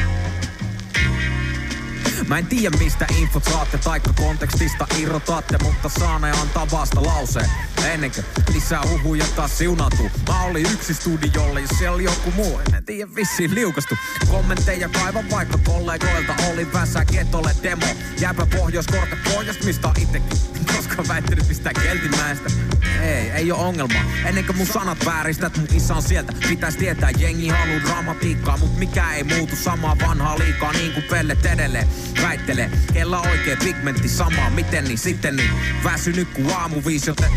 Mä 2.26 2.38
en 2.38 2.46
tiedä 2.46 2.76
mistä 2.78 3.06
infot 3.18 3.44
saatte 3.44 3.78
taikka 3.78 4.12
kontekstista 4.12 4.86
irrotaatte, 4.98 5.58
mutta 5.62 5.88
saane 5.88 6.30
antaa 6.30 6.66
vasta 6.70 7.02
lauseen. 7.02 7.50
Ennen 7.84 8.10
kuin 8.10 8.24
lisää 8.54 8.82
huhuja 8.88 9.24
taas 9.36 9.58
siunautuu. 9.58 10.10
Mä 10.28 10.42
olin 10.42 10.66
yksi 10.72 10.94
studiolle, 10.94 11.60
jos 11.60 11.70
siellä 11.78 11.94
oli 11.94 12.04
joku 12.04 12.30
muu. 12.30 12.60
En 12.74 12.84
tiedä 12.84 13.14
vissiin 13.14 13.54
liukastu. 13.54 13.94
Kommentteja 14.30 14.88
kaivan 14.88 15.30
vaikka 15.30 15.58
kollegoilta 15.58 16.34
oli 16.52 16.72
väsä 16.72 17.04
ketolle 17.04 17.50
demo. 17.62 17.86
Jääpä 18.20 18.46
pohjoiskorte 18.56 19.16
pohjoista 19.34 19.64
mistä 19.64 19.88
on 19.88 19.94
itekin. 20.00 20.38
Koska 20.76 21.04
väittänyt 21.08 21.48
mistään 21.48 21.74
keltimäestä. 21.74 22.50
Ei, 23.02 23.30
ei 23.30 23.52
oo 23.52 23.68
ongelma. 23.68 23.94
Ennen 24.24 24.44
kuin 24.44 24.56
mun 24.56 24.66
sanat 24.66 25.04
vääristät, 25.04 25.56
mun 25.56 25.68
isä 25.72 25.94
on 25.94 26.02
sieltä. 26.02 26.32
Pitäis 26.48 26.76
tietää, 26.76 27.10
jengi 27.10 27.48
haluu 27.48 27.80
dramatiikkaa, 27.80 28.56
mut 28.56 28.78
mikä 28.78 29.12
ei 29.12 29.24
muutu 29.24 29.56
samaa 29.56 29.96
vanhaa 30.06 30.38
liikaa 30.38 30.72
niin 30.72 30.92
kuin 30.92 31.04
pellet 31.10 31.46
edelleen. 31.46 31.88
Väittelee, 32.22 32.70
kella 32.92 33.20
oikee 33.20 33.56
pigmentti 33.56 34.08
samaa, 34.08 34.50
miten 34.50 34.84
niin 34.84 34.98
sitten 34.98 35.36
niin. 35.36 35.50
Väsynyt 35.84 36.28
ku 36.28 36.52
aamu 36.54 36.82
viisi, 36.86 37.10
joten 37.10 37.30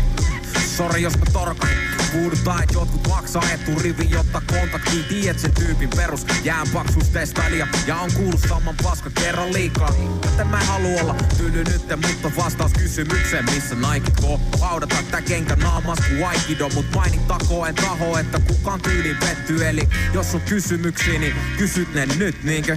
Sori 0.76 1.02
jos 1.02 1.18
mä 1.18 1.24
torkasin. 1.32 1.78
Puhutaan, 2.12 2.62
et 2.62 2.72
jotkut 2.72 3.08
maksaa 3.08 3.42
eturivi, 3.54 4.10
jotta 4.10 4.42
kontaktiin 4.46 5.04
tiedät 5.04 5.38
sen 5.38 5.54
tyypin 5.54 5.90
perus 5.96 6.26
jäänpaksuus 6.44 7.08
testailija. 7.08 7.66
Ja 7.86 7.96
on 7.96 8.12
kuullut 8.12 8.40
saman 8.48 8.74
paska 8.82 9.10
kerran 9.10 9.52
liikaa. 9.52 9.94
Joten 10.24 10.46
mä 10.46 10.60
en 10.60 10.66
halua 10.66 11.00
olla 11.00 11.14
tyly 11.38 11.64
nytte, 11.64 11.96
mutta 11.96 12.30
vastaus 12.36 12.72
kysymykseen, 12.72 13.44
missä 13.44 13.74
Nike 13.74 14.12
kohta 14.20 14.58
haudata 14.58 14.96
tää 15.10 15.22
kenkä 15.22 15.56
naamas 15.56 15.98
ku 15.98 16.24
Aikido. 16.24 16.68
Mut 16.68 16.86
mainittakoon 16.94 17.68
en 17.68 17.74
taho, 17.74 18.18
että 18.18 18.40
kukaan 18.48 18.80
tyyliin 18.80 19.16
petty. 19.16 19.68
Eli 19.68 19.88
jos 20.14 20.34
on 20.34 20.40
kysymyksiä, 20.40 21.18
niin 21.18 21.34
kysyt 21.58 21.94
ne 21.94 22.06
nyt, 22.06 22.44
niinkö? 22.44 22.76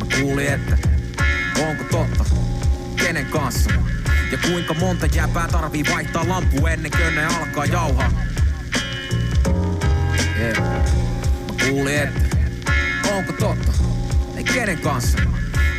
Mä 0.00 0.16
kuulin, 0.20 0.48
että 0.48 0.99
onko 1.68 1.84
totta? 1.90 2.24
Kenen 2.96 3.26
kanssa? 3.26 3.70
Ja 4.32 4.38
kuinka 4.38 4.74
monta 4.74 5.06
jääpää 5.06 5.48
tarvii 5.48 5.84
vaihtaa 5.92 6.28
lampu 6.28 6.66
ennen 6.66 6.90
kuin 6.90 7.14
ne 7.14 7.26
alkaa 7.26 7.64
jauhaa? 7.64 8.10
Yeah. 10.38 10.58
Mä 10.58 11.68
kuulin, 11.68 11.98
että 11.98 12.20
onko 13.14 13.32
totta? 13.32 13.72
Ei 14.36 14.44
kenen 14.44 14.78
kanssa? 14.78 15.18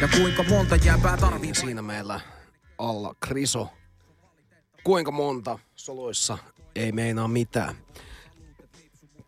Ja 0.01 0.07
kuinka 0.07 0.43
monta 0.43 0.75
jääpää 0.75 1.17
tarvii 1.17 1.55
siinä 1.55 1.81
meillä 1.81 2.19
alla 2.77 3.13
Kriso. 3.19 3.69
Kuinka 4.83 5.11
monta 5.11 5.59
soluissa 5.75 6.37
ei 6.75 6.91
meinaa 6.91 7.27
mitään. 7.27 7.75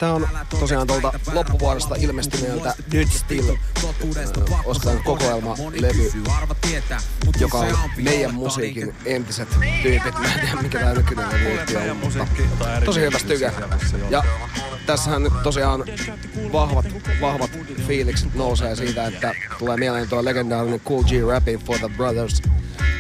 Tää 0.04 0.14
on 0.14 0.28
tosiaan 0.60 0.88
tuolta 0.88 1.20
loppuvuodesta 1.34 1.96
ilmestyneeltä 1.96 2.74
Dead 2.92 3.08
Still 3.08 3.56
ostan 4.66 5.04
kokoelma-levy, 5.04 6.12
joka 7.40 7.58
on 7.58 7.78
meidän 7.98 8.34
musiikin 8.34 8.96
entiset 9.06 9.50
tyypit. 9.84 10.20
Mä 10.20 10.34
en 10.34 10.40
tiedä 10.40 10.62
mikä 10.62 10.80
tää 10.80 10.94
nykyinen 10.94 11.30
levyyhtiö 11.32 11.92
on, 11.92 11.98
mutta 11.98 12.28
tosi 12.86 13.00
hyvä 13.00 13.20
stykä. 13.20 13.52
Ja 14.10 14.24
tässähän 14.86 15.24
nyt 15.24 15.44
tosiaan 15.44 15.84
vahvat, 16.54 16.86
vahvat 17.22 17.52
fiilikset 17.88 18.36
nousee 18.36 18.76
siitä, 18.76 19.08
että 19.08 19.36
tulee 19.60 19.78
mieleen 19.78 20.10
tuo 20.10 20.26
legendaarinen 20.26 20.80
Cool 20.80 21.04
G 21.04 21.12
Rapping 21.28 21.66
for 21.66 21.78
the 21.80 21.90
Brothers. 21.98 22.42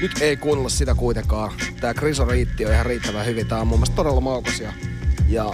Nyt 0.01 0.21
ei 0.21 0.38
kuunnella 0.38 0.69
sitä 0.69 0.95
kuitenkaan. 0.95 1.51
Tää 1.81 1.93
Kriso 1.93 2.25
riitti 2.25 2.65
on 2.65 2.73
ihan 2.73 2.85
riittävän 2.85 3.25
hyvin. 3.25 3.47
Tää 3.47 3.61
on 3.61 3.67
mun 3.67 3.80
mielestä 3.80 3.95
todella 3.95 4.21
maukas 4.21 4.59
ja, 4.59 4.73
ja 5.27 5.51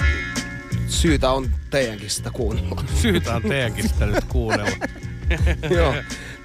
syytä 0.89 1.31
on 1.31 1.49
teidänkin 1.69 2.09
sitä 2.09 2.31
kuunnella. 2.31 2.83
Syytä 3.01 3.35
on 3.35 3.41
teidänkin 3.41 3.89
sitä 3.89 4.05
nyt 4.05 4.23
kuunnella. 4.23 4.87
Joo. 5.75 5.93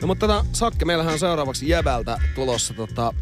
No 0.00 0.06
mutta 0.06 0.26
tota, 0.26 0.46
Sakke, 0.52 0.84
meillähän 0.84 1.12
on 1.12 1.18
seuraavaksi 1.18 1.68
Jäbältä 1.68 2.18
tulossa 2.34 2.74
tota, 2.74 3.14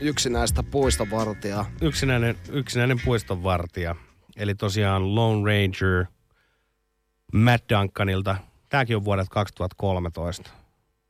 yksinäistä 0.00 0.62
puistonvartijaa. 0.62 1.70
Yksinäinen, 1.80 2.38
yksinäinen 2.52 3.00
puistonvartija. 3.04 3.96
Eli 4.36 4.54
tosiaan 4.54 5.14
Lone 5.14 5.52
Ranger 5.52 6.04
Matt 7.32 7.64
Duncanilta. 7.70 8.36
Tääkin 8.68 8.96
on 8.96 9.04
vuodelta 9.04 9.30
2013. 9.30 10.50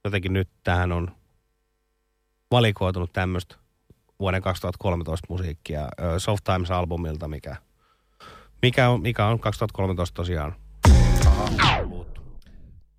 Jotenkin 0.04 0.32
nyt 0.32 0.48
tähän 0.64 0.92
on 0.92 1.10
valikoitunut 2.50 3.12
tämmöistä 3.12 3.56
vuoden 4.20 4.42
2013 4.42 5.26
musiikkia 5.28 5.88
Soft 6.18 6.44
Times-albumilta, 6.44 7.28
mikä, 7.28 7.56
mikä, 8.62 8.88
on, 8.88 9.02
mikä 9.02 9.26
on 9.26 9.40
2013 9.40 10.14
tosiaan 10.14 10.54
tullut. 11.82 12.20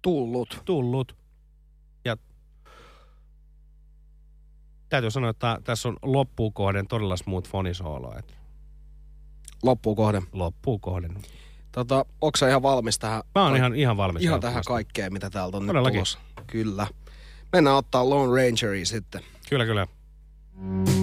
Tullut. 0.01 0.61
Tullut. 0.65 1.15
Ja 2.05 2.17
täytyy 4.89 5.11
sanoa, 5.11 5.29
että 5.29 5.57
tässä 5.63 5.89
on 5.89 5.97
loppuun 6.01 6.53
kohden 6.53 6.87
todella 6.87 7.17
smooth 7.17 7.49
fonisoolo. 7.49 8.13
että 8.19 8.33
Loppuun 9.63 9.95
kohden. 9.95 10.23
Loppuun 10.31 10.79
kohden. 10.79 11.17
Tota, 11.71 12.05
onko 12.21 12.37
sä 12.37 12.49
ihan 12.49 12.61
valmis 12.61 12.99
tähän? 12.99 13.23
Mä 13.35 13.43
oon 13.43 13.55
ihan, 13.55 13.75
ihan 13.75 13.97
valmis. 13.97 14.23
Ihan 14.23 14.39
tähän 14.41 14.63
kaikkeen, 14.67 15.13
mitä 15.13 15.29
täältä 15.29 15.57
on 15.57 15.63
nyt 15.63 15.67
Todellakin. 15.67 15.97
tulossa. 15.97 16.19
Kyllä. 16.47 16.87
Mennään 17.53 17.75
ottaa 17.75 18.09
Lone 18.09 18.41
Rangeria 18.41 18.85
sitten. 18.85 19.21
Kyllä, 19.49 19.65
kyllä. 19.65 19.87
you'd 20.57 20.94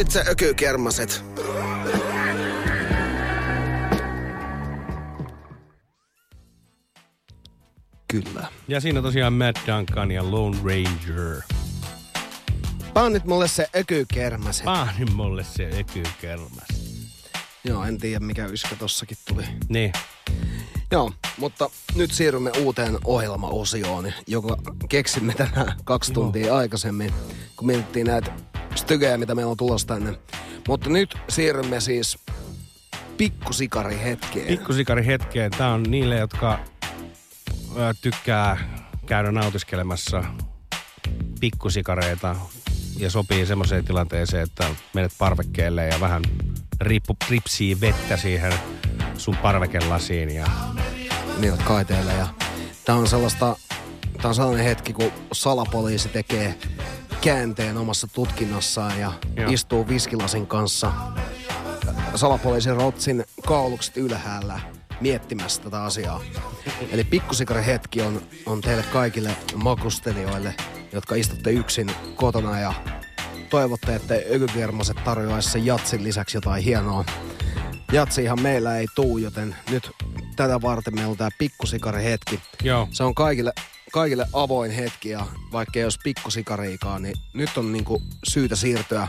Sit 0.00 0.10
se 0.10 0.24
ökykermaset. 0.28 1.24
Kyllä. 8.08 8.46
Ja 8.68 8.80
siinä 8.80 9.02
tosiaan 9.02 9.32
Matt 9.32 9.58
Duncan 9.66 10.10
ja 10.10 10.30
Lone 10.30 10.56
Ranger. 10.56 11.42
Paanit 12.94 13.24
mulle 13.24 13.48
se 13.48 13.66
ökykermaset. 13.76 14.64
Paani 14.64 15.04
mulle 15.14 15.44
se 15.44 15.70
ökykermas. 15.78 16.68
Joo, 17.64 17.84
en 17.84 17.98
tiedä 17.98 18.20
mikä 18.20 18.46
yskä 18.46 18.76
tossakin 18.76 19.16
tuli. 19.28 19.44
Niin. 19.68 19.92
Joo, 20.90 21.12
mutta 21.38 21.70
nyt 21.94 22.12
siirrymme 22.12 22.50
uuteen 22.58 22.98
ohjelmaosioon, 23.04 24.12
joka 24.26 24.56
keksimme 24.88 25.34
tänään 25.34 25.72
kaksi 25.84 26.12
tuntia 26.12 26.56
aikaisemmin, 26.56 27.12
kun 27.56 27.66
mietittiin 27.66 28.06
näitä 28.06 28.32
stygejä, 28.90 29.18
mitä 29.18 29.34
meillä 29.34 29.50
on 29.50 29.56
tulossa 29.56 29.86
tänne. 29.86 30.18
Mutta 30.68 30.90
nyt 30.90 31.18
siirrymme 31.28 31.80
siis 31.80 32.18
pikkusikari 33.16 33.98
hetkeen. 34.04 34.46
Pikkusikari 34.46 35.06
hetkeen. 35.06 35.50
Tää 35.50 35.72
on 35.72 35.82
niille, 35.82 36.18
jotka 36.18 36.58
tykkää 38.00 38.58
käydä 39.06 39.32
nautiskelemassa 39.32 40.24
pikkusikareita 41.40 42.36
ja 42.98 43.10
sopii 43.10 43.46
semmoiseen 43.46 43.84
tilanteeseen, 43.84 44.42
että 44.42 44.64
menet 44.94 45.12
parvekkeelle 45.18 45.86
ja 45.86 46.00
vähän 46.00 46.22
riippu, 46.80 47.16
ripsii 47.28 47.80
vettä 47.80 48.16
siihen 48.16 48.52
sun 49.16 49.36
parvekelasiin 49.36 50.34
ja 50.34 50.46
Niin 51.38 51.58
kaiteille 51.64 52.12
ja 52.12 52.26
tää 52.84 52.94
on 52.94 53.08
sellaista, 53.08 53.56
tää 54.22 54.28
on 54.28 54.34
sellainen 54.34 54.64
hetki, 54.64 54.92
kun 54.92 55.12
salapoliisi 55.32 56.08
tekee 56.08 56.58
käänteen 57.20 57.76
omassa 57.76 58.06
tutkinnassaan 58.06 59.00
ja 59.00 59.12
Joo. 59.36 59.50
istuu 59.50 59.88
viskilasin 59.88 60.46
kanssa 60.46 60.92
salapoliisin 62.14 62.76
rotsin 62.76 63.24
kaulukset 63.46 63.96
ylhäällä 63.96 64.60
miettimässä 65.00 65.62
tätä 65.62 65.82
asiaa. 65.82 66.20
Eli 66.90 67.04
pikkusikari 67.04 67.66
hetki 67.66 68.02
on, 68.02 68.22
on 68.46 68.60
teille 68.60 68.82
kaikille 68.82 69.36
makustelijoille, 69.54 70.54
jotka 70.92 71.14
istutte 71.14 71.50
yksin 71.50 71.90
kotona 72.14 72.60
ja 72.60 72.74
toivotte, 73.50 73.94
että 73.94 74.14
ökykermaset 74.34 75.04
tarjoaisi 75.04 75.50
sen 75.50 75.66
jatsin 75.66 76.04
lisäksi 76.04 76.36
jotain 76.36 76.64
hienoa. 76.64 77.04
Jatsihan 77.92 78.42
meillä 78.42 78.76
ei 78.76 78.86
tuu, 78.94 79.18
joten 79.18 79.56
nyt 79.70 79.90
tätä 80.36 80.62
varten 80.62 80.94
meillä 80.94 81.10
on 81.10 81.16
tää 81.16 81.28
pikkusikari 81.38 82.04
hetki. 82.04 82.40
Joo. 82.62 82.88
Se 82.90 83.04
on 83.04 83.14
kaikille, 83.14 83.52
kaikille 83.92 84.26
avoin 84.32 84.70
hetki 84.70 85.08
ja 85.08 85.26
vaikka 85.52 85.78
ei 85.78 85.84
olisi 85.84 85.98
pikkusikariikaan, 86.04 87.02
niin 87.02 87.14
nyt 87.34 87.50
on 87.56 87.72
niinku 87.72 88.02
syytä 88.28 88.56
siirtyä 88.56 89.08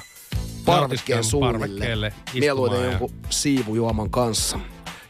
parvekkeen 0.65 1.23
suunnille. 1.23 2.13
Mieluiten 2.33 2.85
jonkun 2.85 3.13
siivujuoman 3.29 4.09
kanssa. 4.09 4.59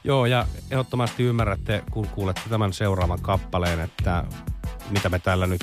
Joo, 0.03 0.25
ja 0.25 0.47
ehdottomasti 0.71 1.23
ymmärrätte, 1.23 1.83
kun 1.91 2.07
kuulette 2.07 2.41
tämän 2.49 2.73
seuraavan 2.73 3.21
kappaleen, 3.21 3.79
että 3.79 4.23
mitä 4.89 5.09
me 5.09 5.19
täällä 5.19 5.47
nyt 5.47 5.61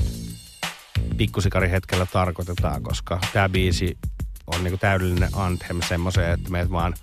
pikkusikari 1.16 1.70
hetkellä 1.70 2.06
tarkoitetaan, 2.06 2.82
koska 2.82 3.18
tämä 3.32 3.48
biisi 3.48 3.98
on 4.46 4.64
niinku 4.64 4.78
täydellinen 4.78 5.30
anthem 5.32 5.80
semmoiseen, 5.88 6.32
että 6.32 6.50
meidät 6.50 6.70
vaan 6.70 6.94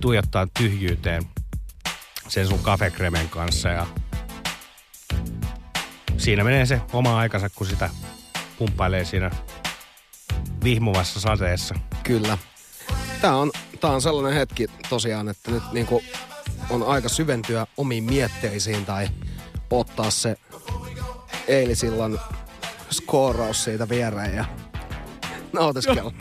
tuijottaa 0.00 0.46
tyhjyyteen 0.58 1.22
sen 2.28 2.46
sun 2.46 2.58
kafekremen 2.58 3.28
kanssa 3.28 3.68
ja 3.68 3.86
siinä 6.18 6.44
menee 6.44 6.66
se 6.66 6.80
oma 6.92 7.18
aikansa, 7.18 7.50
kun 7.50 7.66
sitä 7.66 7.90
pumppailee 8.58 9.04
siinä 9.04 9.30
vihmuvassa 10.64 11.20
sateessa. 11.20 11.74
Kyllä. 12.02 12.38
Tää 13.20 13.36
on, 13.36 13.50
tää 13.80 13.90
on 13.90 14.02
sellainen 14.02 14.38
hetki 14.38 14.66
tosiaan, 14.88 15.28
että 15.28 15.50
nyt 15.50 15.62
niinku 15.72 16.02
on 16.70 16.82
aika 16.82 17.08
syventyä 17.08 17.66
omiin 17.76 18.04
mietteisiin 18.04 18.84
tai 18.84 19.08
ottaa 19.70 20.10
se 20.10 20.36
eilisillan 21.48 22.20
skooraus 22.90 23.64
siitä 23.64 23.88
viereen 23.88 24.36
ja 24.36 24.44
nautiskella. 25.52 26.12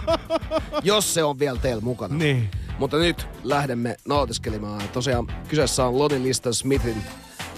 Jos 0.82 1.14
se 1.14 1.24
on 1.24 1.38
vielä 1.38 1.58
teillä 1.58 1.82
mukana. 1.82 2.14
Niin. 2.14 2.50
Mutta 2.78 2.96
nyt 2.96 3.28
lähdemme 3.44 3.96
nautiskelemaan. 4.08 4.88
Tosiaan 4.88 5.26
kyseessä 5.48 5.84
on 5.84 5.98
Lonnie 5.98 6.22
Liston 6.22 6.54
Smithin 6.54 7.02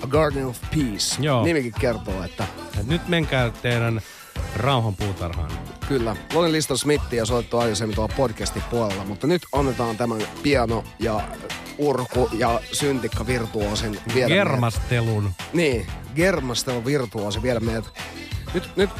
A 0.03 0.07
Garden 0.07 0.47
of 0.47 0.61
Peace. 0.74 1.16
Joo. 1.23 1.45
Nimikin 1.45 1.73
kertoo, 1.81 2.23
että 2.24 2.45
Et 2.81 2.87
nyt 2.87 3.09
menkää 3.09 3.51
teidän 3.51 4.01
rauhan 4.57 4.97
puutarhaan 4.97 5.51
Kyllä, 5.89 6.16
Liston 6.51 6.79
Smithia 6.79 7.27
soittu 7.27 7.59
aikaisemmin 7.59 7.95
tuolla 7.95 8.15
podcastin 8.16 8.62
puolella, 8.70 9.05
mutta 9.05 9.27
nyt 9.27 9.43
annetaan 9.53 9.97
tämän 9.97 10.19
piano 10.43 10.85
ja 10.99 11.20
urku 11.79 12.29
ja 12.33 12.61
syntikka 12.73 13.27
virtuoosin 13.27 13.93
viedä 14.15 14.29
meidät- 14.29 14.29
Germastelun. 14.29 15.31
Niin, 15.53 15.87
germastelun 16.15 16.85
virtuoosi 16.85 17.43
viedä 17.43 17.61
meidät. 17.61 17.85
Nyt, 18.55 18.70
nyt 18.77 18.91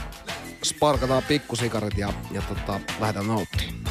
sparkataan 0.65 1.23
pikkusikarit 1.23 1.99
ja, 1.99 2.13
ja 2.31 2.43
tota, 2.43 2.81
lähdetään 3.01 3.27
nauttimaan. 3.27 3.83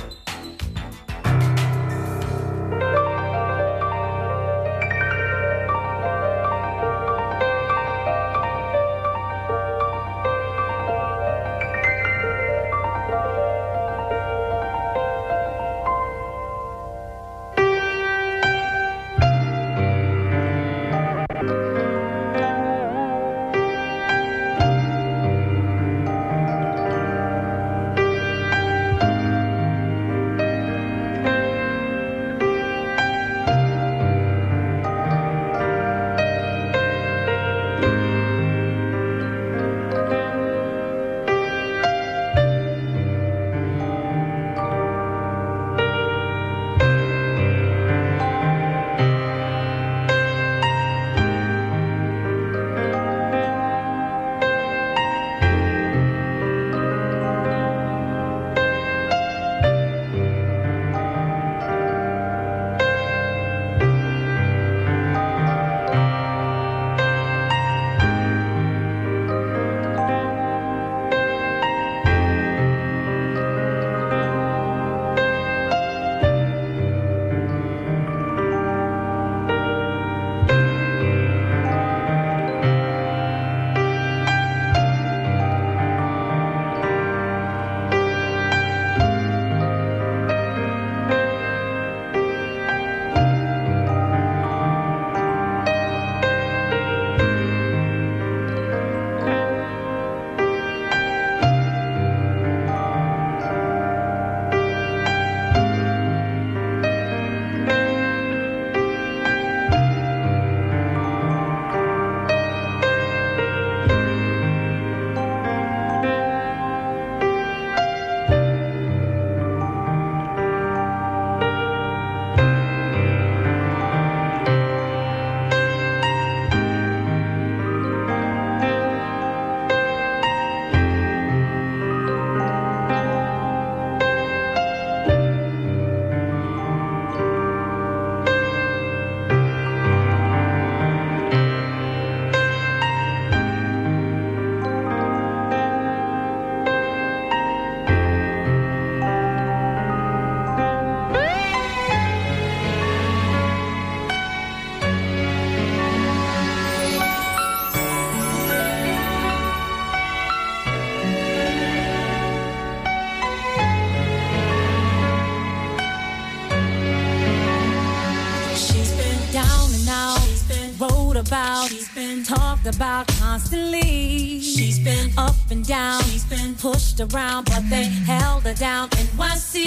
About 172.76 173.08
constantly. 173.08 174.40
She's 174.40 174.80
been 174.80 175.12
up 175.18 175.36
and 175.50 175.66
down. 175.66 176.02
She's 176.04 176.26
been 176.26 176.56
pushed 176.56 177.00
around, 177.00 177.46
but 177.46 177.64
they 177.70 177.84
held 177.84 178.44
her 178.44 178.54
down. 178.54 178.90
In 179.00 179.08
NYC. 179.18 179.66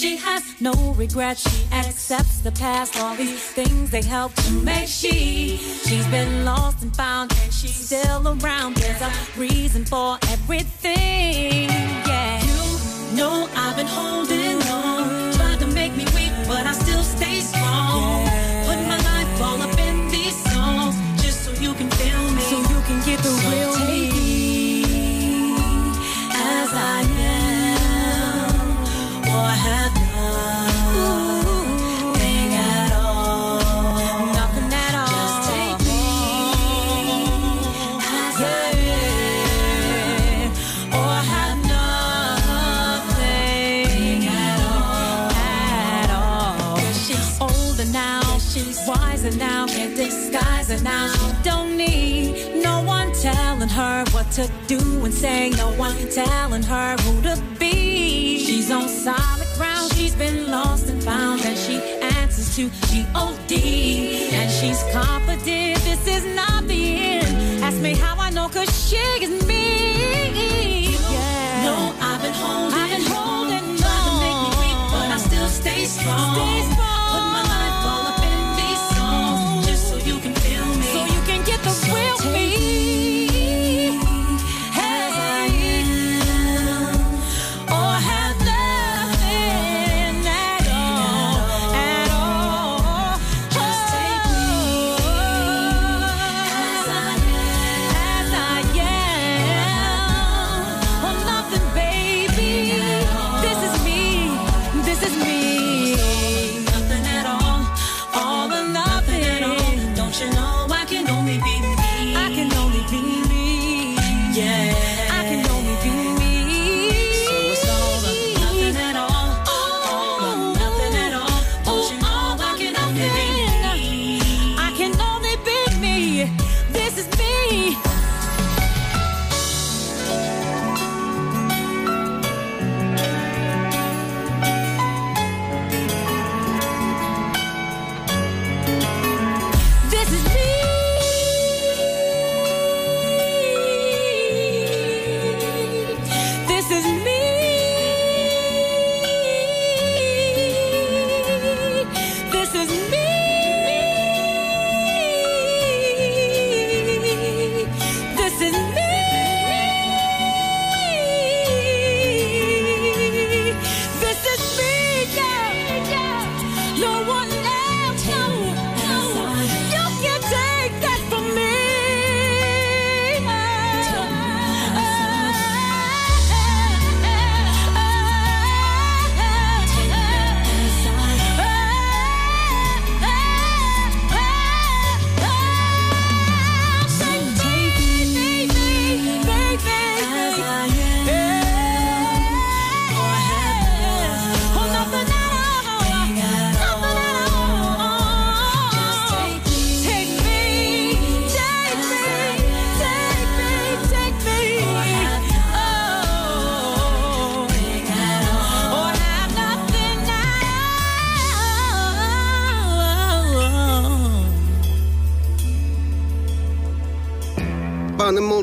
She 0.00 0.16
has 0.16 0.42
no 0.60 0.72
regrets. 0.94 1.42
She 1.48 1.64
accepts 1.72 2.40
the 2.40 2.52
past. 2.52 2.98
All 3.00 3.14
these 3.16 3.42
things 3.58 3.90
they 3.90 4.02
helped 4.02 4.36
to 4.44 4.52
make 4.52 4.88
she. 4.88 5.56
She's 5.56 6.06
been 6.08 6.44
lost 6.44 6.82
and 6.82 6.94
found, 6.96 7.32
and 7.42 7.52
she's 7.52 7.74
still 7.74 8.26
around. 8.28 8.76
There's 8.76 9.02
a 9.02 9.12
reason 9.36 9.84
for 9.84 10.18
everything. 10.28 11.68
Yeah. 12.08 12.42
You 12.42 13.16
know 13.16 13.48
I've 13.54 13.76
been 13.76 13.86
holding 13.86 14.62
on. 14.62 14.91
The 23.22 23.30
So 23.30 23.61
to 54.32 54.50
do 54.66 55.04
and 55.04 55.12
say, 55.12 55.50
no 55.50 55.72
one 55.76 55.94
telling 56.08 56.62
her 56.62 56.96
who 57.02 57.20
to 57.22 57.42
be. 57.58 58.38
She's 58.38 58.70
on 58.70 58.88
solid 58.88 59.46
ground, 59.58 59.92
she's 59.92 60.14
been 60.14 60.50
lost 60.50 60.88
and 60.88 61.02
found, 61.02 61.42
and 61.44 61.56
she 61.56 61.76
answers 62.00 62.56
to 62.56 62.70
G-O-D. 62.88 64.30
And 64.32 64.50
she's 64.50 64.82
confident 64.90 65.78
this 65.84 66.06
is 66.06 66.24
not 66.34 66.66
the 66.66 66.96
end. 66.96 67.62
Ask 67.62 67.78
me 67.80 67.94
how 67.94 68.16
I 68.18 68.30
know, 68.30 68.48
cause 68.48 68.70
she 68.88 68.96
is 68.96 69.46
me. 69.46 69.61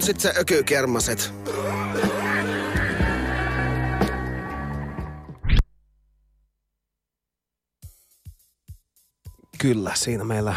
Sit 0.09 0.19
se 0.19 0.33
ökykermaset. 0.39 1.33
Kyllä, 9.57 9.91
siinä 9.95 10.23
meillä 10.23 10.55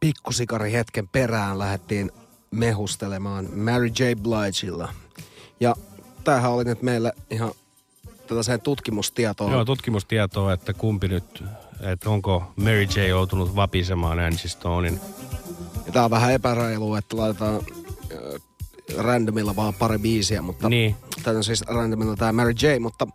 pikkusikari 0.00 0.72
hetken 0.72 1.08
perään 1.08 1.58
lähdettiin 1.58 2.10
mehustelemaan 2.50 3.48
Mary 3.54 3.86
J. 3.86 4.02
Bligeilla. 4.22 4.92
Ja 5.60 5.74
tämähän 6.24 6.50
oli 6.50 6.64
nyt 6.64 6.82
meille 6.82 7.12
ihan 7.30 7.52
tällaiseen 8.26 8.60
tutkimustietoon. 8.60 9.52
Joo, 9.52 9.64
tutkimustietoa, 9.64 10.52
että 10.52 10.72
kumpi 10.72 11.08
nyt, 11.08 11.44
että 11.80 12.10
onko 12.10 12.52
Mary 12.56 12.82
J. 12.82 13.00
joutunut 13.08 13.56
vapisemaan 13.56 14.18
Angie 14.18 14.48
Stonein. 14.48 15.00
Ja 15.86 15.92
tää 15.92 16.04
on 16.04 16.10
vähän 16.10 16.32
epäreilua, 16.32 16.98
että 16.98 17.16
laitetaan 17.16 17.60
randomilla 18.96 19.56
vaan 19.56 19.74
pari 19.74 19.98
biisiä, 19.98 20.42
mutta 20.42 20.68
Niin. 20.68 20.96
tämä 21.22 21.36
on 21.36 21.44
siis 21.44 21.62
randomilla 21.62 22.16
tämä 22.16 22.32
Mary 22.32 22.50
J, 22.50 22.78
mutta 22.80 23.06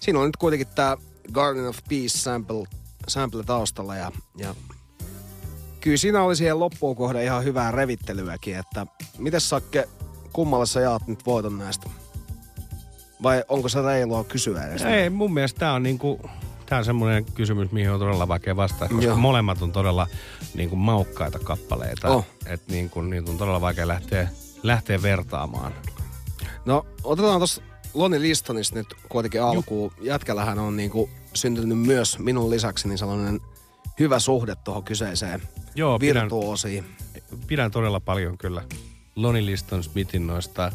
siinä 0.00 0.18
on 0.18 0.26
nyt 0.26 0.36
kuitenkin 0.36 0.68
tämä 0.74 0.96
Garden 1.32 1.68
of 1.68 1.78
Peace 1.88 2.08
sample, 2.18 2.64
sample 3.08 3.44
taustalla 3.44 3.96
ja, 3.96 4.12
ja 4.36 4.54
kyllä 5.80 5.96
siinä 5.96 6.22
oli 6.22 6.36
siihen 6.36 6.58
loppuun 6.58 6.96
kohde 6.96 7.24
ihan 7.24 7.44
hyvää 7.44 7.70
revittelyäkin, 7.70 8.56
että 8.58 8.86
miten 9.18 9.40
Sakke, 9.40 9.88
kummalle 10.32 10.66
sä 10.66 10.80
jaat 10.80 11.06
nyt 11.06 11.26
voiton 11.26 11.58
näistä? 11.58 11.90
Vai 13.22 13.44
onko 13.48 13.68
se 13.68 13.82
reilua 13.82 14.24
kysyä 14.24 14.66
edes? 14.66 14.82
Ei, 14.82 15.10
mun 15.10 15.34
mielestä 15.34 15.58
tämä 15.58 15.72
on 15.72 15.82
niinku, 15.82 16.20
tää 16.66 16.78
on 16.78 16.84
semmoinen 16.84 17.24
kysymys, 17.24 17.70
mihin 17.72 17.90
on 17.90 17.98
todella 18.00 18.28
vaikea 18.28 18.56
vastata, 18.56 18.88
koska 18.88 19.04
Joo. 19.04 19.16
Molemmat 19.16 19.62
on 19.62 19.72
todella 19.72 20.06
niinku 20.54 20.76
maukkaita 20.76 21.38
kappaleita. 21.38 22.08
Oh. 22.08 22.26
Että 22.46 22.72
niinku, 22.72 23.00
niitä 23.00 23.30
on 23.30 23.38
todella 23.38 23.60
vaikea 23.60 23.88
lähteä, 23.88 24.28
lähteä 24.62 25.02
vertaamaan. 25.02 25.72
No, 26.64 26.86
otetaan 27.04 27.38
tuossa 27.40 27.62
Loni 27.94 28.20
Listonista 28.20 28.74
nyt 28.76 28.94
kuitenkin 29.08 29.42
alkuun. 29.42 29.92
Jätkällähän 30.00 30.58
on 30.58 30.76
niinku 30.76 31.10
syntynyt 31.34 31.78
myös 31.78 32.18
minun 32.18 32.50
lisäksi 32.50 32.88
niin 32.88 32.98
sellainen 32.98 33.40
hyvä 34.00 34.18
suhde 34.18 34.54
tuohon 34.64 34.84
kyseiseen 34.84 35.42
Joo, 35.74 35.98
pidän, 35.98 36.22
virtuosiin. 36.22 36.84
pidän 37.46 37.70
todella 37.70 38.00
paljon 38.00 38.38
kyllä 38.38 38.62
Lonnie 39.16 39.46
Liston 39.46 39.82
Smithin 39.84 40.26
noista 40.26 40.72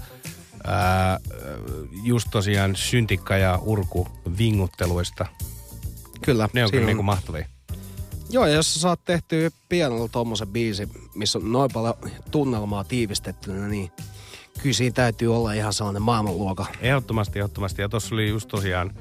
ää, 0.63 1.19
just 2.03 2.27
tosiaan 2.31 2.75
syntikka 2.75 3.37
ja 3.37 3.59
urku 3.61 4.07
vingutteluista. 4.37 5.25
Kyllä. 6.21 6.49
Ne 6.53 6.63
on 6.65 6.71
kyllä 6.71 6.81
on- 6.83 6.87
niinku 6.87 7.03
mahtavia. 7.03 7.45
Joo, 8.33 8.45
ja 8.45 8.53
jos 8.53 8.73
sä 8.73 8.79
saat 8.79 8.99
tehtyä 9.05 9.49
pianolla 9.69 10.07
tommosen 10.07 10.47
biisi, 10.47 10.89
missä 11.15 11.39
on 11.39 11.51
noin 11.51 11.71
paljon 11.73 11.93
tunnelmaa 12.31 12.83
tiivistettynä, 12.83 13.67
niin 13.67 13.91
kyllä 14.61 14.73
siinä 14.75 14.93
täytyy 14.93 15.35
olla 15.35 15.53
ihan 15.53 15.73
sellainen 15.73 16.01
maailmanluokan. 16.01 16.65
Ehdottomasti, 16.81 17.39
ehdottomasti. 17.39 17.81
Ja 17.81 17.89
tuossa 17.89 18.15
oli 18.15 18.29
just 18.29 18.47
tosiaan 18.47 18.93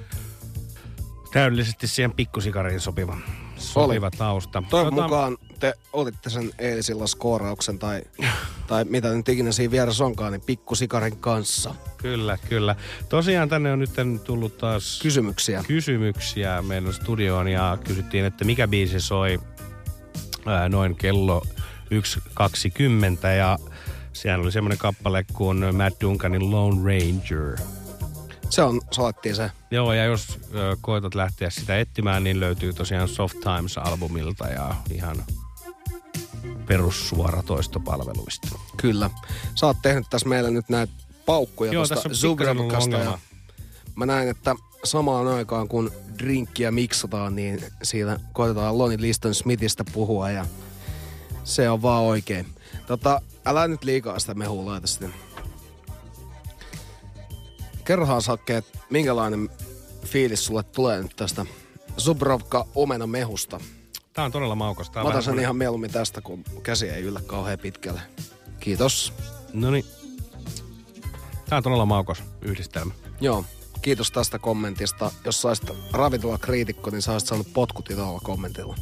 täydellisesti 1.33 1.87
siihen 1.87 2.13
pikkusikariin 2.13 2.81
sopiva, 2.81 3.17
sopiva 3.57 4.11
tausta. 4.11 4.63
Toivon 4.71 4.95
Tota, 4.95 5.03
mukaan 5.03 5.39
te 5.63 5.75
olitte 5.93 6.31
sen 6.31 6.51
eilisillä 6.59 7.07
skoorauksen 7.07 7.79
tai, 7.79 8.03
tai 8.67 8.85
mitä 8.85 9.09
nyt 9.09 9.29
ikinä 9.29 9.53
siinä 9.53 9.71
vieressä 9.71 10.05
onkaan, 10.05 10.33
niin 10.33 10.43
pikkusikarin 10.47 11.17
kanssa. 11.17 11.75
Kyllä, 11.97 12.39
kyllä. 12.49 12.77
Tosiaan 13.09 13.49
tänne 13.49 13.73
on 13.73 13.79
nyt 13.79 13.91
tullut 14.25 14.59
taas 14.59 15.01
kysymyksiä, 15.03 15.65
kysymyksiä 15.67 16.63
meidän 16.63 16.93
studioon 16.93 17.49
ja 17.49 17.79
kysyttiin, 17.85 18.25
että 18.25 18.45
mikä 18.45 18.69
biisi 18.69 19.01
soi 19.01 19.41
ää, 20.47 20.69
noin 20.69 20.97
kello 20.97 21.43
1.20 21.95 23.27
ja 23.39 23.59
siellä 24.13 24.43
oli 24.43 24.53
semmoinen 24.53 24.79
kappale 24.79 25.25
kuin 25.33 25.77
Matt 25.77 26.01
Duncanin 26.01 26.51
Lone 26.51 26.77
Ranger. 26.77 27.57
Se 28.51 28.63
on, 28.63 28.81
soittiin 28.91 29.37
se. 29.37 29.51
Joo, 29.71 29.93
ja 29.93 30.05
jos 30.05 30.39
ö, 30.55 30.77
koetat 30.81 31.15
lähteä 31.15 31.51
sitä 31.51 31.79
etsimään, 31.79 32.25
niin 32.25 32.41
löytyy 32.41 32.73
tosiaan 32.73 33.09
Soft 33.09 33.37
Times-albumilta 33.41 34.49
ja 34.49 34.75
ihan 34.95 35.17
perussuoratoistopalveluista. 36.73 38.49
Kyllä. 38.77 39.11
Sä 39.55 39.67
oot 39.67 39.77
tehnyt 39.83 40.07
tässä 40.11 40.29
meille 40.29 40.51
nyt 40.51 40.69
näitä 40.69 40.93
paukkuja 41.27 41.73
Joo, 41.73 41.87
tuosta. 41.87 42.99
Ja 42.99 43.19
mä 43.95 44.07
näin, 44.07 44.29
että 44.29 44.55
samaan 44.85 45.29
aikaan 45.29 45.69
kun 45.69 45.93
drinkkiä 46.19 46.71
miksataan, 46.71 47.37
niin 47.37 47.65
siitä 47.83 48.21
koitetaan 48.33 48.79
Lonnie 48.79 49.01
Liston 49.01 49.35
Smithistä 49.35 49.85
puhua 49.93 50.31
ja 50.31 50.47
se 51.45 51.71
on 51.71 51.83
vaan 51.83 52.03
oikein. 52.03 52.47
Tota, 52.87 53.21
älä 53.45 53.69
nyt 53.69 53.85
liikaa 53.85 54.19
sitä 54.19 54.35
mehua 54.35 54.65
laita 54.65 54.87
sitten. 54.87 55.15
Kerrohan 57.85 58.23
Sakke, 58.23 58.63
minkälainen 58.91 59.51
fiilis 60.05 60.45
sulle 60.45 60.63
tulee 60.63 61.03
nyt 61.03 61.17
tästä 61.17 61.47
Zubrovka 61.99 62.67
omena 62.75 63.07
mehusta. 63.07 63.61
Tää 64.13 64.25
on 64.25 64.33
todella 64.33 64.55
maukas. 64.55 64.91
Tää 64.91 65.03
on 65.03 65.07
Mä 65.07 65.11
otan 65.11 65.23
sen 65.23 65.39
ihan 65.39 65.57
mieluummin 65.57 65.91
tästä, 65.91 66.21
kun 66.21 66.45
käsi 66.63 66.89
ei 66.89 67.03
yllä 67.03 67.21
kauhean 67.27 67.59
pitkälle. 67.59 68.01
Kiitos. 68.61 69.13
No 69.53 69.71
niin. 69.71 69.85
Tää 71.49 71.57
on 71.57 71.63
todella 71.63 71.87
maukas 71.87 72.23
yhdistelmä. 72.43 72.95
Joo, 73.21 73.45
kiitos 73.83 74.11
tästä 74.11 74.39
kommentista. 74.39 75.11
Jos 75.25 75.43
saisit 75.43 75.71
ravintolakriitikko, 75.93 76.91
niin 76.91 77.03
saisit 77.03 77.29
saanut 77.29 77.53
potkut 77.53 77.85
tuolla 77.85 78.21
kommentilla. 78.23 78.77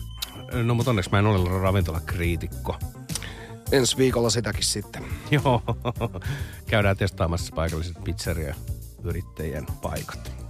No 0.62 0.74
mutta 0.74 0.90
onneksi 0.90 1.10
mä 1.10 1.18
en 1.18 1.26
ole 1.26 1.60
ravintolakriitikko. 1.60 2.76
Ensi 3.72 3.96
viikolla 3.96 4.30
sitäkin 4.30 4.64
sitten. 4.64 5.04
Joo, 5.30 5.62
käydään 6.70 6.96
testaamassa 6.96 7.54
paikalliset 7.54 7.96
pizzeria-yrittäjien 8.04 9.66
paikat. 9.82 10.49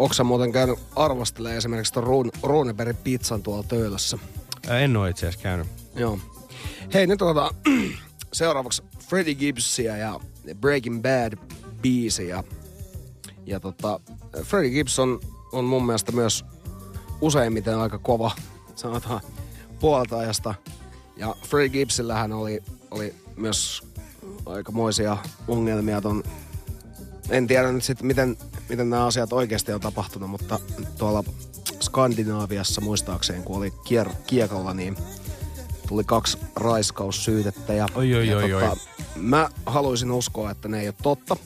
Onko 0.00 0.14
sä 0.14 0.24
muuten 0.24 0.52
käynyt 0.52 0.78
arvostelemaan 0.96 1.58
esimerkiksi 1.58 1.92
tuon 1.92 2.06
Ruun, 2.06 2.30
Ruunebergin 2.42 2.96
pizzan 2.96 3.42
tuolla 3.42 3.62
töölössä? 3.62 4.18
En 4.68 4.96
ole 4.96 5.10
itse 5.10 5.26
asiassa 5.26 5.42
käynyt. 5.42 5.66
Joo. 5.94 6.18
Hei, 6.94 7.06
nyt 7.06 7.22
otetaan 7.22 7.54
seuraavaksi 8.32 8.82
Freddie 9.08 9.34
Gibbsia 9.34 9.96
ja 9.96 10.20
Breaking 10.60 11.02
Bad 11.02 11.38
biisi. 11.82 12.28
Ja, 12.28 12.44
ja 13.46 13.60
tota, 13.60 14.00
Freddie 14.42 14.70
Gibbs 14.70 14.98
on, 14.98 15.20
on 15.52 15.64
mun 15.64 15.86
mielestä 15.86 16.12
myös 16.12 16.44
useimmiten 17.20 17.78
aika 17.78 17.98
kova, 17.98 18.30
sanotaan 18.74 19.20
puolta 19.80 20.18
ajasta. 20.18 20.54
Ja 21.16 21.34
Freddie 21.46 21.68
Gibbsillähän 21.68 22.32
oli, 22.32 22.62
oli 22.90 23.14
myös 23.36 23.82
aikamoisia 24.46 25.16
ongelmia 25.48 26.00
ton 26.00 26.22
en 27.30 27.46
tiedä 27.46 27.72
nyt 27.72 27.84
sitten, 27.84 28.06
miten, 28.06 28.36
miten 28.68 28.90
nämä 28.90 29.06
asiat 29.06 29.32
oikeasti 29.32 29.72
on 29.72 29.80
tapahtunut, 29.80 30.30
mutta 30.30 30.60
tuolla 30.98 31.24
Skandinaaviassa 31.80 32.80
muistaakseni, 32.80 33.42
kun 33.42 33.56
oli 33.56 33.72
kier, 33.84 34.08
kiekalla, 34.26 34.74
niin 34.74 34.96
tuli 35.88 36.04
kaksi 36.04 36.38
raiskaussyytettä. 36.56 37.74
Ja, 37.74 37.86
Oi, 37.94 38.14
oi, 38.14 38.28
ja 38.28 38.36
oi, 38.36 38.54
oi. 38.54 38.76
Mä 39.16 39.50
haluaisin 39.66 40.10
uskoa, 40.10 40.50
että 40.50 40.68
ne 40.68 40.80
ei 40.80 40.88
ole 40.88 40.94
totta. 41.02 41.36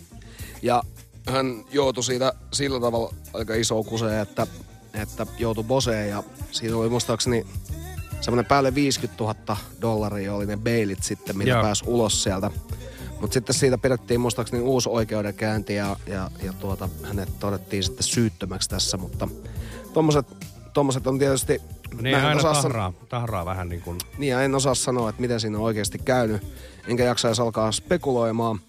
Ja 0.63 0.83
hän 1.27 1.65
joutui 1.73 2.05
siitä 2.05 2.33
sillä 2.53 2.81
tavalla 2.81 3.15
aika 3.33 3.55
iso 3.55 3.83
kuseen, 3.83 4.21
että, 4.21 4.47
että 4.95 5.27
joutui 5.39 5.65
boseen 5.65 6.09
ja 6.09 6.23
siinä 6.51 6.77
oli 6.77 6.89
muistaakseni 6.89 7.47
semmoinen 8.21 8.47
päälle 8.47 8.75
50 8.75 9.25
000 9.25 9.57
dollaria 9.81 10.35
oli 10.35 10.47
ne 10.47 10.57
beilit 10.57 11.03
sitten, 11.03 11.39
mitä 11.39 11.51
Joo. 11.51 11.63
pääsi 11.63 11.85
ulos 11.87 12.23
sieltä. 12.23 12.51
Mutta 13.21 13.35
sitten 13.35 13.55
siitä 13.55 13.79
pidettiin 13.79 14.21
muistaakseni 14.21 14.63
uusi 14.63 14.89
oikeudenkäynti 14.89 15.75
ja, 15.75 15.97
ja, 16.07 16.31
ja 16.43 16.53
tuota, 16.53 16.89
hänet 17.03 17.39
todettiin 17.39 17.83
sitten 17.83 18.03
syyttömäksi 18.03 18.69
tässä, 18.69 18.97
mutta 18.97 19.29
tommoset, 19.93 20.27
tommoset 20.73 21.07
on 21.07 21.19
tietysti... 21.19 21.61
Mä 22.03 22.09
en 22.09 22.15
aina 22.15 22.41
osaa 22.41 22.55
san- 22.55 22.63
tahraa, 22.63 22.93
tahraa 23.09 23.45
vähän 23.45 23.69
niin 23.69 23.83
kuin... 23.83 23.99
niin 24.19 24.31
ja 24.31 24.43
en 24.43 24.55
osaa 24.55 24.75
sanoa, 24.75 25.09
että 25.09 25.21
miten 25.21 25.41
siinä 25.41 25.59
on 25.59 25.65
oikeasti 25.65 25.99
käynyt, 25.99 26.43
enkä 26.89 27.05
jaksa 27.05 27.29
edes 27.29 27.41
alkaa 27.41 27.73
spekuloimaan. 27.73 28.61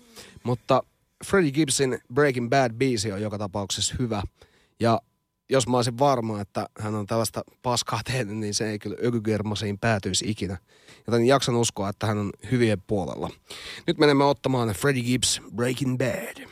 Mutta 0.43 0.83
Freddie 1.25 1.51
Gibbsin 1.51 1.99
Breaking 2.13 2.49
Bad 2.49 2.73
biisi 2.73 3.11
on 3.11 3.21
joka 3.21 3.37
tapauksessa 3.37 3.95
hyvä. 3.99 4.23
Ja 4.79 5.01
jos 5.49 5.67
mä 5.67 5.77
olisin 5.77 5.99
varma, 5.99 6.41
että 6.41 6.69
hän 6.79 6.95
on 6.95 7.05
tällaista 7.05 7.41
paskaa 7.61 7.99
tehnyt, 8.11 8.37
niin 8.37 8.53
se 8.53 8.69
ei 8.69 8.79
kyllä 8.79 8.97
ökygermasiin 9.05 9.79
päätyisi 9.79 10.29
ikinä. 10.29 10.57
Joten 11.07 11.25
jaksan 11.25 11.55
uskoa, 11.55 11.89
että 11.89 12.07
hän 12.07 12.17
on 12.17 12.31
hyvien 12.51 12.81
puolella. 12.87 13.29
Nyt 13.87 13.97
menemme 13.97 14.23
ottamaan 14.23 14.69
Freddie 14.69 15.03
Gibbs 15.03 15.41
Breaking 15.55 15.97
Bad. 15.97 16.47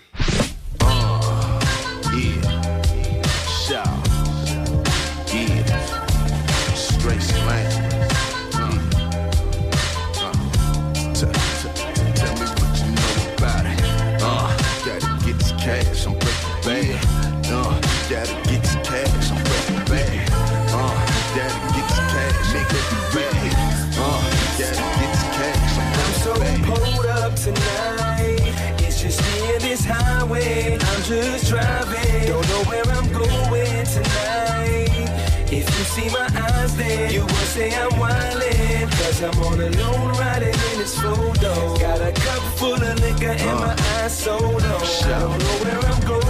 Just 31.03 31.49
driving. 31.49 32.27
Don't 32.27 32.47
know 32.47 32.63
where 32.63 32.83
I'm 32.87 33.11
going 33.11 33.85
tonight. 33.85 34.89
If 35.51 35.65
you 35.77 35.83
see 35.85 36.09
my 36.09 36.27
eyes, 36.33 36.75
then 36.77 37.13
you 37.13 37.21
will 37.21 37.47
say 37.53 37.73
I'm 37.75 37.91
wildin'. 37.91 38.89
Cause 38.91 39.21
I'm 39.21 39.37
on 39.43 39.59
a 39.59 39.69
lone 39.69 40.17
riding 40.17 40.49
in 40.49 40.77
this 40.79 40.97
photo. 40.99 41.77
Got 41.77 42.01
a 42.01 42.11
cup 42.13 42.43
full 42.57 42.81
of 42.81 42.99
liquor 43.01 43.27
and 43.27 43.49
uh. 43.49 43.67
my 43.67 43.75
eyes 44.01 44.17
so 44.17 44.37
low. 44.37 44.49
I 44.49 45.19
don't 45.19 45.37
know 45.39 45.57
where 45.63 45.79
I'm 45.79 46.07
going 46.07 46.22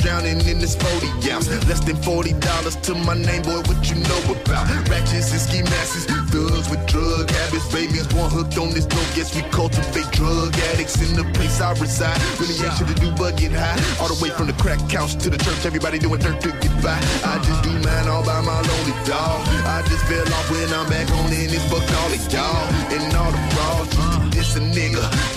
drowning 0.00 0.40
in 0.48 0.58
this 0.58 0.74
40 0.76 1.30
ounce. 1.30 1.48
Less 1.68 1.80
than 1.80 1.96
$40 1.96 2.82
to 2.82 2.94
my 2.94 3.14
name, 3.14 3.42
boy, 3.42 3.60
what 3.68 3.80
you 3.88 3.96
know 3.96 4.20
about? 4.32 4.66
Ratchets 4.88 5.32
and 5.32 5.40
ski 5.40 5.62
masses, 5.62 6.04
thugs 6.32 6.68
with 6.68 6.84
drug 6.86 7.30
habits. 7.30 7.68
Babies 7.72 8.06
born 8.08 8.30
hooked 8.30 8.56
on 8.58 8.70
this 8.72 8.86
dope. 8.86 9.06
Guess 9.14 9.36
we 9.36 9.42
cultivate 9.50 10.10
drug 10.12 10.56
addicts 10.72 10.96
in 11.04 11.16
the 11.16 11.24
place 11.36 11.60
I 11.60 11.72
reside. 11.78 12.18
Really 12.40 12.56
ain't 12.64 12.74
shit 12.76 12.88
to 12.88 12.94
do 12.94 13.12
but 13.12 13.36
get 13.36 13.52
high. 13.52 13.78
All 14.00 14.08
the 14.08 14.18
way 14.22 14.30
from 14.30 14.46
the 14.46 14.56
crack 14.56 14.80
couch 14.88 15.16
to 15.22 15.30
the 15.30 15.38
church, 15.38 15.64
everybody 15.64 15.98
doing 15.98 16.20
dirt 16.20 16.40
to 16.40 16.50
get 16.50 16.74
by. 16.82 16.96
I 17.24 17.38
just 17.44 17.62
do 17.62 17.72
mine 17.84 18.08
all 18.08 18.24
by 18.24 18.40
my 18.40 18.56
lonely 18.56 18.96
dog. 19.04 19.44
I 19.68 19.84
just 19.86 20.04
fell 20.06 20.26
off 20.26 20.50
when 20.50 20.72
I'm 20.72 20.88
back 20.88 21.08
on 21.10 21.32
in 21.32 21.50
this 21.52 21.64
fuck 21.70 21.84
all 22.00 22.10
of 22.10 22.32
y'all. 22.32 22.64
And 22.94 23.14
all 23.16 23.30
the 23.30 23.42
frauds, 23.54 23.94
you 23.94 24.02
uh. 24.02 24.28
this 24.30 24.56
a 24.56 24.60
nigga. 24.60 25.29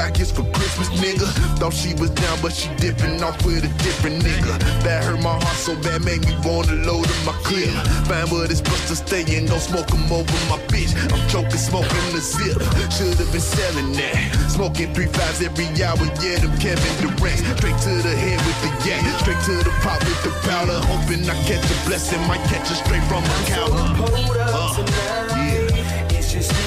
You 0.00 0.08
too 0.08 0.08
broke 0.08 0.08
to 0.08 0.08
buy 0.08 0.10
gifts 0.10 0.32
for 0.32 0.44
Christmas, 0.52 0.88
nigga. 1.00 1.28
Thought 1.58 1.74
she 1.74 1.94
was 1.94 2.10
down, 2.10 2.38
but 2.40 2.52
she 2.52 2.68
dipping 2.76 3.22
off 3.22 3.36
with 3.44 3.64
a 3.64 3.68
different 3.84 4.22
nigga. 4.22 4.58
That 4.82 5.04
hurt 5.04 5.22
my 5.22 5.36
heart 5.36 5.56
so 5.56 5.74
bad, 5.82 6.02
made 6.04 6.24
me 6.24 6.34
wanna 6.44 6.74
load 6.86 7.06
up 7.06 7.20
my 7.26 7.32
clip. 7.44 7.68
Find 8.08 8.30
where 8.30 8.48
this 8.48 8.60
buster 8.60 8.94
staying, 8.94 9.46
don't 9.46 9.60
smoke 9.60 9.92
'em 9.92 10.10
over 10.12 10.38
my 10.48 10.58
bitch. 10.68 10.92
I'm 11.12 11.22
choking, 11.28 11.58
smoking 11.58 12.12
the 12.12 12.20
zip. 12.20 12.56
Should've 12.90 13.32
been 13.32 13.40
selling 13.40 13.92
that. 13.92 14.16
Smoking 14.50 14.94
three 14.94 15.06
fives 15.06 15.40
every 15.42 15.68
hour, 15.82 16.04
yeah, 16.22 16.38
them 16.40 16.56
Kevin 16.58 16.94
Durant. 17.00 17.40
Straight 17.58 17.78
to 17.86 17.92
the 18.02 18.14
head 18.16 18.40
with 18.46 18.58
the 18.64 18.70
yak, 18.88 19.02
straight 19.20 19.42
to 19.44 19.54
the 19.64 19.72
pop 19.82 20.00
with 20.04 20.22
the 20.24 20.32
powder. 20.48 20.80
Hoping 20.88 21.28
I 21.28 21.36
catch 21.44 21.64
a 21.64 21.76
blessing, 21.86 22.22
might 22.26 22.42
catch 22.48 22.70
it 22.70 22.78
straight 22.84 23.04
from 23.04 23.22
a 23.24 23.36
counter. 23.52 23.84
Hold 24.00 24.36
up 24.36 24.54
Uh, 24.54 24.74
tonight. 24.76 26.12
It's 26.16 26.32
just 26.32 26.50
and 26.52 26.59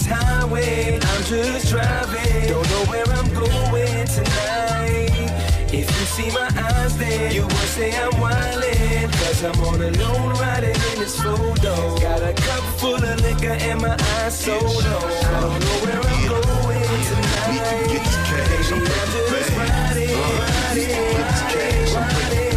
this 0.00 0.06
highway. 0.06 0.98
I'm 1.00 1.24
just 1.24 1.68
driving. 1.68 2.48
Don't 2.48 2.68
know 2.70 2.84
where 2.90 3.04
I'm 3.08 3.32
going 3.34 4.06
tonight. 4.06 5.10
If 5.72 5.86
you 5.86 6.06
see 6.06 6.30
my 6.30 6.50
eyes, 6.56 6.96
then 6.96 7.32
you 7.32 7.42
will 7.42 7.68
say 7.76 7.92
I'm 7.96 8.12
wildin'. 8.12 9.10
Cause 9.12 9.44
I'm 9.44 9.60
on 9.64 9.80
a 9.80 9.90
lone 9.90 10.34
riding 10.38 10.70
in 10.74 10.98
this 10.98 11.20
photo. 11.20 11.98
Got 12.00 12.22
a 12.22 12.32
cup 12.32 12.64
full 12.78 12.94
of 12.94 13.20
liquor 13.20 13.56
and 13.68 13.80
my 13.80 13.96
eyes 14.16 14.38
so 14.38 14.52
low. 14.52 14.58
I 14.58 15.40
don't 15.40 15.60
know 15.60 15.76
where 15.84 16.00
I'm 16.00 16.28
going 16.28 16.82
tonight. 17.08 17.50
Baby, 17.50 17.98
I'm 18.72 18.84
just 18.84 19.50
riding, 19.56 20.16
riding, 20.16 20.90
riding, 21.18 21.94
riding. 21.94 22.49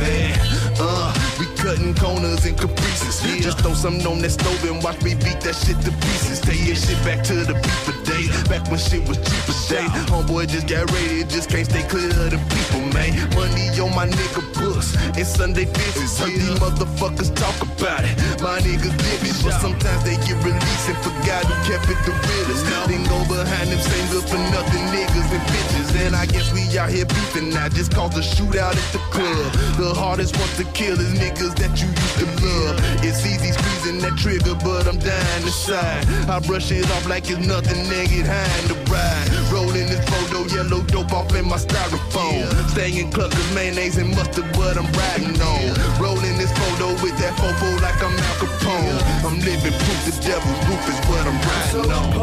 Cutting 1.63 1.95
corners 1.95 2.43
and 2.45 2.57
caprices. 2.57 3.21
Just 3.41 3.59
throw 3.59 3.73
something 3.73 4.05
on 4.05 4.19
that 4.19 4.31
stove 4.31 4.61
and 4.65 4.83
watch 4.83 5.01
me 5.01 5.15
beat 5.15 5.39
that 5.47 5.55
shit 5.55 5.79
to 5.87 5.91
pieces. 6.03 6.41
Taking 6.41 6.75
shit 6.75 6.99
back 7.07 7.23
to 7.23 7.35
the 7.35 7.53
beeper 7.53 7.95
days. 8.03 8.35
Back 8.49 8.67
when 8.69 8.77
shit 8.77 9.07
was 9.07 9.15
cheaper 9.15 9.55
days. 9.71 9.87
Homeboy 10.11 10.49
just 10.49 10.67
got 10.67 10.91
raided, 10.91 11.29
just 11.29 11.49
can't 11.49 11.65
stay 11.65 11.83
clear 11.87 12.11
of 12.11 12.35
the 12.35 12.39
people, 12.51 12.83
man. 12.91 13.15
Money 13.31 13.71
on 13.79 13.95
my 13.95 14.05
nigga 14.07 14.43
books. 14.59 14.91
It's 15.17 15.29
Sunday 15.39 15.63
visits. 15.63 16.19
Heard 16.19 16.35
these 16.35 16.59
motherfuckers 16.59 17.33
talk 17.33 17.55
about 17.61 17.72
it. 17.81 18.15
My 18.41 18.59
niggas 18.59 18.95
did 18.97 19.19
it, 19.23 19.37
but 19.43 19.59
sometimes 19.59 20.03
they 20.03 20.17
get 20.27 20.37
released 20.43 20.89
and 20.89 20.97
forgot 20.99 21.45
who 21.45 21.55
kept 21.65 21.87
it 21.89 21.99
the 22.05 22.11
realest. 22.11 22.65
Then 22.87 23.03
go 23.07 23.19
behind 23.25 23.71
them 23.71 23.79
same 23.79 24.07
good 24.11 24.25
for 24.27 24.41
nothing 24.51 24.85
niggas 24.91 25.29
and 25.31 25.43
bitches. 25.47 26.05
And 26.05 26.15
I 26.15 26.25
guess 26.25 26.51
we 26.53 26.61
out 26.77 26.89
here 26.89 27.05
beefing 27.05 27.49
now 27.49 27.69
just 27.69 27.93
cause 27.93 28.17
a 28.17 28.21
shootout 28.21 28.75
at 28.75 28.89
the 28.91 28.99
club. 29.13 29.53
The 29.77 29.93
hardest 29.93 30.37
ones 30.37 30.57
to 30.57 30.65
kill 30.73 30.99
is 30.99 31.13
niggas 31.17 31.55
that 31.57 31.79
you 31.81 31.87
used 31.87 32.17
to 32.19 32.27
love. 32.43 32.75
It's 33.03 33.25
easy 33.25 33.51
squeezing 33.51 33.99
that 34.01 34.17
trigger, 34.17 34.55
but 34.63 34.87
I'm 34.87 34.99
dying 34.99 35.43
inside. 35.43 36.05
I 36.29 36.39
brush 36.39 36.71
it 36.71 36.89
off 36.91 37.07
like 37.07 37.29
it's 37.29 37.45
nothing, 37.45 37.85
high 37.87 38.59
in 38.61 38.67
the 38.67 38.77
ride. 38.91 39.29
Rolling 39.51 39.87
this 39.87 40.03
photo, 40.09 40.43
yellow 40.53 40.81
dope 40.83 41.13
off 41.13 41.33
in 41.35 41.47
my 41.47 41.57
styrofoam. 41.57 42.47
Staying 42.69 43.11
cluckers, 43.11 43.47
mayonnaise 43.55 43.97
and 43.97 44.09
mustard, 44.15 44.45
but 44.53 44.77
I'm 44.77 44.89
riding 44.93 45.39
on. 45.41 45.73
Rolling 46.01 46.37
this 46.37 46.51
photo 46.51 46.93
with 47.01 47.17
that 47.19 47.37
fofo 47.63 47.81
like 47.81 48.03
I'm 48.03 48.11
Al 48.17 48.35
Capone. 48.35 49.25
I'm 49.25 49.39
living 49.39 49.73
proof 49.73 50.05
the 50.05 50.11
devil's 50.21 50.67
roof 50.67 50.89
is 50.89 50.99
what 51.07 51.27
I'm 51.27 51.39
riding 51.47 51.91
on. 51.91 52.13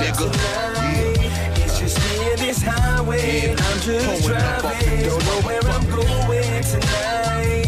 Nigga, 0.00 0.28
yeah. 0.34 1.64
It's 1.64 1.78
just 1.78 1.98
me 1.98 2.30
and 2.30 2.38
this 2.40 2.62
highway. 2.62 3.52
I'm 3.52 3.80
just 3.80 4.26
driving. 4.26 5.04
Don't 5.04 5.24
know 5.24 5.40
where 5.46 5.64
I'm 5.64 5.84
going 5.90 6.62
tonight. 6.64 7.66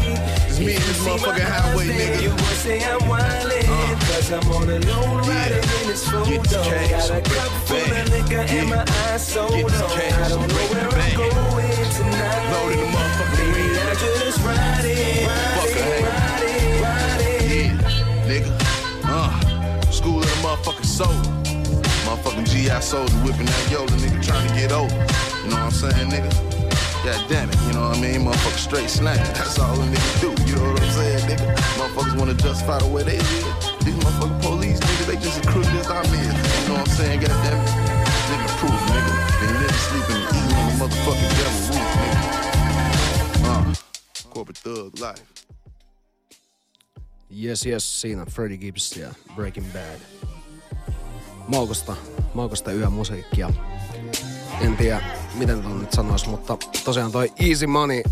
It's 0.48 0.58
me 0.58 0.74
and 0.74 0.84
this 0.84 1.00
motherfucking 1.04 1.44
highway, 1.44 1.86
nigga. 1.86 2.22
You 2.22 2.30
will 2.30 2.56
say 2.62 2.84
I'm 2.84 3.00
wildin'. 3.00 3.68
Uh. 3.68 3.94
Cause 4.14 4.32
I'm 4.32 4.52
on 4.52 4.68
a 4.68 4.78
lone 4.78 5.18
riding 5.28 5.58
in 5.58 5.88
this 5.88 6.08
photo. 6.08 6.24
Get 6.30 6.42
this 6.44 6.66
cash, 6.66 7.08
Got 7.08 7.18
a 7.18 7.20
cup 7.22 7.52
full 7.66 7.76
of 7.76 8.08
liquor 8.10 8.36
bad. 8.36 8.50
and 8.50 8.70
my 8.70 8.84
eyes 9.10 9.26
so 9.26 9.48
Get 9.48 9.66
this 9.66 9.82
cash, 9.82 10.14
I 10.14 10.28
don't 10.28 10.48
know 10.48 10.54
where. 10.54 10.88
I'm 10.88 11.16
going 11.16 11.90
tonight. 11.98 12.52
Loaded 12.52 12.78
the 12.78 12.86
motherfucking 12.94 13.54
Baby, 13.54 13.80
I'm 13.80 13.96
just 13.96 14.40
riding, 14.40 15.28
Fucker, 15.28 16.02
riding, 16.02 16.23
motherfucking 20.64 20.84
soul. 20.84 21.14
Motherfucking 22.04 22.48
GI 22.48 22.80
soldier 22.80 23.16
whipping 23.18 23.46
that 23.46 23.66
Yoda, 23.68 23.96
nigga 24.00 24.24
trying 24.24 24.48
to 24.48 24.54
get 24.54 24.72
over. 24.72 24.94
You 25.44 25.50
know 25.50 25.60
what 25.60 25.68
I'm 25.68 25.70
saying, 25.70 26.10
nigga? 26.10 26.32
God 27.04 27.28
damn 27.28 27.50
it, 27.50 27.60
you 27.66 27.72
know 27.74 27.88
what 27.88 27.98
I 27.98 28.00
mean? 28.00 28.24
Motherfucker 28.24 28.56
straight 28.58 28.88
slanging. 28.88 29.24
That's 29.34 29.58
all 29.58 29.74
a 29.74 29.84
nigga 29.84 30.20
do. 30.20 30.30
You 30.48 30.56
know 30.56 30.72
what 30.72 30.82
I'm 30.82 30.90
saying, 30.90 31.28
nigga? 31.28 31.54
Motherfuckers 31.76 32.18
wanna 32.18 32.34
justify 32.34 32.78
the 32.78 32.88
way 32.88 33.02
they 33.02 33.18
live. 33.18 33.54
These 33.84 33.96
motherfucking 34.00 34.40
police, 34.42 34.80
nigga, 34.80 35.06
they 35.06 35.16
just 35.16 35.44
as 35.44 35.46
crooked 35.46 35.68
as 35.76 35.90
I'm 35.90 36.04
is. 36.04 36.12
You 36.12 36.68
know 36.68 36.80
what 36.80 36.88
I'm 36.88 36.96
saying? 36.96 37.20
God 37.20 37.36
damn 37.44 37.60
it. 37.60 37.68
Living 38.30 38.52
proof, 38.56 38.80
nigga. 38.88 39.12
Been 39.40 39.52
living, 39.60 39.82
sleeping, 39.84 40.22
eating 40.32 40.56
on 40.56 40.64
the 40.64 40.74
motherfucking 40.80 41.32
devil 41.36 41.60
roof, 41.76 41.92
nigga. 42.00 42.20
Uh, 43.44 44.30
corporate 44.30 44.58
thug 44.58 44.98
life. 44.98 45.22
Yes, 47.28 47.66
yes, 47.66 48.00
siinä 48.00 48.24
Freddie 48.24 48.56
Gibbs 48.56 48.96
ja 48.96 49.08
Breaking 49.36 49.66
Bad. 49.72 50.00
Maukosta, 51.48 51.96
maukosta 52.34 52.72
yö 52.72 52.90
musiikkia. 52.90 53.50
En 54.60 54.76
tiedä, 54.76 55.00
miten 55.34 55.62
ton 55.62 55.80
nyt 55.80 55.92
sanois, 55.92 56.26
mutta 56.26 56.56
tosiaan 56.84 57.12
toi 57.12 57.32
Easy 57.48 57.66
Money 57.66 58.02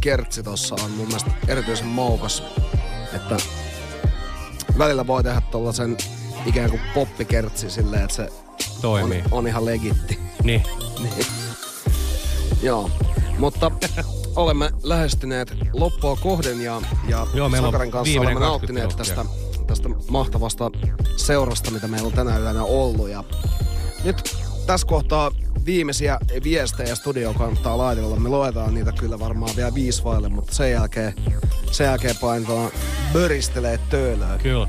kertsi 0.00 0.42
tossa 0.42 0.74
on 0.84 0.90
mun 0.90 1.06
mielestä 1.06 1.30
erityisen 1.48 1.86
maukas. 1.86 2.42
Että 3.14 3.36
välillä 4.78 5.06
voi 5.06 5.22
tehdä 5.22 5.42
tollasen 5.50 5.96
ikään 6.46 6.70
kuin 6.70 6.82
poppikertsi 6.94 7.70
silleen, 7.70 8.02
että 8.02 8.16
se 8.16 8.28
Toimii. 8.82 9.22
On, 9.30 9.38
on 9.38 9.48
ihan 9.48 9.64
legitti. 9.64 10.18
Niin. 10.44 10.62
niin. 11.02 11.26
Joo, 12.62 12.90
mutta 13.38 13.70
olemme 14.36 14.70
lähestyneet 14.82 15.56
loppua 15.72 16.16
kohden 16.16 16.60
ja, 16.60 16.82
ja 17.08 17.26
Joo, 17.34 17.48
meillä 17.48 17.68
Sakarin 17.68 17.90
kanssa 17.90 18.20
olemme 18.20 18.40
20 18.40 18.46
nauttineet 18.46 18.96
tästä. 18.96 19.24
Tästä 19.66 19.88
mahtavasta 20.10 20.70
seurasta, 21.16 21.70
mitä 21.70 21.88
meillä 21.88 22.06
on 22.06 22.12
tänä 22.12 22.38
yönä 22.38 22.64
ollut. 22.64 23.08
Ja 23.08 23.24
nyt 24.04 24.36
tässä 24.66 24.86
kohtaa 24.86 25.30
viimeisiä 25.66 26.18
viestejä 26.44 26.94
studio 26.94 27.34
kannattaa 27.34 27.78
laitella. 27.78 28.16
Me 28.16 28.28
luetaan 28.28 28.74
niitä 28.74 28.92
kyllä 28.92 29.18
varmaan 29.18 29.56
vielä 29.56 29.74
viisi 29.74 30.04
vaille, 30.04 30.28
mutta 30.28 30.54
sen 30.54 30.70
jälkeen, 30.70 31.14
sen 31.70 31.84
jälkeen 31.84 32.16
painetaan 32.20 32.70
böristelee 33.12 33.78
töölöä. 33.90 34.38
Kyllä. 34.42 34.68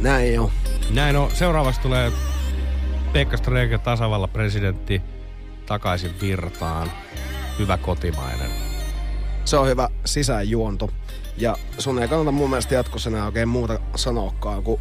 Näin 0.00 0.40
on. 0.40 0.50
Näin 0.90 1.16
on. 1.16 1.30
Seuraavaksi 1.30 1.80
tulee 1.80 2.12
Pekka 3.12 3.36
Streke, 3.36 3.78
tasavallan 3.78 4.30
presidentti, 4.30 5.02
takaisin 5.66 6.14
virtaan. 6.20 6.92
Hyvä 7.58 7.76
kotimainen. 7.76 8.69
Se 9.50 9.56
on 9.56 9.68
hyvä 9.68 9.88
sisäänjuonto. 10.04 10.90
Ja 11.36 11.56
sun 11.78 12.02
ei 12.02 12.08
kannata 12.08 12.32
mun 12.32 12.50
mielestä 12.50 12.74
jatkossa 12.74 13.10
enää 13.10 13.26
oikein 13.26 13.48
muuta 13.48 13.78
sanoakaan, 13.96 14.62
kun 14.62 14.80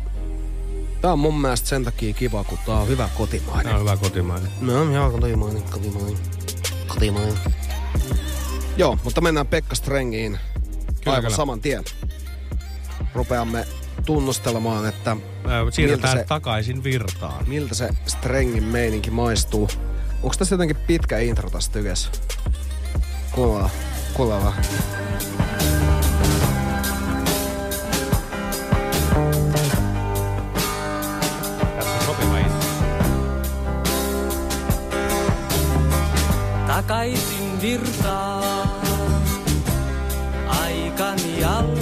tää 1.02 1.14
on 1.14 1.20
mun 1.20 1.42
mielestä 1.42 1.68
sen 1.70 1.84
takia 1.84 2.14
kiva, 2.14 2.44
kun 2.44 2.58
tää 2.66 2.76
on 2.76 2.88
hyvä 2.88 3.10
kotimainen. 3.18 3.64
Tämä 3.64 3.76
on 3.76 3.82
hyvä 3.82 3.98
kotimainen. 3.98 4.52
No, 4.62 4.92
ihan 4.92 5.12
kotimainen, 5.12 5.64
kotimainen, 5.64 6.18
kotimainen. 6.88 7.34
Joo, 8.78 8.98
mutta 9.04 9.22
mennään 9.22 9.48
Pekka 9.48 9.76
Strengiin 9.76 10.40
Kyllä, 10.86 10.98
aivan 11.06 11.22
kyllä. 11.24 11.36
saman 11.36 11.62
tien. 11.62 11.84
Rupeamme 13.14 13.68
tunnustelemaan, 14.06 14.90
että 14.90 15.18
Siirrytään 15.72 16.14
miltä 16.14 16.24
se, 16.24 16.28
takaisin 16.28 16.84
virtaan. 16.84 17.50
miltä 17.50 17.76
se 17.76 17.90
Strengin 18.06 18.64
meininki 18.64 19.12
maistuu. 19.12 19.70
Onko 20.24 20.36
tässä 20.38 20.54
jotenkin 20.54 20.78
pitkä 20.88 21.20
intro 21.20 21.50
tästä 21.50 21.74
tykes? 21.74 22.12
Kuulla, 23.32 23.70
Акулова. 24.20 24.54
Takaisin 36.68 37.62
virtaa 37.62 38.68
aikani 40.48 41.44
alla. 41.44 41.79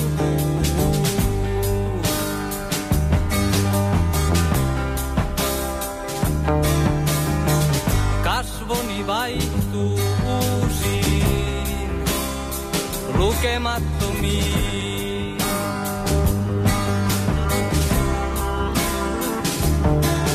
Lukemattomiin. 13.38 15.38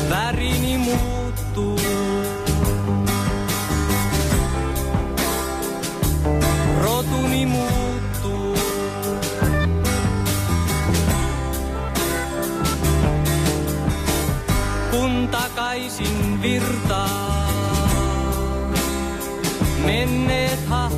Värini 0.09 0.77
muuttuu. 0.77 1.79
Rotuni 6.81 7.45
muuttuu. 7.45 8.57
Kun 14.91 15.27
takaisin 15.31 16.41
virtaa, 16.41 17.47
menneet 19.85 20.59
hahmot 20.67 20.92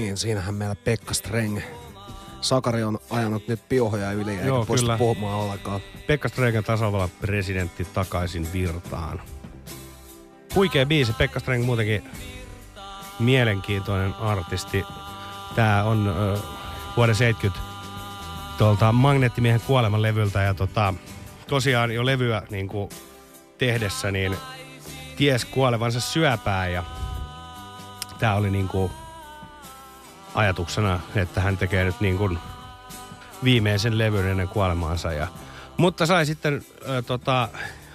niin, 0.00 0.16
siinähän 0.16 0.54
meillä 0.54 0.74
Pekka 0.74 1.14
Streng. 1.14 1.60
Sakari 2.40 2.82
on 2.82 2.98
ajanut 3.10 3.48
nyt 3.48 3.68
piohoja 3.68 4.12
yli, 4.12 4.30
eikä 4.30 4.44
Joo, 4.44 4.66
pysty 4.66 4.86
kyllä. 4.86 4.98
puhumaan 4.98 5.38
ollenkaan. 5.38 5.80
Pekka 6.06 6.28
Strengen 6.28 6.64
tasavallan 6.64 7.10
presidentti 7.20 7.84
takaisin 7.84 8.52
virtaan. 8.52 9.22
Huikea 10.54 10.86
biisi. 10.86 11.12
Pekka 11.12 11.40
Streng 11.40 11.64
muutenkin 11.64 12.10
mielenkiintoinen 13.18 14.14
artisti. 14.14 14.84
Tää 15.54 15.84
on 15.84 16.08
ö, 16.08 16.38
vuoden 16.96 17.14
70 17.14 17.66
tuolta 18.58 18.92
Magneettimiehen 18.92 19.60
kuoleman 19.60 20.02
levyltä 20.02 20.42
ja 20.42 20.54
tota, 20.54 20.94
tosiaan 21.48 21.92
jo 21.92 22.06
levyä 22.06 22.42
niin 22.50 22.68
kuin 22.68 22.88
tehdessä 23.58 24.10
niin 24.10 24.36
ties 25.16 25.44
kuolevansa 25.44 26.00
syöpään 26.00 26.72
ja 26.72 26.84
tää 28.18 28.34
oli 28.34 28.50
niin 28.50 28.68
kuin 28.68 28.90
ajatuksena, 30.36 31.00
että 31.14 31.40
hän 31.40 31.56
tekee 31.56 31.84
nyt 31.84 32.00
niin 32.00 32.18
kuin 32.18 32.38
viimeisen 33.44 33.98
levyn 33.98 34.26
ennen 34.26 34.48
kuolemaansa. 34.48 35.12
Ja, 35.12 35.26
mutta 35.76 36.06
sai 36.06 36.26
sitten 36.26 36.64
ö, 36.88 37.02
tota, 37.02 37.48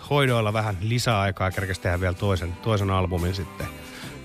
hoidoilla 0.09 0.53
vähän 0.53 0.77
lisäaikaa 0.81 1.51
kerkesi 1.51 1.81
tehdä 1.81 1.99
vielä 1.99 2.13
toisen, 2.13 2.53
toisen 2.53 2.89
albumin 2.89 3.35
sitten. 3.35 3.67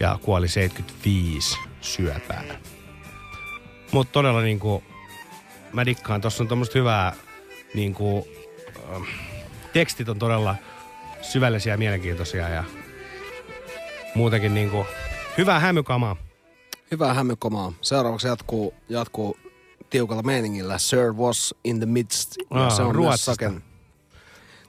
Ja 0.01 0.19
kuoli 0.23 0.49
75 0.49 1.59
syöpään. 1.81 2.47
Mutta 3.93 4.13
todella 4.13 4.41
niinku, 4.41 4.85
mä 5.73 5.87
dikkaan, 5.87 6.21
tossa 6.21 6.45
on 6.45 6.49
tommoista 6.49 6.79
hyvää 6.79 7.13
niinku, 7.75 8.29
ö, 8.69 9.01
tekstit 9.73 10.09
on 10.09 10.19
todella 10.19 10.55
syvällisiä 11.23 11.73
ja 11.73 11.79
mielenkiintoisia 11.79 12.49
ja 12.49 12.65
muutenkin 14.15 14.55
niinku, 14.55 14.87
hyvää 15.39 15.61
hämykamaa. 15.61 16.26
Hyvää 16.91 17.15
hämykomaa. 17.15 17.73
Seuraavaksi 17.81 18.27
jatkuu, 18.27 18.75
jatkuu 18.89 19.37
tiukalla 19.91 20.23
meiningillä. 20.23 20.79
Sir 20.79 21.13
was 21.13 21.55
in 21.65 21.77
the 21.79 21.87
midst. 21.87 22.37
Ja 22.55 22.71
se 22.71 22.83
on 22.83 22.95
Ruotsista. 22.95 23.33
Saken. 23.33 23.63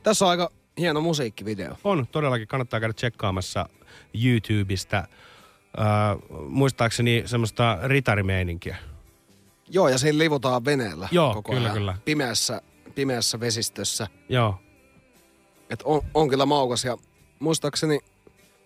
Tässä 0.04 0.26
on 0.26 0.32
aika 0.32 0.52
hieno 0.78 1.02
musiikkivideo. 1.02 1.78
On, 1.84 2.08
todellakin 2.12 2.48
kannattaa 2.48 2.80
käydä 2.80 2.94
tsekkaamassa 2.94 3.70
YouTubesta. 4.26 4.98
Äh, 4.98 5.06
muistaakseni 6.50 7.24
semmoista 7.26 7.78
ritarimeininkiä. 7.84 8.78
Joo, 9.70 9.90
ja 9.90 9.98
siinä 9.98 10.18
livutaan 10.18 10.66
veneellä 10.66 11.10
Joo, 11.12 11.34
koko 11.34 11.52
kyllä, 11.52 11.64
ajan. 11.66 11.78
kyllä. 11.78 11.98
Pimeässä, 12.06 12.62
pimeässä 12.96 13.40
vesistössä. 13.40 14.08
Joo. 14.30 14.60
Et 15.70 15.82
on, 15.84 16.02
on 16.14 16.30
kyllä 16.30 16.46
maukas 16.46 16.86
ja 16.86 16.98
muistaakseni 17.40 18.00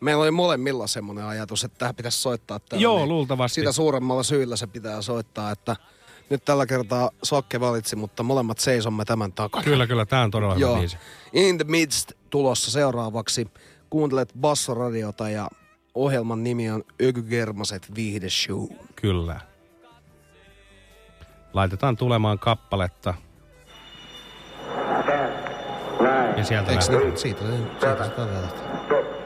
meillä 0.01 0.21
oli 0.21 0.31
molemmilla 0.31 0.87
semmoinen 0.87 1.25
ajatus, 1.25 1.63
että 1.63 1.77
tämä 1.77 1.93
pitäisi 1.93 2.17
soittaa 2.21 2.59
täällä. 2.59 2.83
Joo, 2.83 3.05
luultavasti. 3.05 3.61
Sitä 3.61 3.71
suuremmalla 3.71 4.23
syyllä 4.23 4.55
se 4.55 4.67
pitää 4.67 5.01
soittaa, 5.01 5.51
että 5.51 5.75
Nyt 6.29 6.45
tällä 6.45 6.65
kertaa 6.65 7.09
Sokke 7.23 7.59
valitsi, 7.59 7.95
mutta 7.95 8.23
molemmat 8.23 8.59
seisomme 8.59 9.05
tämän 9.05 9.33
takana. 9.33 9.63
Kyllä, 9.63 9.87
kyllä, 9.87 10.05
tää 10.05 10.21
on 10.23 10.31
todella 10.31 10.53
hyvä 10.53 10.65
Joo. 10.65 10.77
biisi. 10.77 10.97
In 11.33 11.57
the 11.57 11.65
Midst 11.67 12.11
tulossa 12.29 12.71
seuraavaksi. 12.71 13.47
Kuuntelet 13.89 14.33
Bassoradiota 14.41 15.29
ja 15.29 15.47
ohjelman 15.95 16.43
nimi 16.43 16.71
on 16.71 16.83
Öky 17.01 17.21
Germaset 17.23 17.95
Viihde 17.95 18.29
Show. 18.29 18.67
Kyllä. 18.95 19.39
Laitetaan 21.53 21.97
tulemaan 21.97 22.39
kappaletta. 22.39 23.13
Ja 26.37 26.43
sieltä 26.43 26.71
Eikö 26.71 26.83
lähtee. 26.93 27.09
ne, 27.11 27.17
siitä, 27.17 27.41
siitä, 27.41 27.41
siitä 27.79 27.97
lähtee. 27.97 28.25
Five, 28.87 29.20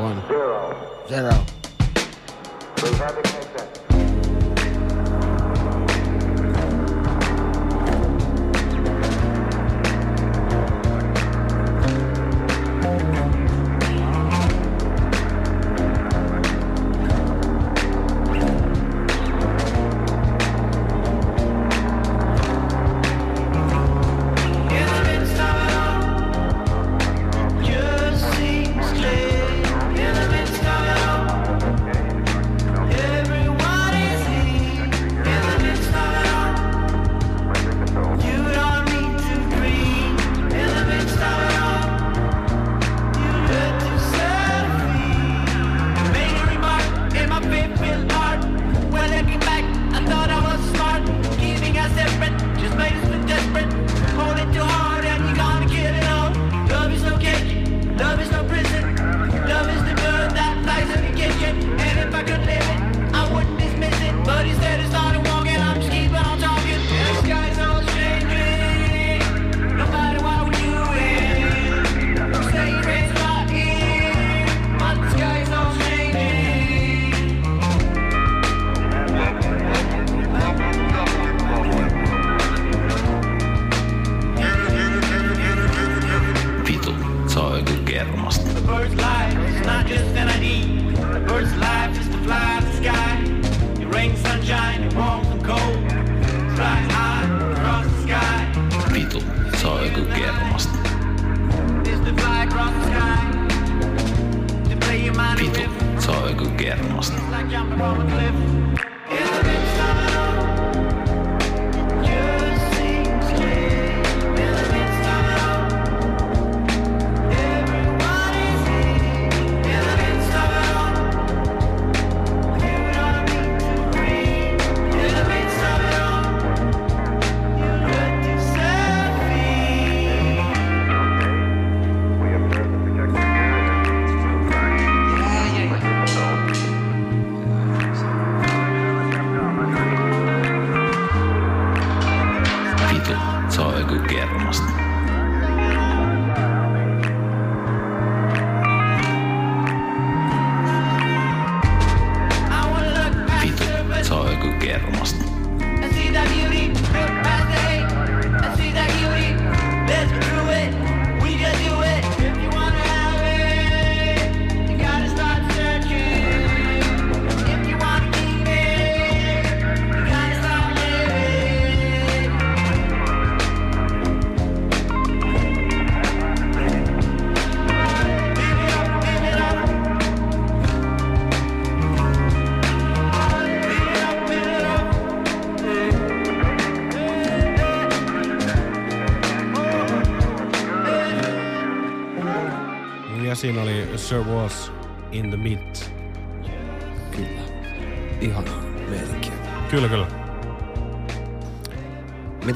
one, 0.00 0.26
zero. 0.28 0.74
Zero. 1.08 1.46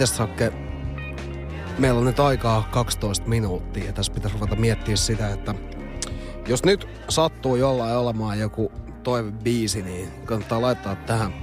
Mitäs 0.05 0.17
Sakke? 0.17 0.53
Meillä 1.79 1.99
on 1.99 2.07
nyt 2.07 2.21
aikaa 2.21 2.69
12 2.71 3.27
minuuttia 3.27 3.85
ja 3.85 3.93
tässä 3.93 4.13
pitäisi 4.13 4.37
ruveta 4.37 4.57
miettiä 4.57 4.97
sitä, 4.97 5.31
että 5.31 5.55
jos 6.49 6.65
nyt 6.65 6.89
sattuu 7.09 7.57
jollain 7.57 7.97
olemaan 7.97 8.39
joku 8.39 8.73
toivebiisi, 9.03 9.83
niin 9.83 10.09
kannattaa 10.25 10.63
laittaa 10.63 10.97
tähän 10.97 11.35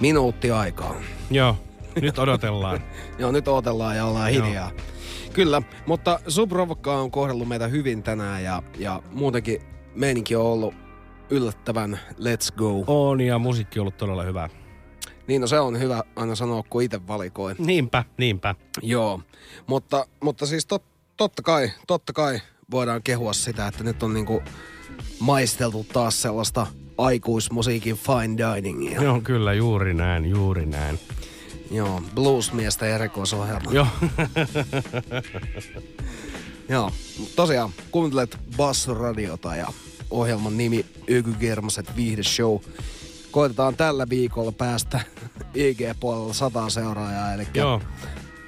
minuutti 0.00 0.50
aikaa. 0.50 0.94
Joo, 1.30 1.56
nyt 2.00 2.18
odotellaan. 2.18 2.80
Joo, 3.18 3.32
nyt 3.32 3.48
odotellaan 3.48 3.96
ja 3.96 4.06
ollaan 4.06 4.34
Joo. 4.34 4.46
hiljaa. 4.46 4.70
Kyllä, 5.32 5.62
mutta 5.86 6.20
Subrovokka 6.28 6.92
on 6.92 7.10
kohdellut 7.10 7.48
meitä 7.48 7.66
hyvin 7.66 8.02
tänään 8.02 8.44
ja, 8.44 8.62
ja 8.78 9.02
muutenkin 9.10 9.60
meininki 9.94 10.36
on 10.36 10.46
ollut 10.46 10.74
yllättävän 11.30 12.00
let's 12.18 12.56
go. 12.56 12.84
On 12.86 13.20
ja 13.20 13.38
musiikki 13.38 13.78
on 13.78 13.82
ollut 13.82 13.96
todella 13.96 14.22
hyvä. 14.22 14.48
Niin 15.26 15.40
no 15.40 15.46
se 15.46 15.60
on 15.60 15.78
hyvä 15.78 16.02
aina 16.16 16.34
sanoa, 16.34 16.62
kun 16.70 16.82
itse 16.82 17.06
valikoin. 17.06 17.56
Niinpä, 17.58 18.04
niinpä. 18.18 18.54
Joo, 18.82 19.20
mutta, 19.66 20.06
mutta 20.20 20.46
siis 20.46 20.66
tot, 20.66 20.82
totta 21.16 21.42
kai, 21.42 21.70
totta 21.86 22.12
kai 22.12 22.40
voidaan 22.70 23.02
kehua 23.02 23.32
sitä, 23.32 23.66
että 23.66 23.84
nyt 23.84 24.02
on 24.02 24.14
niinku 24.14 24.42
maisteltu 25.20 25.86
taas 25.92 26.22
sellaista 26.22 26.66
aikuismusiikin 26.98 27.96
fine 27.96 28.36
diningia. 28.56 29.02
Joo, 29.02 29.20
kyllä, 29.20 29.52
juuri 29.52 29.94
näin, 29.94 30.26
juuri 30.26 30.66
näin. 30.66 30.98
Joo, 31.70 32.02
bluesmiestä 32.14 32.86
erikoisohjelma. 32.86 33.72
Joo. 33.72 33.86
Joo, 36.68 36.90
tosiaan 37.36 37.70
kuuntelet 37.90 38.38
Basso-radiota 38.56 39.56
ja 39.56 39.66
ohjelman 40.10 40.56
nimi 40.56 40.86
Yky 41.06 41.32
Germaset 41.32 41.96
Viihde 41.96 42.22
Show. 42.22 42.58
Koitetaan 43.32 43.76
tällä 43.76 44.08
viikolla 44.08 44.52
päästä 44.52 45.00
IG-puolella 45.54 46.32
sataa 46.32 46.70
seuraajaa, 46.70 47.34
eli 47.34 47.46
Joo. 47.54 47.80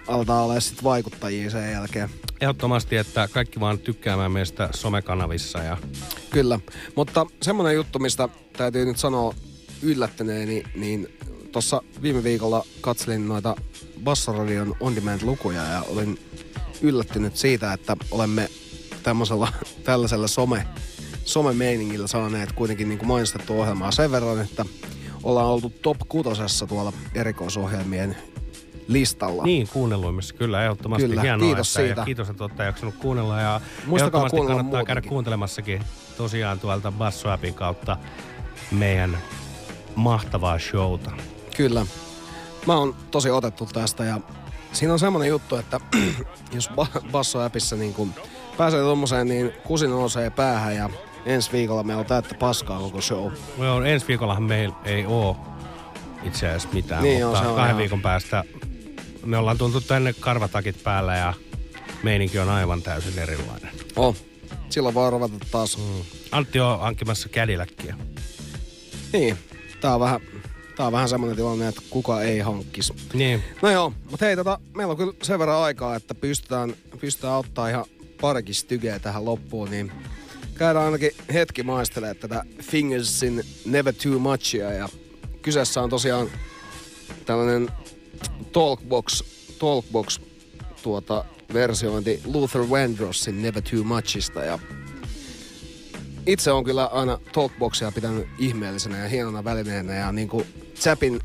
aletaan 0.09 0.45
olla 0.45 0.61
sitten 0.61 0.85
vaikuttajia 0.85 1.51
sen 1.51 1.73
jälkeen. 1.73 2.11
Ehdottomasti, 2.41 2.97
että 2.97 3.29
kaikki 3.33 3.61
vaan 3.61 3.79
tykkäämään 3.79 4.33
meistä 4.33 4.69
somekanavissa 4.75 5.59
ja 5.59 5.77
Kyllä, 6.31 6.61
mutta 6.97 7.27
semmoinen 7.43 7.75
juttu, 7.75 7.99
mistä 7.99 8.29
täytyy 8.57 8.85
nyt 8.85 8.99
sanoa 8.99 9.35
yllättäneeni, 9.83 10.63
niin 10.75 11.19
tuossa 11.53 11.83
viime 12.03 12.25
viikolla 12.25 12.65
katselin 12.81 13.29
noita 13.29 13.57
Bassaradion 14.05 14.77
On 14.81 14.97
Demand-lukuja 14.97 15.63
ja 15.63 15.83
olin 15.89 16.19
yllättynyt 16.83 17.37
siitä, 17.37 17.73
että 17.73 17.97
olemme 18.11 18.51
tämmöisellä, 19.03 19.53
tällaisella 19.85 20.29
some, 20.29 20.67
some-meiningillä 21.25 22.07
saaneet 22.07 22.53
kuitenkin 22.53 22.89
niin 22.89 22.99
kuin 22.99 23.09
mainostettu 23.09 23.61
ohjelmaa 23.61 23.91
sen 23.91 24.11
verran, 24.13 24.41
että 24.41 24.65
ollaan 25.23 25.47
oltu 25.47 25.71
top 25.83 25.97
kutosessa 26.09 26.67
tuolla 26.67 26.93
erikoisohjelmien 27.15 28.17
listalla. 28.89 29.43
Niin, 29.45 29.69
kuunnelluimmissa 29.73 30.35
kyllä, 30.35 30.63
ehdottomasti 30.63 31.09
Kyllä, 31.09 31.23
hienoa. 31.23 31.47
kiitos 31.47 31.69
että, 31.77 31.87
siitä. 31.87 32.01
Ja 32.01 32.05
kiitos, 32.05 32.31
että 32.31 32.45
olette 32.45 32.65
jaksanut 32.65 32.95
kuunnella. 32.95 33.41
Ja 33.41 33.61
Muistakaa 33.87 33.97
ehdottomasti 33.97 34.37
kuunnella 34.37 34.57
kannattaa 34.59 34.85
käydä 34.85 34.99
muutenkin. 35.01 35.09
kuuntelemassakin 35.09 35.83
tosiaan 36.17 36.61
tuolta 36.61 36.93
Basso-appin 36.99 37.55
kautta 37.55 37.97
meidän 38.71 39.19
mahtavaa 39.95 40.59
showta. 40.59 41.11
Kyllä. 41.57 41.87
Mä 42.67 42.77
oon 42.77 42.95
tosi 43.11 43.31
otettu 43.31 43.67
tästä 43.73 44.05
ja 44.05 44.21
siinä 44.73 44.93
on 44.93 44.99
semmonen 44.99 45.29
juttu, 45.29 45.57
että 45.57 45.81
jos 46.55 46.71
ba- 46.71 47.01
Basso-appissa 47.13 47.77
niin 47.77 47.95
kun 47.95 48.15
pääsee 48.57 48.81
tommoseen, 48.81 49.29
niin 49.29 49.53
kusi 49.65 49.87
nousee 49.87 50.31
päähän 50.31 50.77
ja 50.77 50.91
ensi 51.27 51.53
viikolla 51.53 51.83
meillä 51.83 52.01
on 52.01 52.07
täyttä 52.07 52.35
paskaa 52.35 52.79
koko 52.81 53.01
show. 53.01 53.33
Joo, 53.59 53.83
ensi 53.83 54.09
viikollahan 54.09 54.43
meillä 54.43 54.75
ei 54.85 55.07
oo 55.07 55.37
itse 56.23 56.47
asiassa 56.47 56.69
mitään, 56.73 57.03
Niin 57.03 57.27
mutta 57.27 57.39
on, 57.41 57.47
kahden 57.47 57.65
ihan- 57.65 57.79
viikon 57.79 58.03
päästä 58.03 58.45
me 59.25 59.37
ollaan 59.39 59.59
tultu 59.59 59.81
tänne 59.81 60.13
karvatakit 60.13 60.83
päällä 60.83 61.17
ja 61.17 61.35
meininki 62.03 62.39
on 62.39 62.49
aivan 62.49 62.83
täysin 62.83 63.19
erilainen. 63.19 63.71
Oh, 63.97 64.17
silloin 64.71 64.95
voi 64.95 65.11
ruveta 65.11 65.35
taas. 65.51 65.79
Mm. 65.79 65.85
Antti 66.33 66.61
on 66.61 66.81
hankkimassa 66.81 67.29
kädiläkkiä. 67.29 67.97
Niin, 69.13 69.39
tää 69.81 69.95
on 69.95 70.01
vähän, 70.01 70.21
tää 70.77 70.87
on 70.87 70.93
vähän 70.93 71.09
semmonen 71.09 71.37
tilanne, 71.37 71.69
että 71.69 71.83
kuka 71.91 72.23
ei 72.23 72.39
hankkis. 72.39 72.93
Niin. 73.13 73.45
No 73.63 73.71
joo, 73.71 73.93
mutta 74.11 74.27
hei, 74.27 74.37
tota, 74.37 74.59
meillä 74.77 74.91
on 74.91 74.97
kyllä 74.97 75.13
sen 75.23 75.39
verran 75.39 75.63
aikaa, 75.63 75.97
että 75.97 76.15
pystytään, 76.15 76.75
pystytään 77.01 77.35
ottaa 77.35 77.69
ihan 77.69 77.85
parikin 78.21 78.55
tähän 79.03 79.25
loppuun, 79.25 79.71
niin 79.71 79.93
käydään 80.55 80.85
ainakin 80.85 81.11
hetki 81.33 81.63
maistelemaan 81.63 82.17
tätä 82.17 82.45
Fingersin 82.63 83.45
Never 83.65 83.95
Too 84.03 84.19
Muchia 84.19 84.73
ja 84.73 84.89
kyseessä 85.43 85.83
on 85.83 85.91
tosiaan 85.91 86.31
tällainen 87.27 87.71
Talkbox, 88.53 89.23
Talkbox 89.59 90.21
tuota, 90.83 91.25
versiointi 91.53 92.21
Luther 92.25 92.71
Vandrossin 92.71 93.43
Never 93.43 93.63
Too 93.63 93.85
Muchista 93.85 94.45
ja 94.45 94.59
itse 96.27 96.53
on 96.53 96.65
kyllä 96.65 96.87
aina 96.87 97.19
Talkboxia 97.33 97.93
pitänyt 97.93 98.29
ihmeellisenä 98.39 98.99
ja 98.99 99.09
hienona 99.09 99.45
välineenä 99.45 99.95
ja 99.95 100.13
niin 100.13 100.29
kuin 100.29 100.47
Chapin 100.75 101.21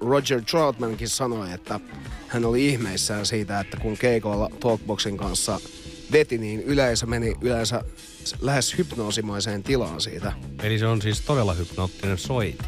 Roger 0.00 0.42
Troutmankin 0.42 1.08
sanoi, 1.08 1.52
että 1.52 1.80
hän 2.28 2.44
oli 2.44 2.66
ihmeissään 2.66 3.26
siitä, 3.26 3.60
että 3.60 3.76
kun 3.76 3.96
keikoilla 3.96 4.50
Talkboxin 4.60 5.16
kanssa 5.16 5.60
veti, 6.12 6.38
niin 6.38 6.62
yleisö 6.62 7.06
meni 7.06 7.34
yleensä 7.40 7.82
lähes 8.40 8.78
hypnoosimaiseen 8.78 9.62
tilaan 9.62 10.00
siitä. 10.00 10.32
Eli 10.62 10.78
se 10.78 10.86
on 10.86 11.02
siis 11.02 11.20
todella 11.20 11.54
hypnoottinen 11.54 12.18
soiti. 12.18 12.58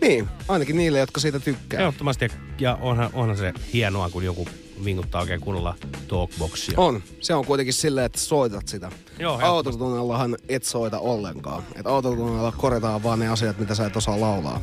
Niin, 0.00 0.28
ainakin 0.48 0.76
niille, 0.76 0.98
jotka 0.98 1.20
siitä 1.20 1.40
tykkää. 1.40 1.80
Ehdottomasti, 1.80 2.28
ja- 2.58 2.78
onhan, 2.80 3.10
onhan 3.12 3.36
se 3.36 3.52
hienoa, 3.72 4.10
kun 4.10 4.24
joku 4.24 4.48
vinkuttaa 4.84 5.20
oikein 5.20 5.40
kunnolla 5.40 5.74
talkboxia. 6.08 6.74
On. 6.76 7.02
Se 7.20 7.34
on 7.34 7.46
kuitenkin 7.46 7.74
silleen, 7.74 8.06
että 8.06 8.18
soitat 8.18 8.68
sitä. 8.68 8.90
Joo, 9.18 9.40
Autotunnellahan 9.42 10.36
et 10.48 10.64
soita 10.64 10.98
ollenkaan. 10.98 11.62
Et 11.74 11.86
autotunnella 11.86 12.52
korjataan 12.52 13.02
vaan 13.02 13.18
ne 13.18 13.28
asiat, 13.28 13.58
mitä 13.58 13.74
sä 13.74 13.86
et 13.86 13.96
osaa 13.96 14.20
laulaa. 14.20 14.60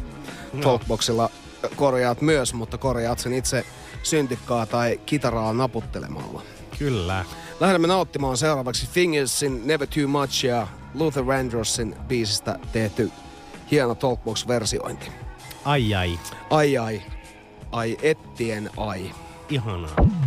Talkboxilla 0.62 1.30
korjaat 1.76 2.22
myös, 2.22 2.54
mutta 2.54 2.78
korjaat 2.78 3.20
sen 3.20 3.34
itse 3.34 3.66
syntikkaa 4.04 4.66
tai 4.66 5.00
kitaraa 5.06 5.54
naputtelemalla. 5.54 6.42
Kyllä. 6.80 7.26
Lähdemme 7.64 7.88
nauttimaan 7.88 8.38
seuraavaksi 8.38 8.88
Fingersin 8.88 9.68
Never 9.68 9.88
Too 9.88 10.08
Much 10.08 10.46
ja 10.46 10.68
Luther 10.94 11.26
Vandrossin 11.26 11.96
biisistä 12.08 12.60
tehty 12.72 13.12
hieno 13.72 13.96
Talkbox-versiointi. 13.96 15.12
Ai 15.66 15.96
ai. 15.96 16.20
Ai 16.50 16.78
ai. 16.78 17.02
Ai 17.72 17.98
ettien 18.02 18.70
ai. 18.78 19.12
Ihanaa. 19.50 20.23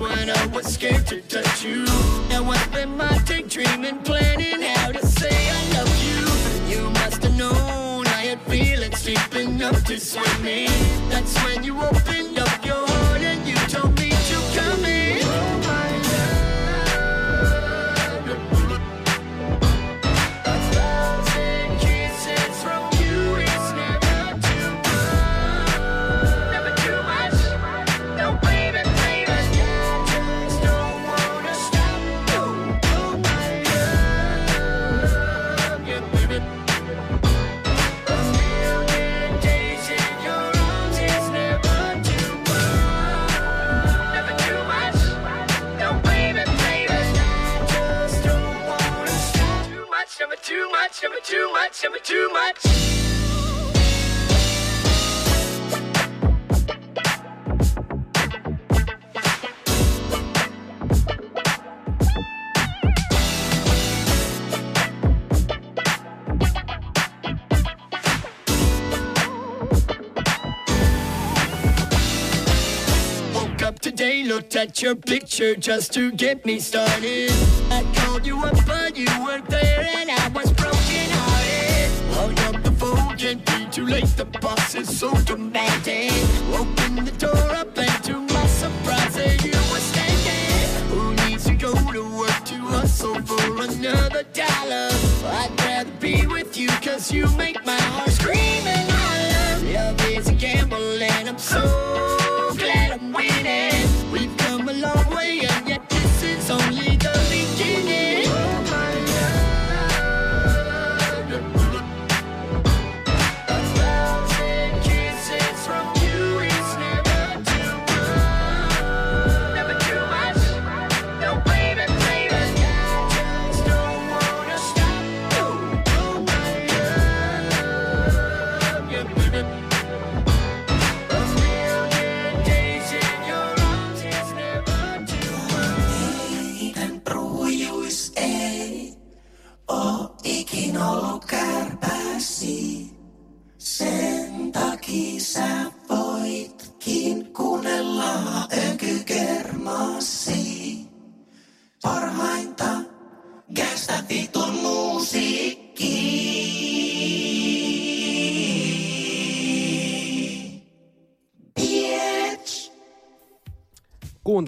When 0.00 0.30
I 0.30 0.46
was 0.46 0.66
scared 0.66 1.06
to 1.08 1.20
touch 1.22 1.64
you. 1.64 1.84
Now 2.28 2.44
I 2.50 2.56
spend 2.58 2.96
my 2.96 3.16
day 3.24 3.42
dreaming, 3.42 3.98
planning 3.98 4.62
how 4.62 4.92
to 4.92 5.06
say 5.06 5.50
I 5.50 5.62
love 5.76 5.94
you. 6.06 6.76
You 6.76 6.90
must 6.90 7.22
have 7.22 7.36
known 7.36 8.06
I 8.06 8.22
had 8.30 8.40
feelings 8.42 9.02
deep 9.04 9.34
enough 9.34 9.84
to 9.84 9.98
swim 9.98 10.42
me. 10.42 10.66
That's 11.08 11.34
when 11.44 11.64
you 11.64 11.80
opened 11.80 12.07
much, 51.58 51.82
never 51.82 51.98
too 51.98 52.30
much. 52.32 52.64
Woke 73.34 73.62
up 73.62 73.80
today, 73.80 74.22
looked 74.22 74.54
at 74.54 74.80
your 74.80 74.94
picture 74.94 75.56
just 75.56 75.92
to 75.94 76.12
get 76.12 76.46
me 76.46 76.60
started. 76.60 77.47
Late. 83.88 84.16
The 84.16 84.24
boss 84.24 84.74
is 84.74 84.88
so 84.98 85.12
demanding. 85.22 86.12
Opened 86.52 87.06
the 87.08 87.14
door 87.18 87.50
up, 87.56 87.76
and 87.78 88.04
to 88.04 88.14
my 88.34 88.46
surprise, 88.46 89.16
you 89.44 89.58
were 89.72 89.84
standing. 89.92 90.88
Who 90.90 91.14
needs 91.26 91.44
to 91.44 91.54
go 91.54 91.72
to 91.74 92.18
work 92.18 92.44
to 92.44 92.56
hustle 92.74 93.20
for 93.22 93.62
another 93.62 94.24
dollar? 94.32 94.90
I'd 95.24 95.52
rather 95.58 95.90
be 96.00 96.26
with 96.26 96.56
you, 96.56 96.68
cause 96.68 97.12
you 97.12 97.26
make 97.36 97.57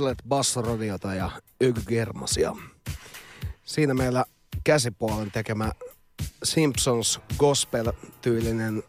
Kuuntelet 0.00 0.28
Bassoradiota 0.28 1.14
ja 1.14 1.30
Ykygermasia. 1.60 2.56
Siinä 3.64 3.94
meillä 3.94 4.24
käsipuolen 4.64 5.30
tekemä 5.30 5.72
Simpsons 6.42 7.20
gospel-tyylinen 7.38 8.82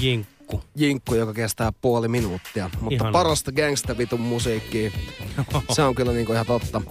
Jinkku. 0.00 0.62
jinkku, 0.76 1.14
joka 1.14 1.32
kestää 1.32 1.72
puoli 1.80 2.08
minuuttia. 2.08 2.70
Mutta 2.80 2.94
Ihanaa. 2.94 3.12
parasta 3.12 3.52
gangsta-vitun 3.52 4.20
musiikkia. 4.20 4.90
Se 5.72 5.82
on 5.82 5.94
kyllä 5.94 6.12
niinku 6.12 6.32
ihan 6.32 6.46
totta. 6.46 6.82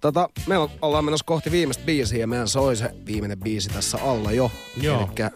Tota, 0.00 0.28
me 0.46 0.54
ollaan 0.82 1.04
menossa 1.04 1.24
kohti 1.26 1.50
viimeistä 1.50 1.84
biisiä 1.84 2.18
ja 2.18 2.26
meidän 2.26 2.48
soi 2.48 2.76
se 2.76 2.90
viimeinen 3.06 3.40
biisi 3.40 3.68
tässä 3.68 3.98
alla 4.02 4.32
jo. 4.32 4.50
Joo. 4.76 5.00
Elikkä 5.00 5.30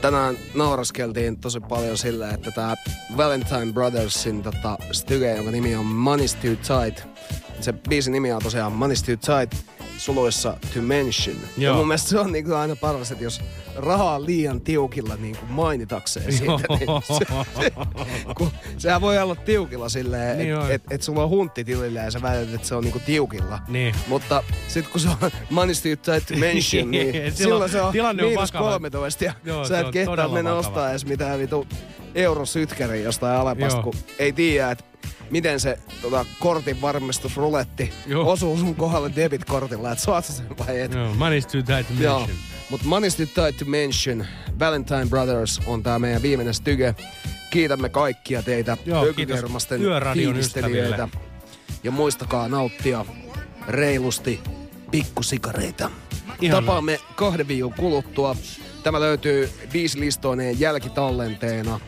tänään 0.00 0.36
nauraskeltiin 0.54 1.36
tosi 1.40 1.60
paljon 1.60 1.98
sillä, 1.98 2.30
että 2.30 2.50
tämä 2.50 2.74
Valentine 3.16 3.72
Brothersin 3.72 4.42
tota, 4.42 4.78
styge, 4.92 5.36
jonka 5.36 5.50
nimi 5.50 5.74
on 5.74 5.86
Money's 5.86 6.36
Too 6.42 6.80
Tight. 6.80 7.06
Se 7.60 7.72
biisin 7.72 8.12
nimi 8.12 8.32
on 8.32 8.42
tosiaan 8.42 8.72
Money's 8.72 9.04
Too 9.06 9.38
Tight, 9.38 9.79
suluissa 10.00 10.56
To 10.74 10.82
Mention. 10.82 11.36
Ja 11.56 11.64
Joo. 11.64 11.76
mun 11.76 11.88
mielestä 11.88 12.08
se 12.08 12.18
on 12.18 12.32
niinku 12.32 12.54
aina 12.54 12.76
paras, 12.76 13.10
että 13.12 13.24
jos 13.24 13.40
rahaa 13.76 14.14
on 14.14 14.26
liian 14.26 14.60
tiukilla 14.60 15.16
niinku 15.16 15.44
mainitakseen 15.48 16.32
siitä, 16.32 16.64
niin 16.78 16.88
se, 17.02 17.24
se, 17.60 17.72
kun, 18.36 18.50
sehän 18.78 19.00
voi 19.00 19.18
olla 19.18 19.34
tiukilla 19.34 19.88
silleen, 19.88 20.38
Niin 20.38 20.54
että 20.60 20.74
et, 20.74 20.82
et 20.90 21.02
sulla 21.02 21.22
on 21.22 21.30
huntti 21.30 21.64
tilillä 21.64 22.00
ja 22.00 22.10
sä 22.10 22.22
väität, 22.22 22.54
että 22.54 22.68
se 22.68 22.74
on 22.74 22.84
niinku 22.84 22.98
tiukilla. 23.06 23.58
Niin. 23.68 23.94
Mutta 24.06 24.42
sitten 24.68 24.92
kun 24.92 25.00
se 25.00 25.08
on 25.08 25.16
Too 25.20 25.30
Tight 26.14 26.28
To 26.28 26.36
Mention, 26.36 26.90
niin 26.90 27.12
Silloin 27.12 27.32
silloin 27.32 27.70
se 27.70 27.80
on 27.82 27.92
tilanne 27.92 28.22
on 28.22 28.28
miinus 28.28 28.52
vakava. 28.54 28.70
13 28.70 29.24
ja 29.24 29.32
Joo, 29.44 29.64
sä 29.64 29.80
et 29.80 29.90
kehtaa 29.90 30.28
mennä 30.28 30.50
vakava. 30.50 30.68
ostaa 30.68 30.90
edes 30.90 31.06
mitään 31.06 31.38
vitu 31.38 31.66
eurosytkäriä 32.14 33.02
jostain 33.02 33.36
alepasta, 33.40 33.76
Joo. 33.78 33.82
kun 33.82 33.94
ei 34.18 34.32
tiedä, 34.32 34.70
että 34.70 34.84
miten 35.30 35.60
se 35.60 35.78
tota, 36.02 36.26
kortin 36.38 36.80
varmistusruletti 36.80 37.92
Joo. 38.06 38.30
osuu 38.32 38.56
sun 38.56 38.74
kohdalle 38.74 39.12
debitkortilla, 39.16 39.92
että 39.92 40.04
saat 40.04 40.24
sä 40.24 40.32
sen 40.32 40.58
vai 40.58 40.80
et. 40.80 40.94
Joo, 40.94 41.14
money's 41.14 41.50
too 41.52 41.62
tight 41.62 41.96
to 41.96 42.02
Joo. 42.02 42.18
mention. 42.18 42.50
Mutta 42.70 42.86
Money's 42.86 43.16
Too 43.16 43.26
Tight 43.44 43.58
to 43.58 43.64
Mention, 43.64 44.26
Valentine 44.58 45.06
Brothers 45.06 45.60
on 45.66 45.82
tää 45.82 45.98
meidän 45.98 46.22
viimeinen 46.22 46.54
styge. 46.54 46.94
Kiitämme 47.50 47.88
kaikkia 47.88 48.42
teitä 48.42 48.76
ökykermasten 49.08 49.80
fiilistelijöitä. 50.14 51.08
Ja 51.84 51.90
muistakaa 51.90 52.48
nauttia 52.48 53.04
reilusti 53.68 54.40
pikkusikareita. 54.90 55.90
Ihanaa. 56.40 56.60
Tapaamme 56.60 57.00
kahden 57.16 57.48
viikon 57.48 57.72
kuluttua. 57.72 58.36
Tämä 58.82 59.00
löytyy 59.00 59.50
biisilistoineen 59.72 60.60
jälkitallenteena 60.60 61.80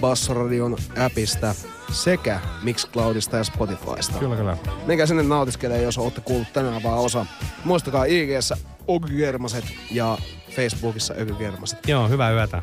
Bassoradion 0.00 0.76
appista 1.04 1.54
sekä 1.92 2.40
Mixcloudista 2.62 3.36
ja 3.36 3.44
Spotifysta. 3.44 4.18
Kyllä, 4.18 4.36
kyllä. 4.36 4.56
Menkää 4.86 5.06
sinne 5.06 5.22
nautiskelee, 5.22 5.82
jos 5.82 5.98
olette 5.98 6.20
kuullut 6.20 6.52
tänään 6.52 6.82
vaan 6.82 6.98
osa. 6.98 7.26
Muistakaa 7.64 8.04
IGssä 8.04 8.56
Okygermaset 8.88 9.64
ja 9.90 10.18
Facebookissa 10.56 11.14
Ökygermaset. 11.20 11.78
Joo, 11.86 12.08
hyvää 12.08 12.30
yötä. 12.30 12.62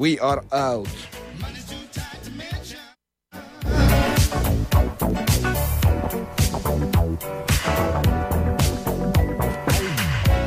We 0.00 0.16
are 0.20 0.42
out. 0.70 0.88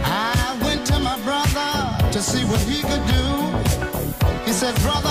I 0.06 0.58
went 0.64 0.86
to 0.86 1.00
my 1.00 1.16
brother 1.24 2.12
to 2.12 2.22
see 2.22 2.44
what 2.46 2.62
he 2.62 2.82
could 2.82 3.08
do. 3.08 3.36
He 4.46 4.54
said, 4.54 4.76
Brother, 4.82 5.05